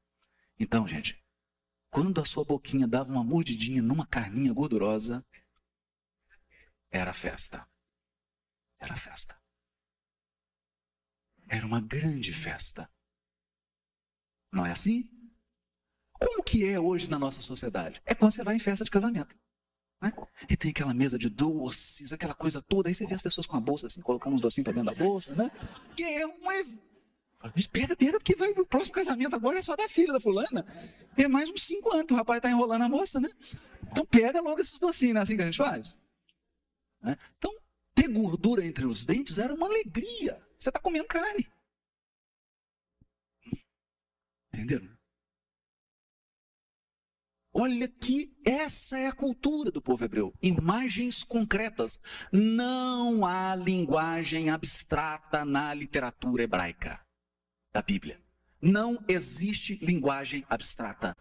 Então, 0.60 0.86
gente, 0.86 1.23
quando 1.94 2.20
a 2.20 2.24
sua 2.24 2.44
boquinha 2.44 2.88
dava 2.88 3.12
uma 3.12 3.22
mordidinha 3.22 3.80
numa 3.80 4.04
carninha 4.04 4.52
gordurosa, 4.52 5.24
era 6.90 7.14
festa. 7.14 7.64
Era 8.80 8.96
festa. 8.96 9.40
Era 11.48 11.64
uma 11.64 11.80
grande 11.80 12.32
festa. 12.32 12.90
Não 14.50 14.66
é 14.66 14.72
assim? 14.72 15.08
Como 16.14 16.42
que 16.42 16.66
é 16.66 16.80
hoje 16.80 17.08
na 17.08 17.18
nossa 17.18 17.40
sociedade? 17.40 18.02
É 18.04 18.12
quando 18.12 18.32
você 18.32 18.42
vai 18.42 18.56
em 18.56 18.60
festa 18.60 18.84
de 18.84 18.90
casamento. 18.90 19.36
Né? 20.02 20.12
E 20.50 20.56
tem 20.56 20.72
aquela 20.72 20.92
mesa 20.92 21.16
de 21.16 21.28
doces, 21.28 22.12
aquela 22.12 22.34
coisa 22.34 22.60
toda. 22.60 22.88
Aí 22.88 22.94
você 22.94 23.06
vê 23.06 23.14
as 23.14 23.22
pessoas 23.22 23.46
com 23.46 23.56
a 23.56 23.60
bolsa 23.60 23.86
assim, 23.86 24.00
colocando 24.00 24.34
uns 24.34 24.40
docinhos 24.40 24.64
para 24.64 24.72
dentro 24.72 24.92
da 24.92 24.98
bolsa, 24.98 25.32
né? 25.36 25.48
Que 25.96 26.02
é 26.02 26.26
um 26.26 26.50
Pega, 27.70 27.94
pega, 27.94 28.18
porque 28.18 28.34
vai, 28.34 28.52
o 28.52 28.64
próximo 28.64 28.94
casamento 28.94 29.36
agora 29.36 29.58
é 29.58 29.62
só 29.62 29.76
da 29.76 29.88
filha 29.88 30.12
da 30.12 30.20
fulana. 30.20 30.64
É 31.16 31.28
mais 31.28 31.50
uns 31.50 31.62
cinco 31.62 31.92
anos 31.92 32.06
que 32.06 32.14
o 32.14 32.16
rapaz 32.16 32.38
está 32.38 32.50
enrolando 32.50 32.82
a 32.82 32.88
moça, 32.88 33.20
né? 33.20 33.28
Então 33.90 34.06
pega 34.06 34.40
logo 34.40 34.60
esses 34.60 34.78
docinhos, 34.78 35.14
né? 35.14 35.20
Assim 35.20 35.36
que 35.36 35.42
a 35.42 35.44
gente 35.44 35.58
faz. 35.58 35.98
Né? 37.02 37.18
Então, 37.36 37.54
ter 37.94 38.08
gordura 38.08 38.64
entre 38.64 38.86
os 38.86 39.04
dentes 39.04 39.38
era 39.38 39.52
uma 39.52 39.66
alegria. 39.66 40.40
Você 40.58 40.70
está 40.70 40.80
comendo 40.80 41.06
carne. 41.06 41.46
Entenderam? 44.54 44.88
Olha 47.52 47.86
que 47.86 48.34
essa 48.44 48.98
é 48.98 49.06
a 49.06 49.12
cultura 49.12 49.70
do 49.70 49.82
povo 49.82 50.02
hebreu. 50.02 50.32
Imagens 50.42 51.22
concretas. 51.22 52.00
Não 52.32 53.24
há 53.26 53.54
linguagem 53.54 54.48
abstrata 54.48 55.44
na 55.44 55.74
literatura 55.74 56.42
hebraica 56.42 57.04
da 57.74 57.82
Bíblia. 57.82 58.18
Não 58.62 59.04
existe 59.06 59.76
linguagem 59.82 60.46
abstrata. 60.48 61.14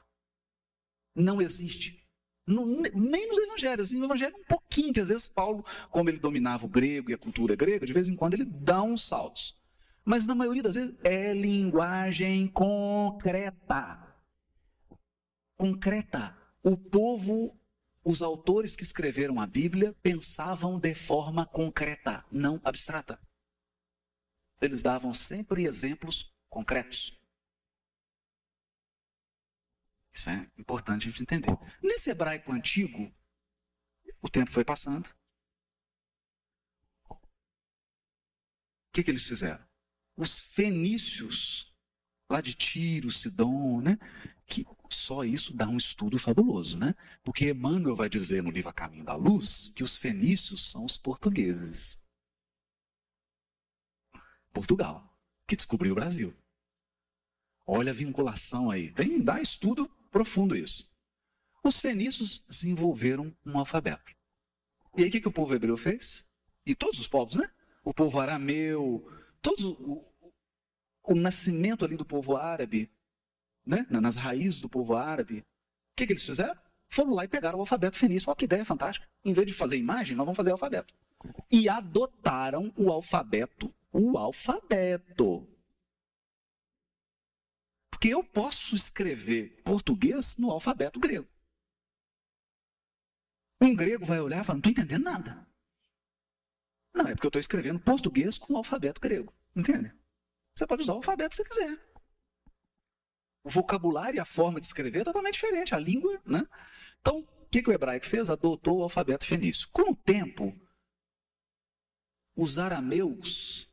Não 1.14 1.42
existe. 1.42 2.08
Não, 2.48 2.66
nem 2.66 3.28
nos 3.28 3.40
evangelhos. 3.40 3.92
No 3.92 4.06
evangelho, 4.06 4.38
um 4.38 4.46
pouquinho, 4.46 4.94
que 4.94 5.02
às 5.02 5.10
vezes 5.10 5.28
Paulo, 5.28 5.66
como 5.90 6.10
ele 6.10 6.20
dominava 6.20 6.66
o 6.66 6.70
grego 6.70 7.12
e 7.12 7.14
a 7.14 7.18
cultura 7.18 7.56
grega, 7.56 7.86
de 7.86 7.94
vez 7.94 8.08
em 8.08 8.16
quando 8.16 8.36
ele 8.36 8.46
dá 8.46 8.82
uns 8.82 9.02
saltos. 9.02 9.58
Mas 10.06 10.26
na 10.26 10.36
maioria 10.36 10.64
das 10.64 10.76
vezes 10.76 10.96
é 11.04 11.34
linguagem 11.34 12.48
concreta 12.48 14.04
concreta. 15.64 16.38
O 16.62 16.76
povo, 16.78 17.58
os 18.04 18.22
autores 18.22 18.76
que 18.76 18.84
escreveram 18.84 19.40
a 19.40 19.48
Bíblia, 19.48 19.96
pensavam 20.04 20.78
de 20.78 20.94
forma 20.94 21.46
concreta, 21.46 22.26
não 22.30 22.60
abstrata. 22.66 23.18
Eles 24.62 24.84
davam 24.84 25.14
sempre 25.14 25.66
exemplos 25.66 26.33
concretos. 26.54 27.20
Isso 30.14 30.30
é 30.30 30.48
importante 30.56 31.08
a 31.08 31.12
gente 31.12 31.24
entender. 31.24 31.58
Nesse 31.82 32.12
hebraico 32.12 32.52
antigo, 32.52 33.12
o 34.22 34.30
tempo 34.30 34.52
foi 34.52 34.64
passando. 34.64 35.10
O 37.10 37.18
que, 38.94 39.04
que 39.04 39.10
eles 39.10 39.24
fizeram? 39.24 39.66
Os 40.16 40.40
fenícios, 40.40 41.74
lá 42.30 42.40
de 42.40 42.54
Tiro, 42.54 43.10
Sidom, 43.10 43.82
né? 43.82 43.98
que 44.46 44.64
só 44.90 45.24
isso 45.24 45.52
dá 45.56 45.68
um 45.68 45.78
estudo 45.78 46.20
fabuloso, 46.20 46.78
né? 46.78 46.94
Porque 47.24 47.50
Emmanuel 47.50 47.96
vai 47.96 48.08
dizer 48.08 48.44
no 48.44 48.52
livro 48.52 48.70
A 48.70 48.74
Caminho 48.74 49.04
da 49.04 49.16
Luz 49.16 49.70
que 49.76 49.84
os 49.84 49.98
fenícios 49.98 50.70
são 50.70 50.86
os 50.86 50.96
portugueses. 50.96 52.00
Portugal, 54.54 55.18
que 55.48 55.56
descobriu 55.56 55.94
o 55.94 55.96
Brasil. 55.96 56.36
Olha 57.66 57.92
a 57.92 57.96
vinculação 57.96 58.70
aí. 58.70 58.92
Tem, 58.92 59.22
dá 59.22 59.42
estudo 59.42 59.90
profundo 60.12 60.56
isso. 60.56 60.92
Os 61.64 61.80
fenícios 61.80 62.44
desenvolveram 62.48 63.34
um 63.46 63.58
alfabeto. 63.58 64.12
E 64.98 65.04
aí 65.04 65.10
o 65.10 65.12
que, 65.12 65.22
que 65.22 65.28
o 65.28 65.32
povo 65.32 65.56
hebreu 65.56 65.78
fez? 65.78 66.26
E 66.66 66.76
todos 66.76 67.00
os 67.00 67.08
povos, 67.08 67.36
né? 67.36 67.50
O 67.84 67.94
povo 67.94 68.20
arameu, 68.20 69.06
todos 69.42 69.64
o, 69.64 70.06
o 71.04 71.16
nascimento 71.16 71.84
ali 71.84 71.98
do 71.98 72.06
povo 72.06 72.36
árabe, 72.36 72.90
né, 73.66 73.86
nas 73.90 74.16
raízes 74.16 74.60
do 74.60 74.70
povo 74.70 74.96
árabe, 74.96 75.40
o 75.40 75.96
que, 75.96 76.06
que 76.06 76.14
eles 76.14 76.26
fizeram? 76.26 76.58
Foram 76.90 77.14
lá 77.14 77.24
e 77.24 77.28
pegaram 77.28 77.58
o 77.58 77.62
alfabeto 77.62 77.98
fenício. 77.98 78.30
Olha 78.30 78.36
que 78.36 78.46
ideia 78.46 78.66
fantástica. 78.66 79.08
Em 79.24 79.34
vez 79.34 79.48
de 79.48 79.54
fazer 79.54 79.78
imagem, 79.78 80.16
nós 80.16 80.26
vamos 80.26 80.38
fazer 80.38 80.52
alfabeto. 80.52 80.94
E 81.52 81.68
adotaram 81.68 82.72
o 82.76 82.92
alfabeto, 82.92 83.74
o 83.92 84.18
alfabeto. 84.18 85.48
Porque 88.04 88.14
eu 88.14 88.22
posso 88.22 88.76
escrever 88.76 89.62
português 89.64 90.36
no 90.36 90.52
alfabeto 90.52 91.00
grego. 91.00 91.26
Um 93.62 93.74
grego 93.74 94.04
vai 94.04 94.20
olhar 94.20 94.42
e 94.42 94.44
falar, 94.44 94.56
não 94.56 94.60
estou 94.60 94.72
entendendo 94.74 95.04
nada. 95.06 95.48
Não, 96.94 97.08
é 97.08 97.16
porque 97.16 97.28
eu 97.28 97.30
estou 97.30 97.40
escrevendo 97.40 97.80
português 97.80 98.38
com 98.38 98.56
o 98.56 98.58
alfabeto 98.58 99.00
grego. 99.00 99.34
Entende? 99.56 99.96
Você 100.54 100.68
pode 100.68 100.82
usar 100.82 100.92
o 100.92 100.98
alfabeto 100.98 101.30
que 101.30 101.36
você 101.38 101.46
quiser 101.46 101.80
o 103.42 103.50
vocabulário 103.50 104.18
e 104.18 104.20
a 104.20 104.26
forma 104.26 104.60
de 104.60 104.68
escrever 104.68 105.00
é 105.00 105.04
totalmente 105.06 105.36
diferente, 105.36 105.74
a 105.74 105.80
língua, 105.80 106.22
né? 106.26 106.46
Então, 107.00 107.20
o 107.20 107.46
que, 107.50 107.64
que 107.64 107.70
o 107.70 107.74
hebraico 107.74 108.06
fez? 108.06 108.30
Adotou 108.30 108.80
o 108.80 108.84
alfabeto 108.84 109.26
fenício. 109.26 109.70
Com 109.72 109.92
o 109.92 109.96
tempo, 109.96 110.54
os 112.36 112.58
arameus 112.58 113.73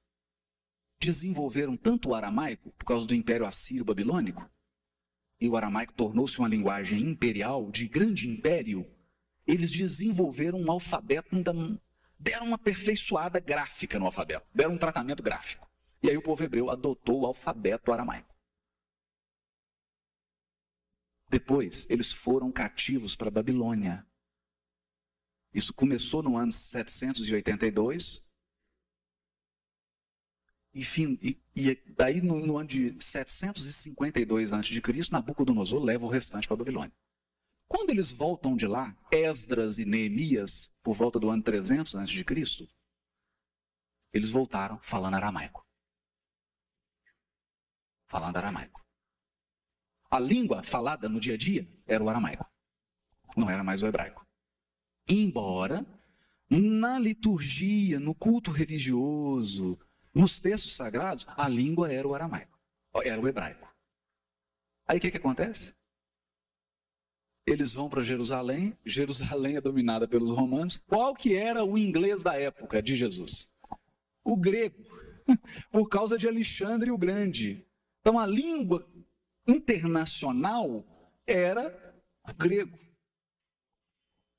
desenvolveram 1.01 1.77
tanto 1.77 2.11
o 2.11 2.15
aramaico, 2.15 2.71
por 2.73 2.85
causa 2.85 3.07
do 3.07 3.15
Império 3.15 3.47
Assírio 3.47 3.85
Babilônico, 3.85 4.49
e 5.41 5.49
o 5.49 5.57
aramaico 5.57 5.95
tornou-se 5.95 6.39
uma 6.39 6.49
linguagem 6.49 7.01
imperial, 7.01 7.71
de 7.71 7.89
grande 7.89 8.29
império, 8.29 8.87
eles 9.47 9.73
desenvolveram 9.73 10.61
um 10.61 10.71
alfabeto, 10.71 11.31
deram 12.19 12.47
uma 12.47 12.57
aperfeiçoada 12.57 13.41
gráfica 13.41 13.99
no 13.99 14.05
alfabeto, 14.05 14.47
deram 14.55 14.75
um 14.75 14.79
tratamento 14.79 15.23
gráfico. 15.23 15.69
E 16.03 16.11
aí 16.11 16.17
o 16.17 16.23
povo 16.23 16.43
hebreu 16.45 16.71
adotou 16.71 17.23
o 17.23 17.27
alfabeto 17.27 17.93
aramaico. 17.93 18.35
Depois, 21.29 21.87
eles 21.89 22.13
foram 22.13 22.51
cativos 22.51 23.17
para 23.17 23.29
a 23.29 23.31
Babilônia. 23.31 24.07
Isso 25.55 25.73
começou 25.73 26.23
no 26.23 26.37
ano 26.37 26.53
782. 26.53 28.29
E, 30.73 30.85
fim, 30.85 31.19
e, 31.21 31.37
e 31.55 31.75
daí, 31.97 32.21
no, 32.21 32.45
no, 32.47 32.57
ano 32.57 32.69
de 32.69 32.97
752 33.03 34.53
a.C., 34.53 34.81
Nabucodonosor 35.11 35.83
leva 35.83 36.07
o 36.07 36.09
restante 36.09 36.47
para 36.47 36.57
Babilônia. 36.57 36.93
Quando 37.67 37.91
eles 37.91 38.11
voltam 38.11 38.57
de 38.57 38.67
lá, 38.67 38.97
Esdras 39.13 39.79
e 39.79 39.85
Neemias, 39.85 40.73
por 40.83 40.95
volta 40.95 41.19
do 41.19 41.29
ano 41.29 41.43
300 41.43 41.95
a.C., 41.97 42.69
eles 44.13 44.31
voltaram 44.31 44.79
falando 44.81 45.15
aramaico. 45.15 45.67
Falando 48.07 48.37
aramaico. 48.37 48.81
A 50.11 50.19
língua 50.19 50.63
falada 50.63 51.09
no 51.09 51.21
dia 51.21 51.35
a 51.35 51.37
dia 51.37 51.69
era 51.87 52.03
o 52.03 52.09
aramaico, 52.09 52.45
não 53.37 53.49
era 53.49 53.63
mais 53.63 53.83
o 53.83 53.87
hebraico. 53.87 54.27
Embora 55.09 55.87
na 56.49 56.99
liturgia, 56.99 58.01
no 58.01 58.13
culto 58.13 58.51
religioso, 58.51 59.79
nos 60.15 60.41
textos 60.41 60.75
sagrados, 60.75 61.27
a 61.37 61.49
língua 61.49 61.93
era 61.93 62.07
o 62.07 62.15
aramaico, 62.15 62.59
era 63.05 63.21
o 63.21 63.29
hebraico. 63.29 63.69
Aí 64.87 64.99
o 64.99 65.01
que, 65.01 65.11
que 65.11 65.17
acontece? 65.17 65.75
Eles 67.47 67.75
vão 67.75 67.89
para 67.89 68.03
Jerusalém, 68.03 68.77
Jerusalém 68.85 69.57
é 69.57 69.61
dominada 69.61 70.07
pelos 70.07 70.31
romanos. 70.31 70.81
Qual 70.87 71.15
que 71.15 71.35
era 71.35 71.65
o 71.65 71.79
inglês 71.79 72.23
da 72.23 72.39
época 72.39 72.83
de 72.83 72.97
Jesus? 72.97 73.49
O 74.25 74.37
grego, 74.37 74.85
por 75.71 75.89
causa 75.89 76.19
de 76.19 76.29
Alexandre 76.29 76.91
o 76.91 76.99
Grande. 76.99 77.67
Então 78.01 78.19
a 78.19 78.27
língua 78.27 78.89
internacional 79.47 80.85
era 81.27 81.95
grego. 82.37 82.79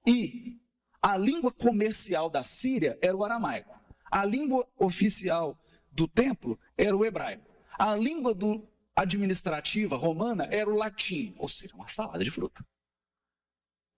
E 0.05 0.59
a 1.01 1.17
língua 1.17 1.51
comercial 1.51 2.29
da 2.29 2.43
Síria 2.43 2.97
era 3.01 3.15
o 3.15 3.23
aramaico. 3.23 3.79
A 4.11 4.25
língua 4.25 4.67
oficial 4.77 5.57
do 5.91 6.07
templo 6.07 6.59
era 6.77 6.95
o 6.95 7.05
hebraico. 7.05 7.49
A 7.77 7.95
língua 7.95 8.33
do, 8.33 8.67
administrativa 8.95 9.95
romana 9.95 10.45
era 10.45 10.69
o 10.69 10.75
latim, 10.75 11.33
ou 11.37 11.47
seja, 11.47 11.75
uma 11.75 11.87
salada 11.87 12.23
de 12.23 12.31
fruta. 12.31 12.65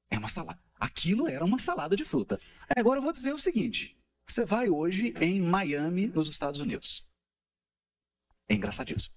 É 0.10 0.18
uma 0.18 0.30
salada. 0.30 0.62
Aquilo 0.76 1.28
era 1.28 1.44
uma 1.44 1.58
salada 1.58 1.96
de 1.96 2.06
fruta. 2.06 2.40
Agora 2.76 3.00
eu 3.00 3.04
vou 3.04 3.12
dizer 3.12 3.34
o 3.34 3.40
seguinte: 3.40 3.98
você 4.28 4.46
vai 4.46 4.70
hoje 4.70 5.14
em 5.20 5.42
Miami, 5.42 6.08
nos 6.08 6.30
Estados 6.30 6.60
Unidos. 6.60 7.06
É 8.48 8.54
engraçadíssimo. 8.54 9.16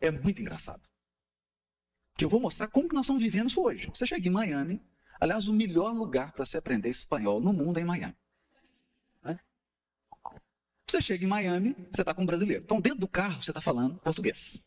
É 0.00 0.10
muito 0.10 0.40
engraçado. 0.40 0.88
Que 2.16 2.24
eu 2.24 2.28
vou 2.28 2.40
mostrar 2.40 2.68
como 2.68 2.88
que 2.88 2.94
nós 2.94 3.04
estamos 3.04 3.22
vivendo 3.22 3.48
isso 3.48 3.62
hoje. 3.62 3.88
Você 3.88 4.06
chega 4.06 4.26
em 4.26 4.32
Miami, 4.32 4.82
aliás, 5.20 5.46
o 5.46 5.54
melhor 5.54 5.92
lugar 5.92 6.32
para 6.32 6.46
se 6.46 6.56
aprender 6.56 6.88
espanhol 6.88 7.40
no 7.40 7.52
mundo 7.52 7.78
é 7.78 7.82
em 7.82 7.84
Miami. 7.84 8.16
Você 10.88 11.02
chega 11.02 11.24
em 11.24 11.28
Miami, 11.28 11.76
você 11.92 12.00
está 12.00 12.14
com 12.14 12.22
um 12.22 12.26
brasileiro. 12.26 12.64
Então, 12.64 12.80
dentro 12.80 13.00
do 13.00 13.08
carro, 13.08 13.42
você 13.42 13.50
está 13.50 13.60
falando 13.60 13.98
português. 13.98 14.64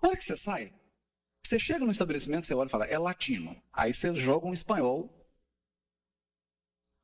A 0.00 0.08
hora 0.08 0.16
que 0.16 0.24
você 0.24 0.36
sai, 0.36 0.72
você 1.42 1.58
chega 1.58 1.84
no 1.84 1.90
estabelecimento, 1.90 2.46
você 2.46 2.54
olha 2.54 2.68
e 2.68 2.70
fala, 2.70 2.86
é 2.86 2.98
latino. 2.98 3.60
Aí 3.70 3.92
você 3.92 4.14
joga 4.14 4.46
um 4.46 4.52
espanhol 4.52 5.12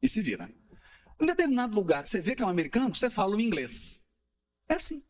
e 0.01 0.09
se 0.09 0.23
vira. 0.23 0.51
Em 1.21 1.27
determinado 1.27 1.75
lugar 1.75 2.03
que 2.03 2.09
você 2.09 2.21
vê 2.21 2.35
que 2.35 2.43
é 2.43 2.47
um 2.47 2.49
americano, 2.49 2.95
você 2.95 3.11
fala 3.11 3.37
o 3.37 3.41
inglês. 3.41 4.03
É 4.66 4.75
assim. 4.75 5.05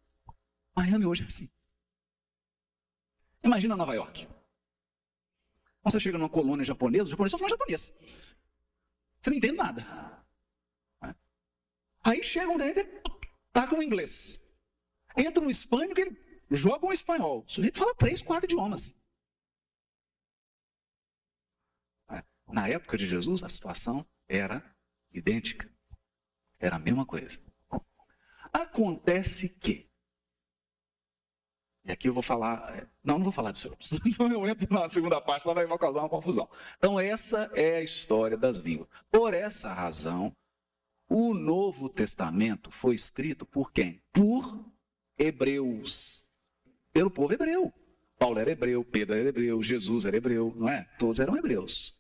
Miami 0.77 1.07
hoje 1.07 1.23
é 1.23 1.27
assim. 1.27 1.49
Imagina 3.43 3.77
Nova 3.77 3.95
York. 3.95 4.27
Você 5.85 6.01
chega 6.01 6.19
numa 6.19 6.29
colônia 6.29 6.65
japonesa, 6.65 7.05
os 7.05 7.11
japoneses 7.11 7.31
só 7.31 7.39
falam 7.39 7.51
japonês. 7.51 7.95
Você 9.21 9.31
não 9.31 9.37
entende 9.37 9.57
nada. 9.57 10.18
Aí 12.09 12.23
chegam 12.23 12.57
dentro, 12.57 12.87
tá 13.53 13.69
com 13.69 13.77
o 13.77 13.83
inglês. 13.83 14.43
Entra 15.15 15.45
espanhol, 15.51 15.95
que 15.95 16.01
ele 16.01 16.17
joga 16.51 16.87
um 16.87 16.93
espanhol. 16.93 17.45
O 17.45 17.49
sujeito 17.49 17.79
fala 17.79 17.95
três, 17.95 18.23
quatro 18.23 18.47
idiomas. 18.47 18.97
Na 22.47 22.67
época 22.67 22.97
de 22.97 23.07
Jesus, 23.07 23.43
a 23.43 23.49
situação 23.49 24.07
era 24.27 24.65
idêntica. 25.13 25.71
Era 26.59 26.77
a 26.77 26.79
mesma 26.79 27.05
coisa. 27.05 27.39
Acontece 28.51 29.51
que 29.51 29.87
E 31.85 31.93
aqui 31.93 32.09
eu 32.09 32.15
vou 32.15 32.23
falar. 32.23 32.89
Não, 33.05 33.17
não 33.17 33.25
vou 33.25 33.33
falar 33.33 33.53
outros. 33.69 33.93
eu 34.19 34.47
entro 34.47 34.73
na 34.73 34.89
segunda 34.89 35.21
parte, 35.21 35.47
lá 35.47 35.53
vai 35.53 35.79
causar 35.79 36.01
uma 36.01 36.09
confusão. 36.09 36.49
Então, 36.79 36.99
essa 36.99 37.51
é 37.55 37.77
a 37.77 37.83
história 37.83 38.37
das 38.37 38.57
línguas. 38.57 38.89
Por 39.11 39.35
essa 39.35 39.73
razão, 39.75 40.35
o 41.09 41.33
Novo 41.33 41.89
Testamento 41.89 42.71
foi 42.71 42.95
escrito 42.95 43.47
por 43.47 43.73
quem? 43.73 44.03
Por 44.13 44.65
hebreus. 45.17 46.29
Pelo 46.93 47.11
povo 47.11 47.33
hebreu. 47.33 47.73
Paulo 48.19 48.39
era 48.39 48.51
hebreu, 48.51 48.85
Pedro 48.85 49.15
era 49.15 49.29
hebreu, 49.29 49.63
Jesus 49.63 50.05
era 50.05 50.17
hebreu, 50.17 50.53
não 50.57 50.69
é? 50.69 50.85
Todos 50.99 51.21
eram 51.21 51.37
hebreus. 51.37 51.97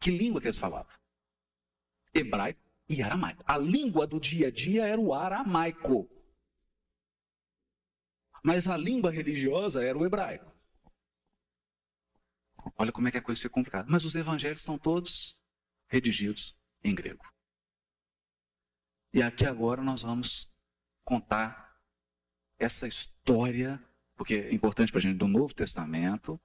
Que 0.00 0.10
língua 0.10 0.40
que 0.40 0.46
eles 0.46 0.58
falavam? 0.58 0.92
Hebraico 2.14 2.60
e 2.88 3.02
aramaico. 3.02 3.44
A 3.46 3.58
língua 3.58 4.06
do 4.06 4.20
dia 4.20 4.48
a 4.48 4.50
dia 4.50 4.86
era 4.86 5.00
o 5.00 5.12
aramaico. 5.12 6.08
Mas 8.42 8.66
a 8.68 8.76
língua 8.76 9.10
religiosa 9.10 9.84
era 9.84 9.98
o 9.98 10.06
hebraico. 10.06 10.56
Olha 12.76 12.92
como 12.92 13.08
é 13.08 13.10
que 13.10 13.18
a 13.18 13.22
coisa 13.22 13.40
fica 13.40 13.52
complicada. 13.52 13.88
Mas 13.90 14.04
os 14.04 14.14
evangelhos 14.14 14.60
estão 14.60 14.78
todos 14.78 15.37
redigidos 15.88 16.56
em 16.82 16.94
grego. 16.94 17.24
E 19.12 19.22
aqui 19.22 19.44
agora 19.44 19.82
nós 19.82 20.02
vamos 20.02 20.52
contar 21.04 21.76
essa 22.58 22.86
história, 22.86 23.82
porque 24.16 24.34
é 24.34 24.52
importante 24.52 24.92
para 24.92 24.98
a 24.98 25.02
gente, 25.02 25.16
do 25.16 25.26
Novo 25.28 25.54
Testamento, 25.54 26.40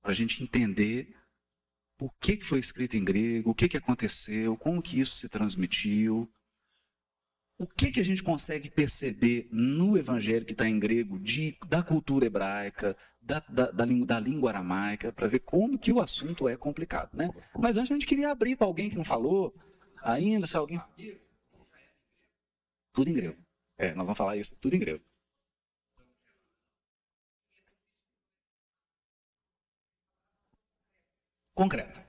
para 0.00 0.12
a 0.12 0.14
gente 0.14 0.42
entender 0.42 1.14
o 2.00 2.08
que, 2.10 2.40
foi 2.42 2.60
escrito 2.60 2.96
em 2.96 3.04
grego, 3.04 3.50
o 3.50 3.54
que 3.54 3.76
aconteceu, 3.76 4.56
como 4.56 4.80
que 4.80 5.00
isso 5.00 5.16
se 5.16 5.28
transmitiu, 5.28 6.30
o 7.58 7.66
que, 7.66 7.90
que 7.90 8.00
a 8.00 8.04
gente 8.04 8.22
consegue 8.22 8.70
perceber 8.70 9.48
no 9.50 9.98
evangelho 9.98 10.44
que 10.44 10.52
está 10.52 10.68
em 10.68 10.78
grego, 10.78 11.18
de, 11.18 11.56
da 11.66 11.82
cultura 11.82 12.26
hebraica, 12.26 12.96
da, 13.20 13.42
da, 13.48 13.70
da, 13.70 13.84
da 13.84 14.20
língua 14.20 14.50
aramaica, 14.50 15.12
para 15.12 15.26
ver 15.26 15.40
como 15.40 15.78
que 15.78 15.92
o 15.92 16.00
assunto 16.00 16.48
é 16.48 16.56
complicado. 16.56 17.10
Né? 17.12 17.30
Mas 17.58 17.76
antes 17.76 17.90
a 17.90 17.94
gente 17.94 18.06
queria 18.06 18.30
abrir 18.30 18.56
para 18.56 18.66
alguém 18.66 18.88
que 18.88 18.96
não 18.96 19.04
falou 19.04 19.54
ainda, 20.02 20.46
se 20.46 20.56
alguém... 20.56 20.80
Tudo 22.92 23.10
em 23.10 23.14
grego. 23.14 23.36
É, 23.76 23.94
nós 23.94 24.06
vamos 24.06 24.18
falar 24.18 24.36
isso, 24.36 24.56
tudo 24.56 24.74
em 24.74 24.78
grego. 24.78 25.02
concreta. 31.58 32.07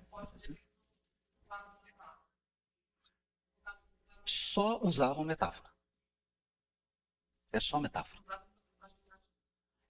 Só 4.52 4.82
usavam 4.82 5.24
metáfora. 5.24 5.70
É 7.52 7.60
só 7.60 7.80
metáfora. 7.80 8.20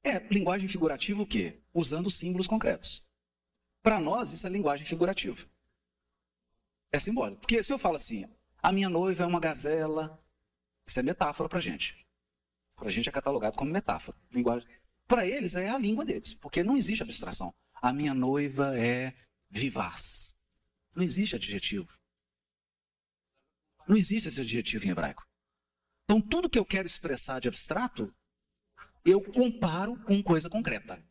É 0.03 0.19
linguagem 0.27 0.67
figurativa 0.67 1.21
o 1.21 1.25
quê? 1.25 1.61
Usando 1.73 2.11
símbolos 2.11 2.45
concretos. 2.45 3.07
Para 3.81 4.01
nós, 4.01 4.33
isso 4.33 4.45
é 4.45 4.49
linguagem 4.49 4.85
figurativa. 4.85 5.47
É 6.91 6.99
simbólico. 6.99 7.39
Porque 7.39 7.63
se 7.63 7.71
eu 7.71 7.79
falo 7.79 7.95
assim, 7.95 8.25
a 8.61 8.73
minha 8.73 8.89
noiva 8.89 9.23
é 9.23 9.27
uma 9.27 9.39
gazela, 9.39 10.21
isso 10.85 10.99
é 10.99 11.03
metáfora 11.03 11.47
para 11.47 11.61
gente. 11.61 12.05
Para 12.75 12.89
a 12.89 12.91
gente 12.91 13.07
é 13.07 13.13
catalogado 13.13 13.55
como 13.55 13.71
metáfora. 13.71 14.17
Linguagem. 14.29 14.69
Para 15.07 15.25
eles 15.25 15.55
é 15.55 15.69
a 15.69 15.77
língua 15.77 16.03
deles, 16.03 16.33
porque 16.33 16.65
não 16.65 16.75
existe 16.75 17.01
abstração. 17.01 17.53
A 17.75 17.93
minha 17.93 18.13
noiva 18.13 18.77
é 18.77 19.15
vivaz. 19.49 20.37
Não 20.93 21.01
existe 21.01 21.37
adjetivo. 21.37 21.98
Não 23.89 23.97
existe 23.97 24.27
esse 24.27 24.39
adjetivo 24.39 24.85
em 24.85 24.91
hebraico. 24.91 25.25
Então, 26.03 26.21
tudo 26.21 26.47
que 26.47 26.59
eu 26.59 26.65
quero 26.65 26.85
expressar 26.85 27.39
de 27.39 27.47
abstrato, 27.47 28.13
eu 29.03 29.19
comparo 29.19 29.97
com 30.03 30.21
coisa 30.21 30.47
concreta. 30.47 31.03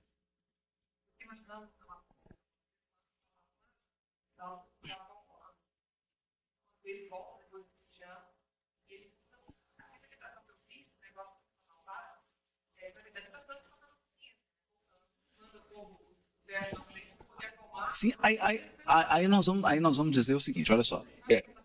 Sim, 17.93 18.13
aí, 18.21 18.39
aí, 18.39 18.71
aí, 18.87 19.27
nós 19.27 19.47
vamos, 19.47 19.65
aí 19.65 19.81
nós 19.81 19.97
vamos 19.97 20.13
dizer 20.13 20.35
o 20.35 20.41
seguinte, 20.41 20.71
olha 20.73 20.85
só. 20.85 21.05
É, 21.29 21.58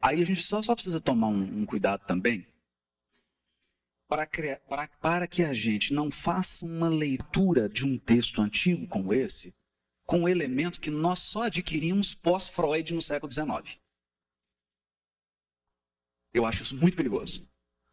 aí 0.00 0.22
a 0.22 0.26
gente 0.26 0.42
só, 0.42 0.62
só 0.62 0.74
precisa 0.74 1.00
tomar 1.00 1.28
um, 1.28 1.60
um 1.60 1.66
cuidado 1.66 2.06
também 2.06 2.46
para, 4.08 4.26
criar, 4.26 4.56
para, 4.60 4.88
para 4.88 5.26
que 5.26 5.44
a 5.44 5.52
gente 5.52 5.92
não 5.92 6.10
faça 6.10 6.64
uma 6.64 6.88
leitura 6.88 7.68
de 7.68 7.84
um 7.84 7.98
texto 7.98 8.40
antigo 8.40 8.86
como 8.88 9.12
esse 9.12 9.54
com 10.06 10.26
elementos 10.26 10.78
que 10.78 10.90
nós 10.90 11.18
só 11.18 11.42
adquirimos 11.42 12.14
pós-Freud 12.14 12.94
no 12.94 13.00
século 13.00 13.30
XIX. 13.30 13.78
Eu 16.32 16.46
acho 16.46 16.62
isso 16.62 16.74
muito 16.74 16.96
perigoso. 16.96 17.46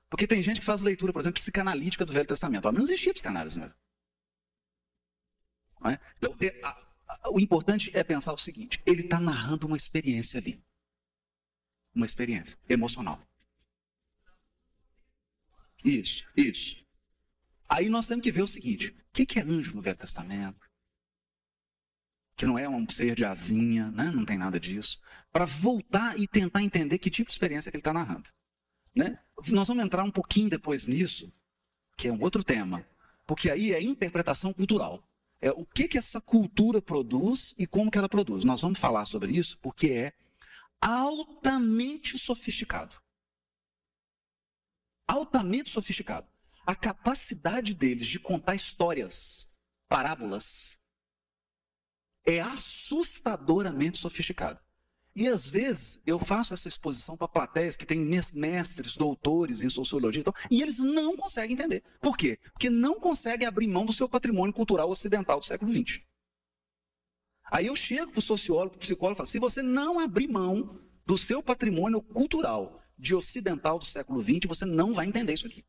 Porque 0.10 0.26
tem 0.26 0.42
gente 0.42 0.62
que 0.62 0.66
faz 0.66 0.80
leitura, 0.80 1.12
por 1.12 1.20
exemplo, 1.20 1.42
psicanalítica 1.42 2.06
do 2.06 2.14
Velho 2.14 2.26
Testamento. 2.28 2.72
Não 2.72 2.84
existia 2.84 3.14
psicanálise, 3.14 3.60
né? 3.60 3.74
Não 5.82 5.92
é? 5.92 6.00
Então, 6.18 6.38
é, 6.42 7.30
o 7.30 7.38
importante 7.38 7.92
é 7.94 8.02
pensar 8.02 8.32
o 8.32 8.38
seguinte: 8.38 8.82
ele 8.86 9.02
está 9.02 9.20
narrando 9.20 9.68
uma 9.68 9.76
experiência 9.76 10.40
ali. 10.40 10.64
Uma 11.96 12.06
experiência 12.06 12.58
emocional. 12.68 13.20
Isso, 15.84 16.26
isso. 16.36 16.84
Aí 17.70 17.90
nós 17.90 18.08
temos 18.08 18.24
que 18.24 18.32
ver 18.32 18.42
o 18.42 18.48
seguinte: 18.48 18.90
o 18.90 19.14
que 19.14 19.40
é 19.40 19.42
anjo 19.42 19.76
no 19.76 19.82
Velho 19.82 19.98
Testamento? 19.98 20.60
Que 22.36 22.46
não 22.46 22.60
é 22.60 22.68
um 22.68 22.88
ser 22.90 23.16
de 23.16 23.24
asinha, 23.24 23.90
né? 23.92 24.12
não 24.12 24.26
tem 24.26 24.38
nada 24.38 24.60
disso. 24.60 25.00
Para 25.32 25.46
voltar 25.46 26.20
e 26.20 26.28
tentar 26.28 26.62
entender 26.62 26.98
que 26.98 27.10
tipo 27.10 27.28
de 27.28 27.34
experiência 27.34 27.72
que 27.72 27.78
ele 27.78 27.82
está 27.82 27.94
narrando. 27.94 28.30
Né? 28.94 29.18
Nós 29.50 29.68
vamos 29.68 29.86
entrar 29.86 30.04
um 30.04 30.12
pouquinho 30.12 30.50
depois 30.50 30.86
nisso, 30.86 31.32
que 31.96 32.10
é 32.10 32.12
um 32.12 32.22
outro 32.22 32.44
tema. 32.44 32.86
Porque 33.26 33.50
aí 33.50 33.74
é 33.74 33.82
interpretação 33.82 34.52
cultural 34.52 35.02
é, 35.42 35.52
o 35.52 35.66
que, 35.66 35.88
que 35.88 35.98
essa 35.98 36.20
cultura 36.20 36.82
produz 36.82 37.54
e 37.58 37.68
como 37.68 37.92
que 37.92 37.98
ela 37.98 38.10
produz. 38.10 38.44
Nós 38.44 38.62
vamos 38.62 38.80
falar 38.80 39.06
sobre 39.06 39.32
isso 39.32 39.58
porque 39.60 39.92
é 39.92 40.14
altamente 40.82 42.18
sofisticado. 42.18 42.96
Altamente 45.08 45.70
sofisticado. 45.70 46.28
A 46.66 46.76
capacidade 46.76 47.74
deles 47.74 48.08
de 48.08 48.20
contar 48.20 48.56
histórias, 48.56 49.54
parábolas, 49.88 50.80
é 52.26 52.42
assustadoramente 52.42 53.98
sofisticada. 53.98 54.64
E 55.16 55.30
às 55.30 55.48
vezes 55.48 56.02
eu 56.06 56.20
faço 56.20 56.54
essa 56.54 56.68
exposição 56.68 57.16
para 57.16 57.28
plateias 57.28 57.78
que 57.78 57.86
têm 57.86 58.00
mestres, 58.00 58.98
doutores 58.98 59.62
em 59.62 59.70
sociologia 59.70 60.20
e, 60.20 60.24
tal, 60.24 60.36
e 60.52 60.62
eles 60.62 60.80
não 60.80 61.16
conseguem 61.16 61.54
entender. 61.54 61.84
Por 62.02 62.18
quê? 62.18 62.38
Porque 62.52 62.70
não 62.70 63.00
conseguem 63.00 63.48
abrir 63.48 63.68
mão 63.68 63.86
do 63.86 63.94
seu 63.94 64.10
patrimônio 64.10 64.54
cultural 64.54 64.90
ocidental 64.90 65.40
do 65.40 65.46
século 65.46 65.72
XX. 65.72 66.02
Aí 67.52 67.68
eu 67.68 67.76
chego 67.76 68.12
para 68.12 68.20
o 68.20 68.22
sociólogo, 68.22 68.72
para 68.72 68.78
o 68.78 68.80
psicólogo 68.80 69.16
e 69.16 69.18
falo: 69.18 69.28
se 69.28 69.40
você 69.40 69.62
não 69.62 70.00
abrir 70.00 70.28
mão 70.28 70.80
do 71.06 71.18
seu 71.18 71.44
patrimônio 71.44 72.02
cultural 72.02 72.82
de 72.98 73.14
ocidental 73.14 73.78
do 73.78 73.86
século 73.86 74.22
XX, 74.22 74.48
você 74.48 74.66
não 74.66 74.94
vai 74.94 75.06
entender 75.06 75.34
isso 75.34 75.48
aqui. 75.48 75.64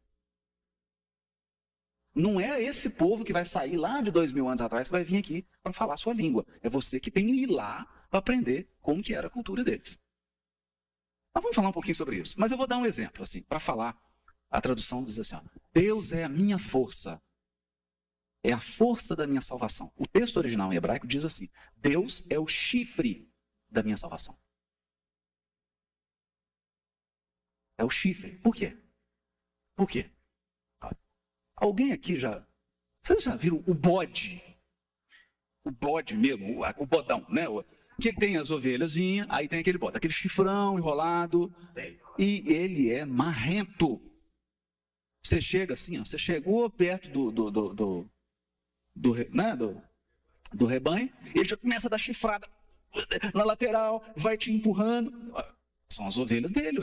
Não 2.15 2.41
é 2.41 2.63
esse 2.63 2.89
povo 2.89 3.25
que 3.25 3.33
vai 3.33 3.45
sair 3.45 3.77
lá 3.77 4.01
de 4.01 4.11
dois 4.11 4.33
mil 4.33 4.49
anos 4.49 4.63
atrás 4.63 4.89
que 4.89 4.93
vai 4.93 5.05
vir 5.05 5.19
aqui 5.19 5.47
para 5.63 5.73
falar 5.73 5.95
a 5.95 5.99
sua 5.99 6.15
língua. 6.15 6.47
É 6.63 6.69
você 6.69 6.99
que 6.99 7.11
tem 7.11 7.27
que 7.27 7.33
ir 7.35 7.47
lá 7.47 7.85
para 8.09 8.21
aprender 8.21 8.71
como 8.81 9.03
que 9.03 9.15
era 9.15 9.27
a 9.27 9.31
cultura 9.31 9.63
deles. 9.63 9.99
Mas 11.35 11.43
vamos 11.43 11.55
falar 11.55 11.69
um 11.69 11.73
pouquinho 11.73 11.95
sobre 11.95 12.17
isso. 12.17 12.35
Mas 12.39 12.51
eu 12.51 12.57
vou 12.57 12.67
dar 12.67 12.79
um 12.79 12.87
exemplo, 12.87 13.23
assim, 13.23 13.43
para 13.43 13.61
falar. 13.61 13.95
A 14.51 14.61
tradução 14.63 15.05
diz 15.05 15.19
assim: 15.19 15.37
ó, 15.37 15.43
Deus 15.75 16.13
é 16.13 16.25
a 16.25 16.29
minha 16.29 16.59
força. 16.59 17.21
É 18.47 18.53
a 18.53 18.61
força 18.61 19.17
da 19.17 19.27
minha 19.27 19.41
salvação. 19.41 19.93
O 19.97 20.07
texto 20.07 20.37
original 20.37 20.73
em 20.73 20.77
hebraico 20.77 21.05
diz 21.05 21.25
assim: 21.25 21.49
Deus 21.79 22.25
é 22.31 22.39
o 22.39 22.47
chifre 22.47 23.29
da 23.69 23.83
minha 23.83 23.97
salvação. 23.97 24.39
É 27.77 27.85
o 27.85 27.91
chifre. 27.91 28.39
Por 28.39 28.55
quê? 28.55 28.79
Por 29.75 29.89
quê? 29.89 30.13
Alguém 31.57 31.91
aqui 31.91 32.17
já. 32.17 32.47
Vocês 33.03 33.25
já 33.25 33.35
viram 33.35 33.65
o 33.67 33.75
bode? 33.75 34.41
O 35.65 35.73
bode 35.73 36.17
mesmo, 36.17 36.63
o 36.79 36.87
bodão, 36.87 37.27
né? 37.29 37.47
que 38.01 38.13
tem 38.13 38.37
as 38.37 38.53
ovelhazinhas, 38.53 39.27
aí 39.29 39.49
tem 39.49 39.59
aquele 39.59 39.79
bota, 39.79 39.99
aquele 39.99 40.13
chifrão 40.13 40.79
enrolado, 40.79 41.53
e 42.17 42.45
ele 42.47 42.93
é 42.93 43.05
marrento. 43.05 44.01
Você 45.25 45.41
chega 45.41 45.75
assim, 45.75 45.99
ó, 45.99 46.05
você 46.05 46.17
chegou 46.17 46.71
perto 46.71 47.09
do, 47.09 47.33
do, 47.33 47.51
do, 47.51 47.75
do, 47.75 48.11
do, 48.97 49.15
né, 49.31 49.55
do, 49.55 49.81
do 50.53 50.67
rebanho, 50.67 51.13
ele 51.35 51.49
já 51.49 51.57
começa 51.57 51.87
a 51.87 51.91
dar 51.91 51.99
chifrada 51.99 52.49
na 53.35 53.45
lateral, 53.45 54.03
vai 54.17 54.37
te 54.37 54.51
empurrando. 54.51 55.13
São 55.89 56.07
as 56.07 56.17
ovelhas 56.17 56.53
dele. 56.53 56.83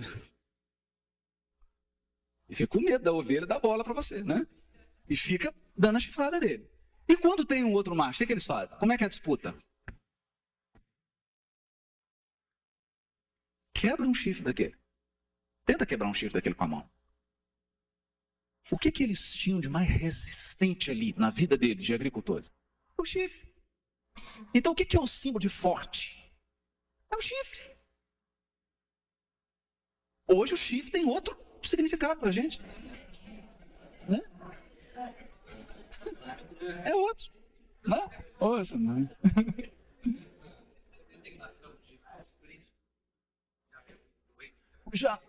E 2.48 2.56
fica 2.56 2.68
com 2.68 2.84
medo 2.84 3.04
da 3.04 3.12
ovelha 3.12 3.48
dar 3.48 3.60
bola 3.60 3.84
para 3.84 3.94
você, 3.94 4.24
né? 4.24 4.46
E 5.10 5.16
fica 5.16 5.54
dando 5.76 5.98
a 5.98 6.00
chifrada 6.00 6.40
dele. 6.40 6.70
E 7.08 7.18
quando 7.18 7.46
tem 7.46 7.64
um 7.64 7.74
outro 7.74 7.96
macho, 7.96 8.24
o 8.24 8.28
que, 8.28 8.32
eles 8.32 8.46
fazem? 8.46 8.78
Como 8.78 8.94
é 8.94 8.98
que 8.98 9.04
é 9.04 9.08
a 9.08 9.10
disputa? 9.10 9.58
Quebra 13.74 14.08
um 14.08 14.14
chifre 14.14 14.44
daquele. 14.44 14.78
Tenta 15.66 15.86
quebrar 15.86 16.08
um 16.08 16.14
chifre 16.14 16.34
daquele 16.34 16.56
com 16.56 16.64
a 16.64 16.68
mão. 16.68 16.93
O 18.72 18.78
que, 18.78 18.92
que 18.92 19.04
eles 19.04 19.34
tinham 19.34 19.60
de 19.60 19.70
mais 19.70 19.88
resistente 19.88 20.90
ali 20.90 21.14
na 21.18 21.30
vida 21.30 21.58
deles, 21.58 21.86
de 21.86 21.94
agricultores? 21.94 22.50
O 22.98 23.06
chifre. 23.06 23.54
Então, 24.54 24.72
o 24.72 24.76
que, 24.76 24.86
que 24.86 24.96
é 24.96 25.00
o 25.00 25.08
símbolo 25.08 25.42
de 25.42 25.50
forte? 25.50 26.32
É 27.12 27.18
o 27.18 27.22
chifre. 27.22 27.78
Hoje 30.28 30.54
o 30.54 30.58
chifre 30.58 30.92
tem 30.92 31.06
outro 31.06 31.38
significado 31.62 32.20
para 32.20 32.30
a 32.30 32.32
gente. 32.32 32.62
Né? 34.08 34.22
É 36.86 36.96
outro. 36.96 37.32
Né? 37.86 38.26
Ouça, 38.40 38.78
mãe. 38.78 39.10
Já, 44.94 45.20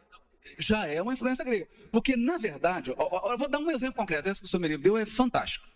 já 0.59 0.87
é 0.87 1.01
uma 1.01 1.15
influência 1.15 1.45
grega. 1.45 1.69
Porque, 1.91 2.17
na 2.17 2.37
verdade, 2.37 2.91
eu 2.91 3.39
vou 3.39 3.49
dar 3.49 3.59
um 3.59 3.71
exemplo 3.71 3.97
concreto. 3.97 4.29
Esse 4.29 4.41
que 4.41 4.47
o 4.47 4.49
senhor 4.49 4.61
me 4.61 4.77
deu 4.77 4.97
é 4.97 5.07
fantástico. 5.07 5.67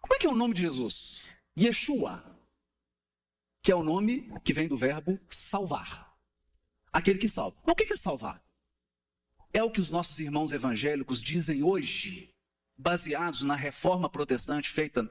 Como 0.00 0.14
é 0.14 0.18
que 0.18 0.26
é 0.26 0.30
o 0.30 0.34
nome 0.34 0.54
de 0.54 0.62
Jesus? 0.62 1.24
Yeshua, 1.58 2.24
que 3.62 3.72
é 3.72 3.74
o 3.74 3.82
nome 3.82 4.30
que 4.44 4.52
vem 4.52 4.68
do 4.68 4.76
verbo 4.76 5.18
salvar. 5.28 6.14
Aquele 6.92 7.18
que 7.18 7.28
salva. 7.28 7.56
o 7.64 7.74
que 7.74 7.92
é 7.92 7.96
salvar? 7.96 8.42
É 9.52 9.62
o 9.62 9.70
que 9.70 9.80
os 9.80 9.90
nossos 9.90 10.18
irmãos 10.18 10.52
evangélicos 10.52 11.22
dizem 11.22 11.62
hoje, 11.62 12.32
baseados 12.76 13.42
na 13.42 13.54
reforma 13.54 14.08
protestante 14.08 14.70
feita 14.70 15.10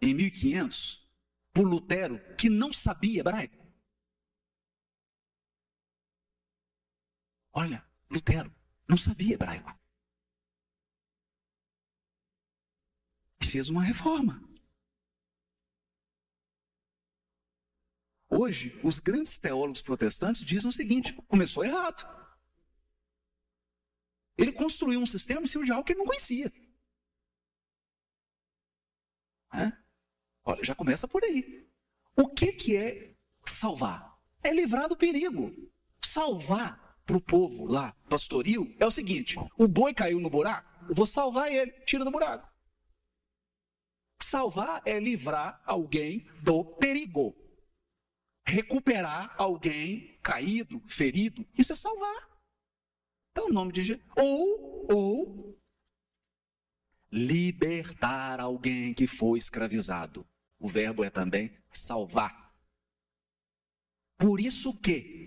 em 0.00 0.12
1500 0.14 1.06
por 1.52 1.66
Lutero, 1.66 2.20
que 2.36 2.48
não 2.48 2.72
sabia 2.72 3.20
hebraico. 3.20 3.63
Olha, 7.54 7.86
Lutero 8.10 8.52
não 8.88 8.96
sabia 8.96 9.34
hebraico. 9.34 9.72
E 13.40 13.46
fez 13.46 13.68
uma 13.68 13.82
reforma. 13.82 14.42
Hoje, 18.28 18.78
os 18.82 18.98
grandes 18.98 19.38
teólogos 19.38 19.80
protestantes 19.80 20.44
dizem 20.44 20.68
o 20.68 20.72
seguinte: 20.72 21.12
começou 21.28 21.64
errado. 21.64 22.04
Ele 24.36 24.52
construiu 24.52 24.98
um 24.98 25.06
sistema 25.06 25.42
em 25.42 25.46
cima 25.46 25.64
de 25.64 25.70
algo 25.70 25.84
que 25.84 25.92
ele 25.92 26.00
não 26.00 26.06
conhecia. 26.06 26.52
É? 29.52 29.70
Olha, 30.44 30.64
já 30.64 30.74
começa 30.74 31.06
por 31.06 31.22
aí. 31.22 31.70
O 32.16 32.28
que, 32.28 32.52
que 32.52 32.76
é 32.76 33.16
salvar? 33.46 34.20
É 34.42 34.52
livrar 34.52 34.88
do 34.88 34.96
perigo. 34.96 35.54
Salvar 36.02 36.83
para 37.04 37.16
o 37.16 37.20
povo 37.20 37.66
lá, 37.66 37.94
pastoril, 38.08 38.74
é 38.78 38.86
o 38.86 38.90
seguinte: 38.90 39.36
o 39.58 39.68
boi 39.68 39.92
caiu 39.92 40.20
no 40.20 40.30
buraco, 40.30 40.68
eu 40.88 40.94
vou 40.94 41.06
salvar 41.06 41.52
ele, 41.52 41.70
tira 41.84 42.04
do 42.04 42.10
buraco. 42.10 42.52
Salvar 44.22 44.82
é 44.84 44.98
livrar 44.98 45.62
alguém 45.66 46.26
do 46.42 46.64
perigo 46.64 47.34
recuperar 48.46 49.34
alguém 49.38 50.18
caído, 50.22 50.80
ferido, 50.86 51.46
isso 51.56 51.72
é 51.72 51.76
salvar. 51.76 52.28
Então, 53.32 53.48
o 53.48 53.52
nome 53.52 53.72
de 53.72 53.82
Jesus. 53.82 54.06
Ou, 54.16 54.86
ou, 54.92 55.58
libertar 57.10 58.40
alguém 58.40 58.92
que 58.92 59.06
foi 59.06 59.38
escravizado. 59.38 60.26
O 60.58 60.68
verbo 60.68 61.02
é 61.04 61.10
também 61.10 61.56
salvar. 61.70 62.54
Por 64.16 64.40
isso 64.40 64.76
que 64.78 65.23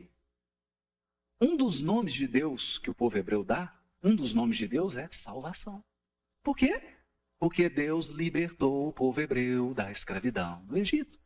um 1.39 1.55
dos 1.55 1.81
nomes 1.81 2.13
de 2.13 2.27
Deus 2.27 2.79
que 2.79 2.89
o 2.89 2.95
povo 2.95 3.17
hebreu 3.17 3.43
dá, 3.43 3.77
um 4.03 4.15
dos 4.15 4.33
nomes 4.33 4.57
de 4.57 4.67
Deus 4.67 4.95
é 4.95 5.07
salvação. 5.11 5.83
Por 6.43 6.55
quê? 6.55 6.81
Porque 7.39 7.69
Deus 7.69 8.07
libertou 8.07 8.87
o 8.87 8.93
povo 8.93 9.19
hebreu 9.21 9.73
da 9.73 9.91
escravidão 9.91 10.65
do 10.65 10.77
Egito. 10.77 11.19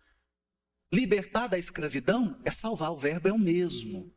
Libertar 0.92 1.48
da 1.48 1.58
escravidão 1.58 2.40
é 2.44 2.52
salvar, 2.52 2.92
o 2.92 2.98
verbo 2.98 3.30
é 3.30 3.32
o 3.32 3.40
mesmo. 3.40 4.14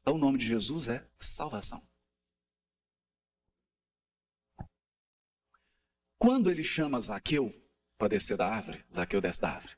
Então, 0.00 0.14
o 0.14 0.18
nome 0.18 0.38
de 0.38 0.46
Jesus 0.46 0.88
é 0.88 1.08
salvação. 1.18 1.86
Quando 6.18 6.50
ele 6.50 6.64
chama 6.64 7.00
Zaqueu 7.00 7.54
para 7.96 8.08
descer 8.08 8.36
da 8.36 8.48
árvore, 8.48 8.84
Zaqueu 8.92 9.20
desce 9.20 9.40
da 9.40 9.52
árvore. 9.52 9.76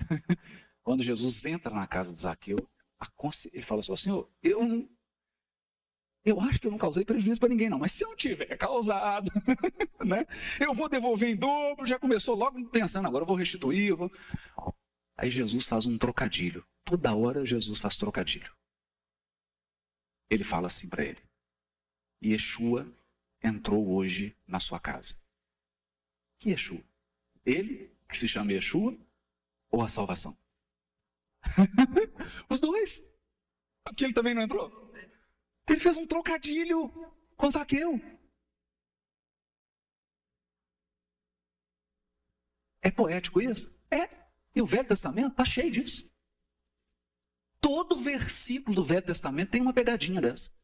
Quando 0.86 1.02
Jesus 1.02 1.44
entra 1.44 1.74
na 1.74 1.84
casa 1.84 2.14
de 2.14 2.20
Zaqueu, 2.20 2.58
ele 3.52 3.62
fala 3.64 3.80
assim: 3.80 3.96
Senhor, 3.96 4.30
eu 4.40 4.64
não, 4.64 4.88
eu 6.24 6.40
acho 6.40 6.60
que 6.60 6.68
eu 6.68 6.70
não 6.70 6.78
causei 6.78 7.04
prejuízo 7.04 7.40
para 7.40 7.48
ninguém, 7.48 7.68
não. 7.68 7.80
Mas 7.80 7.90
se 7.90 8.04
eu 8.04 8.14
tiver 8.14 8.56
causado, 8.56 9.28
né? 10.06 10.24
Eu 10.60 10.72
vou 10.72 10.88
devolver 10.88 11.28
em 11.28 11.34
dobro. 11.34 11.84
Já 11.84 11.98
começou 11.98 12.36
logo 12.36 12.64
pensando, 12.68 13.08
agora 13.08 13.22
eu 13.22 13.26
vou 13.26 13.34
restituir. 13.34 13.88
Eu 13.88 13.96
vou... 13.96 14.12
Aí 15.16 15.28
Jesus 15.28 15.66
faz 15.66 15.86
um 15.86 15.98
trocadilho. 15.98 16.64
Toda 16.84 17.16
hora 17.16 17.44
Jesus 17.44 17.80
faz 17.80 17.96
trocadilho. 17.96 18.54
Ele 20.30 20.44
fala 20.44 20.68
assim 20.68 20.88
para 20.88 21.04
ele: 21.04 21.20
Yeshua 22.22 22.86
entrou 23.42 23.92
hoje 23.92 24.36
na 24.46 24.60
sua 24.60 24.78
casa. 24.78 25.18
Que 26.38 26.50
Yeshua? 26.50 26.84
Ele, 27.44 27.92
que 28.08 28.16
se 28.16 28.28
chama 28.28 28.52
Yeshua, 28.52 28.96
ou 29.68 29.82
a 29.82 29.88
salvação? 29.88 30.38
Os 32.48 32.60
dois. 32.60 33.02
Porque 33.84 34.04
ele 34.04 34.14
também 34.14 34.34
não 34.34 34.42
entrou. 34.42 34.92
Ele 35.68 35.80
fez 35.80 35.96
um 35.96 36.06
trocadilho 36.06 36.88
com 37.36 37.50
Zaqueu. 37.50 38.00
É 42.82 42.90
poético 42.90 43.40
isso? 43.40 43.74
É. 43.90 44.08
E 44.54 44.62
o 44.62 44.66
Velho 44.66 44.86
Testamento 44.86 45.32
está 45.32 45.44
cheio 45.44 45.70
disso. 45.70 46.10
Todo 47.60 47.98
versículo 47.98 48.76
do 48.76 48.84
Velho 48.84 49.04
Testamento 49.04 49.50
tem 49.50 49.60
uma 49.60 49.72
pegadinha 49.72 50.20
dessa. 50.20 50.56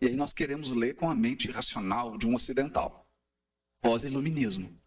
E 0.00 0.06
aí 0.06 0.16
nós 0.16 0.32
queremos 0.32 0.72
ler 0.72 0.96
com 0.96 1.10
a 1.10 1.14
mente 1.14 1.50
racional 1.50 2.18
de 2.18 2.26
um 2.26 2.34
ocidental, 2.34 3.08
pós-iluminismo. 3.80 4.80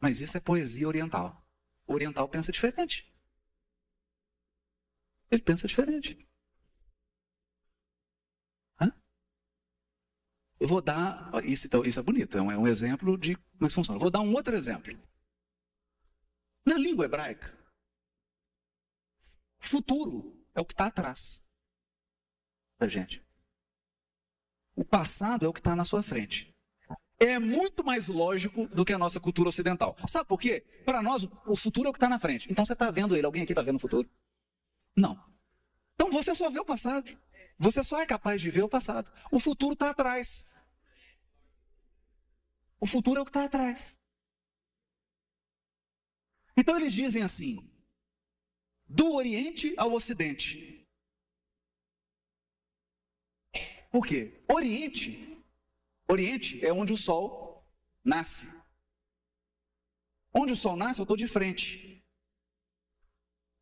Mas 0.00 0.20
isso 0.20 0.36
é 0.36 0.40
poesia 0.40 0.88
oriental. 0.88 1.41
Oriental 1.94 2.28
pensa 2.28 2.52
diferente. 2.52 3.12
Ele 5.30 5.42
pensa 5.42 5.66
diferente. 5.66 6.28
Eu 10.62 10.68
vou 10.68 10.80
dar, 10.80 11.44
isso, 11.44 11.66
então, 11.66 11.84
isso 11.84 11.98
é 11.98 12.02
bonito, 12.04 12.38
é 12.38 12.40
um, 12.40 12.48
é 12.48 12.56
um 12.56 12.68
exemplo 12.68 13.18
de 13.18 13.34
como 13.34 13.64
é 13.64 13.68
que 13.68 13.74
funciona. 13.74 13.96
Eu 13.96 14.00
vou 14.00 14.12
dar 14.12 14.20
um 14.20 14.32
outro 14.32 14.54
exemplo. 14.54 14.96
Na 16.64 16.76
língua 16.76 17.04
hebraica, 17.04 17.52
futuro 19.58 20.40
é 20.54 20.60
o 20.60 20.64
que 20.64 20.72
está 20.72 20.86
atrás 20.86 21.44
da 22.78 22.86
gente. 22.86 23.20
O 24.76 24.84
passado 24.84 25.44
é 25.44 25.48
o 25.48 25.52
que 25.52 25.58
está 25.58 25.74
na 25.74 25.84
sua 25.84 26.00
frente. 26.00 26.51
É 27.22 27.38
muito 27.38 27.84
mais 27.84 28.08
lógico 28.08 28.66
do 28.66 28.84
que 28.84 28.92
a 28.92 28.98
nossa 28.98 29.20
cultura 29.20 29.48
ocidental. 29.48 29.96
Sabe 30.08 30.26
por 30.26 30.40
quê? 30.40 30.64
Para 30.84 31.00
nós, 31.00 31.28
o 31.46 31.54
futuro 31.54 31.86
é 31.86 31.90
o 31.90 31.92
que 31.92 31.98
está 31.98 32.08
na 32.08 32.18
frente. 32.18 32.50
Então 32.50 32.64
você 32.64 32.72
está 32.72 32.90
vendo 32.90 33.16
ele. 33.16 33.24
Alguém 33.24 33.42
aqui 33.42 33.52
está 33.52 33.62
vendo 33.62 33.76
o 33.76 33.78
futuro? 33.78 34.10
Não. 34.96 35.16
Então 35.94 36.10
você 36.10 36.34
só 36.34 36.50
vê 36.50 36.58
o 36.58 36.64
passado. 36.64 37.16
Você 37.58 37.84
só 37.84 38.00
é 38.00 38.06
capaz 38.06 38.40
de 38.40 38.50
ver 38.50 38.64
o 38.64 38.68
passado. 38.68 39.08
O 39.30 39.38
futuro 39.38 39.74
está 39.74 39.90
atrás. 39.90 40.44
O 42.80 42.86
futuro 42.86 43.20
é 43.20 43.22
o 43.22 43.24
que 43.24 43.30
está 43.30 43.44
atrás. 43.44 43.94
Então 46.56 46.76
eles 46.76 46.92
dizem 46.92 47.22
assim: 47.22 47.70
do 48.88 49.12
Oriente 49.12 49.74
ao 49.76 49.92
Ocidente. 49.92 50.84
Por 53.92 54.04
quê? 54.04 54.42
Oriente, 54.48 55.31
Oriente 56.12 56.62
é 56.62 56.70
onde 56.70 56.92
o 56.92 56.96
Sol 56.98 57.66
nasce. 58.04 58.46
Onde 60.30 60.52
o 60.52 60.56
Sol 60.56 60.76
nasce, 60.76 61.00
eu 61.00 61.04
estou 61.04 61.16
de 61.16 61.26
frente. 61.26 62.04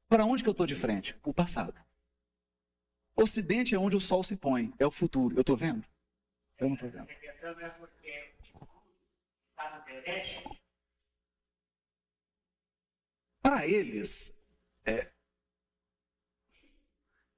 Para 0.08 0.24
onde 0.24 0.42
que 0.42 0.48
eu 0.48 0.52
estou 0.52 0.66
de 0.66 0.74
frente? 0.74 1.16
O 1.22 1.32
passado. 1.32 1.80
Ocidente 3.14 3.72
é 3.76 3.78
onde 3.78 3.94
o 3.94 4.00
Sol 4.00 4.24
se 4.24 4.36
põe, 4.36 4.74
é 4.80 4.84
o 4.84 4.90
futuro. 4.90 5.36
Eu 5.36 5.42
estou 5.42 5.56
vendo? 5.56 5.86
Eu 6.58 6.66
não 6.66 6.74
estou 6.74 6.90
vendo. 6.90 7.06
Para 13.40 13.64
eles, 13.64 14.42
é, 14.84 15.12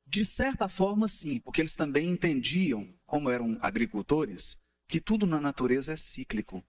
De 0.06 0.24
certa 0.24 0.68
forma, 0.68 1.08
sim, 1.08 1.40
porque 1.40 1.60
eles 1.60 1.74
também 1.74 2.10
entendiam, 2.10 2.94
como 3.06 3.30
eram 3.30 3.58
agricultores, 3.62 4.61
que 4.92 5.00
tudo 5.00 5.26
na 5.26 5.40
natureza 5.40 5.94
é 5.94 5.96
cíclico. 5.96 6.62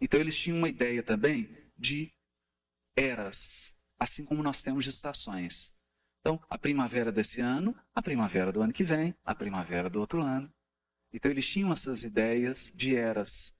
Então 0.00 0.18
eles 0.18 0.36
tinham 0.36 0.58
uma 0.58 0.68
ideia 0.68 1.00
também 1.00 1.48
de 1.78 2.12
eras, 2.96 3.78
assim 3.96 4.24
como 4.24 4.42
nós 4.42 4.64
temos 4.64 4.84
estações. 4.88 5.76
Então, 6.18 6.44
a 6.50 6.58
primavera 6.58 7.12
desse 7.12 7.40
ano, 7.40 7.72
a 7.94 8.02
primavera 8.02 8.50
do 8.50 8.60
ano 8.60 8.72
que 8.72 8.82
vem, 8.82 9.14
a 9.24 9.32
primavera 9.32 9.88
do 9.88 10.00
outro 10.00 10.20
ano. 10.20 10.52
Então 11.12 11.30
eles 11.30 11.46
tinham 11.46 11.72
essas 11.72 12.02
ideias 12.02 12.72
de 12.74 12.96
eras. 12.96 13.56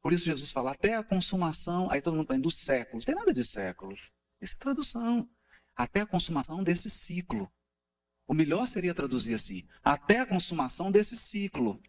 Por 0.00 0.12
isso 0.12 0.26
Jesus 0.26 0.52
fala 0.52 0.70
até 0.70 0.94
a 0.94 1.02
consumação, 1.02 1.90
aí 1.90 2.00
todo 2.00 2.14
mundo 2.16 2.28
pensa 2.28 2.42
dos 2.42 2.56
séculos. 2.56 3.04
Não 3.04 3.14
tem 3.14 3.20
nada 3.20 3.34
de 3.34 3.44
séculos. 3.44 4.12
Isso 4.40 4.54
é 4.54 4.58
tradução. 4.58 5.28
Até 5.74 6.02
a 6.02 6.06
consumação 6.06 6.62
desse 6.62 6.88
ciclo. 6.88 7.52
O 8.28 8.32
melhor 8.32 8.68
seria 8.68 8.94
traduzir 8.94 9.34
assim: 9.34 9.66
até 9.82 10.20
a 10.20 10.26
consumação 10.26 10.92
desse 10.92 11.16
ciclo. 11.16 11.82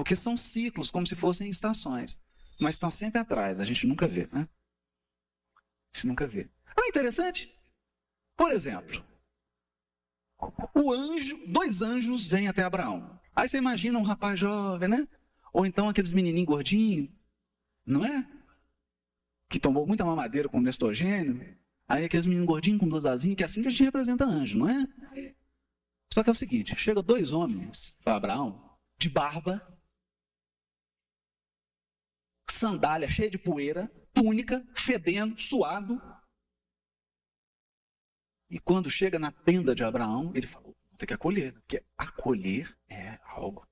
Porque 0.00 0.16
são 0.16 0.34
ciclos, 0.34 0.90
como 0.90 1.06
se 1.06 1.14
fossem 1.14 1.50
estações. 1.50 2.18
Mas 2.58 2.76
estão 2.76 2.90
sempre 2.90 3.20
atrás, 3.20 3.60
a 3.60 3.64
gente 3.64 3.86
nunca 3.86 4.08
vê, 4.08 4.26
né? 4.32 4.48
A 5.92 5.96
gente 5.96 6.06
nunca 6.06 6.26
vê. 6.26 6.48
Ah, 6.74 6.88
interessante. 6.88 7.54
Por 8.34 8.50
exemplo, 8.50 9.04
o 10.74 10.90
anjo, 10.90 11.38
dois 11.46 11.82
anjos 11.82 12.26
vêm 12.26 12.48
até 12.48 12.62
Abraão. 12.62 13.20
Aí 13.36 13.46
você 13.46 13.58
imagina 13.58 13.98
um 13.98 14.02
rapaz 14.02 14.40
jovem, 14.40 14.88
né? 14.88 15.06
Ou 15.52 15.66
então 15.66 15.86
aqueles 15.86 16.12
menininhos 16.12 16.48
gordinhos, 16.48 17.10
não 17.84 18.02
é? 18.02 18.26
Que 19.50 19.60
tomou 19.60 19.86
muita 19.86 20.02
mamadeira 20.02 20.48
com 20.48 20.62
Nestogênio. 20.62 21.46
Aí 21.86 22.06
aqueles 22.06 22.24
meninos 22.24 22.48
gordinhos 22.48 22.80
com 22.80 22.88
duas 22.88 23.04
asinhas, 23.04 23.36
que 23.36 23.42
é 23.42 23.46
assim 23.46 23.60
que 23.60 23.68
a 23.68 23.70
gente 23.70 23.84
representa 23.84 24.24
anjo, 24.24 24.60
não 24.60 24.68
é? 24.70 25.34
Só 26.10 26.22
que 26.22 26.30
é 26.30 26.32
o 26.32 26.34
seguinte, 26.34 26.74
chega 26.78 27.02
dois 27.02 27.34
homens 27.34 27.98
para 28.02 28.16
Abraão, 28.16 28.78
de 28.98 29.10
barba, 29.10 29.62
sandália 32.52 33.08
cheia 33.08 33.30
de 33.30 33.38
poeira, 33.38 33.90
túnica, 34.12 34.64
fedendo, 34.74 35.40
suado, 35.40 36.00
e 38.50 38.58
quando 38.58 38.90
chega 38.90 39.18
na 39.18 39.30
tenda 39.30 39.74
de 39.74 39.84
Abraão, 39.84 40.32
ele 40.34 40.46
falou: 40.46 40.76
tem 40.98 41.06
que 41.06 41.14
acolher, 41.14 41.52
porque 41.52 41.84
acolher 41.96 42.76
é 42.88 43.20
algo 43.24 43.66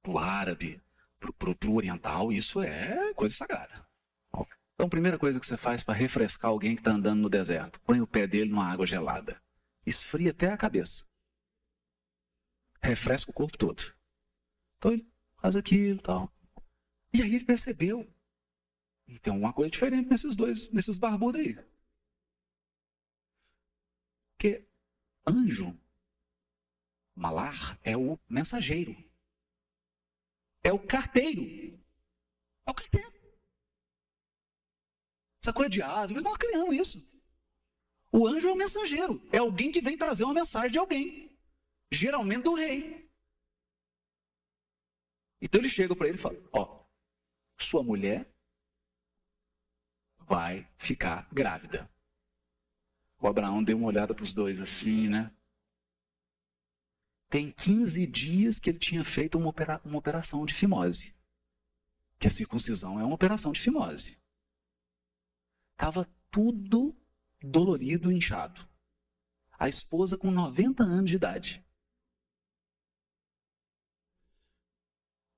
para 0.00 0.12
o 0.12 0.18
árabe, 0.18 0.80
para 1.18 1.68
o 1.68 1.74
oriental, 1.74 2.32
isso 2.32 2.62
é 2.62 3.12
coisa 3.14 3.34
sagrada. 3.34 3.84
Então, 4.74 4.86
a 4.86 4.90
primeira 4.90 5.18
coisa 5.18 5.40
que 5.40 5.46
você 5.46 5.56
faz 5.56 5.82
para 5.82 5.94
refrescar 5.94 6.50
alguém 6.50 6.74
que 6.76 6.80
está 6.80 6.92
andando 6.92 7.22
no 7.22 7.30
deserto, 7.30 7.80
põe 7.80 8.00
o 8.00 8.06
pé 8.06 8.26
dele 8.26 8.50
numa 8.50 8.70
água 8.70 8.86
gelada. 8.86 9.42
Esfria 9.84 10.30
até 10.30 10.52
a 10.52 10.56
cabeça. 10.56 11.06
Refresca 12.82 13.30
o 13.30 13.34
corpo 13.34 13.56
todo. 13.56 13.82
Então 14.76 14.92
ele 14.92 15.10
faz 15.40 15.56
aquilo 15.56 15.98
e 15.98 16.02
tal. 16.02 16.32
E 17.16 17.22
aí 17.22 17.34
ele 17.34 17.44
percebeu. 17.44 18.06
E 19.08 19.18
tem 19.18 19.32
alguma 19.32 19.52
coisa 19.52 19.70
diferente 19.70 20.10
nesses 20.10 20.36
dois, 20.36 20.70
nesses 20.70 20.98
barbudos 20.98 21.40
aí. 21.40 21.56
Porque 24.32 24.68
anjo, 25.26 25.74
malar, 27.14 27.78
é 27.82 27.96
o 27.96 28.18
mensageiro. 28.28 28.94
É 30.62 30.70
o 30.72 30.78
carteiro. 30.78 31.80
É 32.66 32.70
o 32.70 32.74
carteiro. 32.74 33.16
Essa 35.42 35.54
coisa 35.54 35.70
de 35.70 35.80
asa, 35.80 36.12
nós 36.20 36.36
criamos 36.36 36.76
isso. 36.76 37.16
O 38.12 38.26
anjo 38.26 38.48
é 38.48 38.52
o 38.52 38.56
mensageiro. 38.56 39.26
É 39.32 39.38
alguém 39.38 39.72
que 39.72 39.80
vem 39.80 39.96
trazer 39.96 40.24
uma 40.24 40.34
mensagem 40.34 40.72
de 40.72 40.78
alguém. 40.78 41.34
Geralmente 41.90 42.42
do 42.42 42.54
rei. 42.54 43.10
Então 45.40 45.60
ele 45.60 45.68
chega 45.68 45.96
para 45.96 46.08
ele 46.08 46.18
e 46.18 46.20
fala: 46.20 46.36
Ó, 46.52 46.85
sua 47.64 47.82
mulher 47.82 48.30
vai 50.18 50.68
ficar 50.76 51.28
grávida. 51.32 51.88
O 53.18 53.26
Abraão 53.26 53.62
deu 53.62 53.78
uma 53.78 53.86
olhada 53.86 54.14
para 54.14 54.24
os 54.24 54.34
dois 54.34 54.60
assim, 54.60 55.08
né? 55.08 55.32
Tem 57.28 57.50
15 57.50 58.06
dias 58.06 58.58
que 58.58 58.70
ele 58.70 58.78
tinha 58.78 59.04
feito 59.04 59.38
uma, 59.38 59.48
opera 59.48 59.80
uma 59.84 59.98
operação 59.98 60.44
de 60.44 60.54
fimose. 60.54 61.14
Que 62.18 62.28
a 62.28 62.30
circuncisão 62.30 63.00
é 63.00 63.04
uma 63.04 63.14
operação 63.14 63.52
de 63.52 63.60
fimose. 63.60 64.18
Estava 65.72 66.08
tudo 66.30 66.96
dolorido 67.42 68.10
e 68.10 68.16
inchado. 68.16 68.66
A 69.58 69.68
esposa 69.68 70.16
com 70.16 70.30
90 70.30 70.82
anos 70.82 71.10
de 71.10 71.16
idade. 71.16 71.66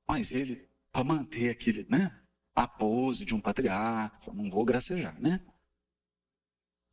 Mas 0.07 0.33
ele, 0.33 0.68
para 0.99 1.05
manter 1.05 1.51
aquele, 1.51 1.85
né? 1.85 2.11
A 2.57 2.67
pose 2.67 3.25
de 3.25 3.33
um 3.33 3.41
patriarca, 3.41 4.33
não 4.33 4.51
vou 4.51 4.65
gracejar, 4.65 5.17
né? 5.21 5.47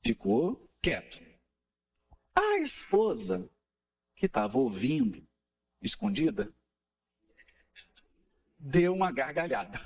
Ficou 0.06 0.72
quieto. 0.80 1.20
A 2.36 2.58
esposa, 2.58 3.50
que 4.16 4.28
estava 4.28 4.60
ouvindo, 4.60 5.28
escondida, 5.82 6.54
deu 8.60 8.94
uma 8.94 9.12
gargalhada. 9.12 9.80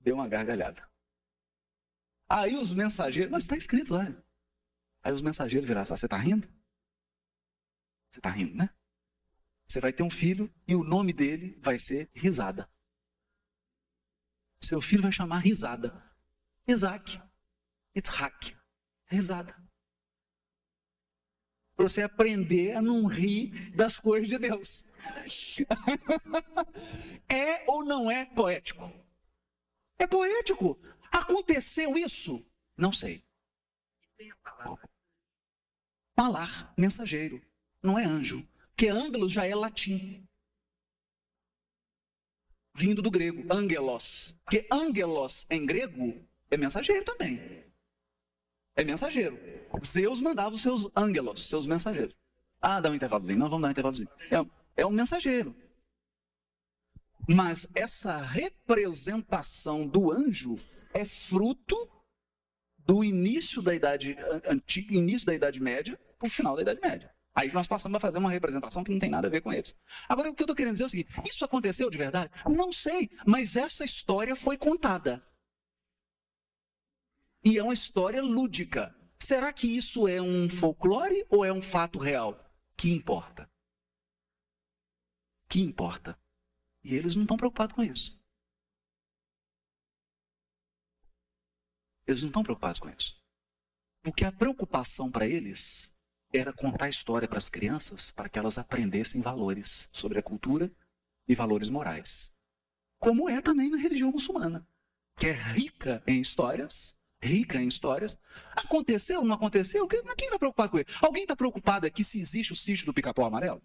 Deu 0.00 0.14
uma 0.14 0.26
gargalhada. 0.26 0.90
Aí 2.26 2.56
os 2.56 2.72
mensageiros, 2.72 3.30
mas 3.30 3.42
está 3.42 3.54
escrito 3.54 3.92
lá. 3.92 4.04
Aí 5.02 5.12
os 5.12 5.20
mensageiros 5.20 5.68
viraram 5.68 5.82
assim: 5.82 5.94
você 5.94 6.06
está 6.06 6.16
rindo? 6.16 6.48
Você 8.10 8.18
está 8.18 8.30
rindo, 8.30 8.54
né? 8.54 8.74
Você 9.72 9.80
vai 9.80 9.90
ter 9.90 10.02
um 10.02 10.10
filho 10.10 10.52
e 10.68 10.74
o 10.74 10.84
nome 10.84 11.14
dele 11.14 11.58
vai 11.62 11.78
ser 11.78 12.10
Risada. 12.12 12.70
Seu 14.60 14.82
filho 14.82 15.00
vai 15.00 15.10
chamar 15.10 15.38
Risada. 15.38 16.12
Isaac. 16.68 17.18
Itzhak 17.94 18.54
risada. 19.06 19.56
Para 21.74 21.88
você 21.88 22.02
aprender 22.02 22.76
a 22.76 22.82
não 22.82 23.06
rir 23.06 23.74
das 23.74 23.98
coisas 23.98 24.28
de 24.28 24.38
Deus. 24.38 24.86
é 27.30 27.64
ou 27.66 27.82
não 27.82 28.10
é 28.10 28.26
poético? 28.26 28.92
É 29.98 30.06
poético. 30.06 30.78
Aconteceu 31.10 31.96
isso? 31.96 32.44
Não 32.76 32.92
sei. 32.92 33.24
Falar, 36.14 36.74
mensageiro, 36.76 37.42
não 37.82 37.98
é 37.98 38.04
anjo. 38.04 38.46
Porque 38.82 38.90
ângelos 38.90 39.30
já 39.30 39.46
é 39.46 39.54
latim. 39.54 40.26
Vindo 42.74 43.00
do 43.00 43.12
grego, 43.12 43.46
angelos. 43.48 44.34
Porque 44.42 44.66
angelos 44.72 45.46
em 45.48 45.64
grego 45.64 46.20
é 46.50 46.56
mensageiro 46.56 47.04
também. 47.04 47.64
É 48.74 48.82
mensageiro. 48.82 49.38
Zeus 49.86 50.20
mandava 50.20 50.56
os 50.56 50.62
seus 50.62 50.88
ângelos, 50.96 51.48
seus 51.48 51.64
mensageiros. 51.64 52.16
Ah, 52.60 52.80
dá 52.80 52.90
um 52.90 52.94
intervalozinho. 52.96 53.38
Não, 53.38 53.48
vamos 53.48 53.62
dar 53.62 53.68
um 53.68 53.70
intervalozinho. 53.70 54.08
É, 54.28 54.82
é 54.82 54.84
um 54.84 54.90
mensageiro. 54.90 55.54
Mas 57.28 57.68
essa 57.76 58.16
representação 58.16 59.86
do 59.86 60.10
anjo 60.10 60.58
é 60.92 61.04
fruto 61.04 61.88
do 62.78 63.04
início 63.04 63.62
da 63.62 63.76
idade 63.76 64.16
antiga, 64.44 64.92
início 64.92 65.24
da 65.24 65.34
idade 65.36 65.60
média 65.60 65.96
para 66.18 66.26
o 66.26 66.30
final 66.30 66.56
da 66.56 66.62
idade 66.62 66.80
média. 66.80 67.14
Aí 67.34 67.50
nós 67.52 67.66
passamos 67.66 67.96
a 67.96 68.00
fazer 68.00 68.18
uma 68.18 68.30
representação 68.30 68.84
que 68.84 68.90
não 68.90 68.98
tem 68.98 69.10
nada 69.10 69.26
a 69.26 69.30
ver 69.30 69.40
com 69.40 69.52
eles. 69.52 69.74
Agora, 70.08 70.30
o 70.30 70.34
que 70.34 70.42
eu 70.42 70.44
estou 70.44 70.56
querendo 70.56 70.72
dizer 70.72 70.84
é 70.84 70.86
o 70.86 70.90
seguinte: 70.90 71.12
isso 71.26 71.44
aconteceu 71.44 71.88
de 71.88 71.96
verdade? 71.96 72.30
Não 72.46 72.72
sei, 72.72 73.08
mas 73.26 73.56
essa 73.56 73.84
história 73.84 74.36
foi 74.36 74.58
contada. 74.58 75.22
E 77.44 77.58
é 77.58 77.62
uma 77.62 77.72
história 77.72 78.22
lúdica. 78.22 78.94
Será 79.18 79.52
que 79.52 79.66
isso 79.66 80.06
é 80.06 80.20
um 80.20 80.48
folclore 80.50 81.26
ou 81.30 81.44
é 81.44 81.52
um 81.52 81.62
fato 81.62 81.98
real? 81.98 82.38
Que 82.76 82.90
importa? 82.90 83.50
Que 85.48 85.60
importa? 85.60 86.18
E 86.84 86.94
eles 86.94 87.14
não 87.14 87.22
estão 87.22 87.36
preocupados 87.36 87.74
com 87.74 87.82
isso. 87.82 88.20
Eles 92.06 92.22
não 92.22 92.28
estão 92.28 92.42
preocupados 92.42 92.78
com 92.78 92.88
isso. 92.90 93.20
Porque 94.02 94.24
a 94.24 94.32
preocupação 94.32 95.10
para 95.10 95.26
eles 95.26 95.91
era 96.32 96.52
contar 96.52 96.88
história 96.88 97.28
para 97.28 97.38
as 97.38 97.48
crianças 97.48 98.10
para 98.10 98.28
que 98.28 98.38
elas 98.38 98.58
aprendessem 98.58 99.20
valores 99.20 99.88
sobre 99.92 100.18
a 100.18 100.22
cultura 100.22 100.70
e 101.28 101.34
valores 101.34 101.68
morais. 101.68 102.32
Como 102.98 103.28
é 103.28 103.40
também 103.40 103.70
na 103.70 103.76
religião 103.76 104.10
muçulmana, 104.10 104.66
que 105.16 105.26
é 105.26 105.32
rica 105.32 106.02
em 106.06 106.20
histórias 106.20 106.96
rica 107.22 107.62
em 107.62 107.68
histórias. 107.68 108.18
Aconteceu, 108.56 109.24
não 109.24 109.36
aconteceu? 109.36 109.86
Quem 109.86 110.00
está 110.00 110.38
preocupado 110.38 110.70
com 110.72 110.78
ele? 110.78 110.88
Alguém 111.00 111.22
está 111.22 111.36
preocupado 111.36 111.86
aqui 111.86 112.02
se 112.02 112.20
existe 112.20 112.52
o 112.52 112.56
sítio 112.56 112.86
do 112.86 112.92
pica-pau 112.92 113.24
amarelo? 113.24 113.62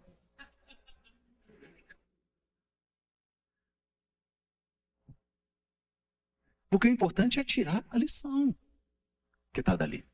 Porque 6.70 6.86
o 6.86 6.90
importante 6.90 7.40
é 7.40 7.44
tirar 7.44 7.84
a 7.88 7.98
lição 7.98 8.54
que 9.52 9.60
está 9.60 9.74
dali. 9.74 10.06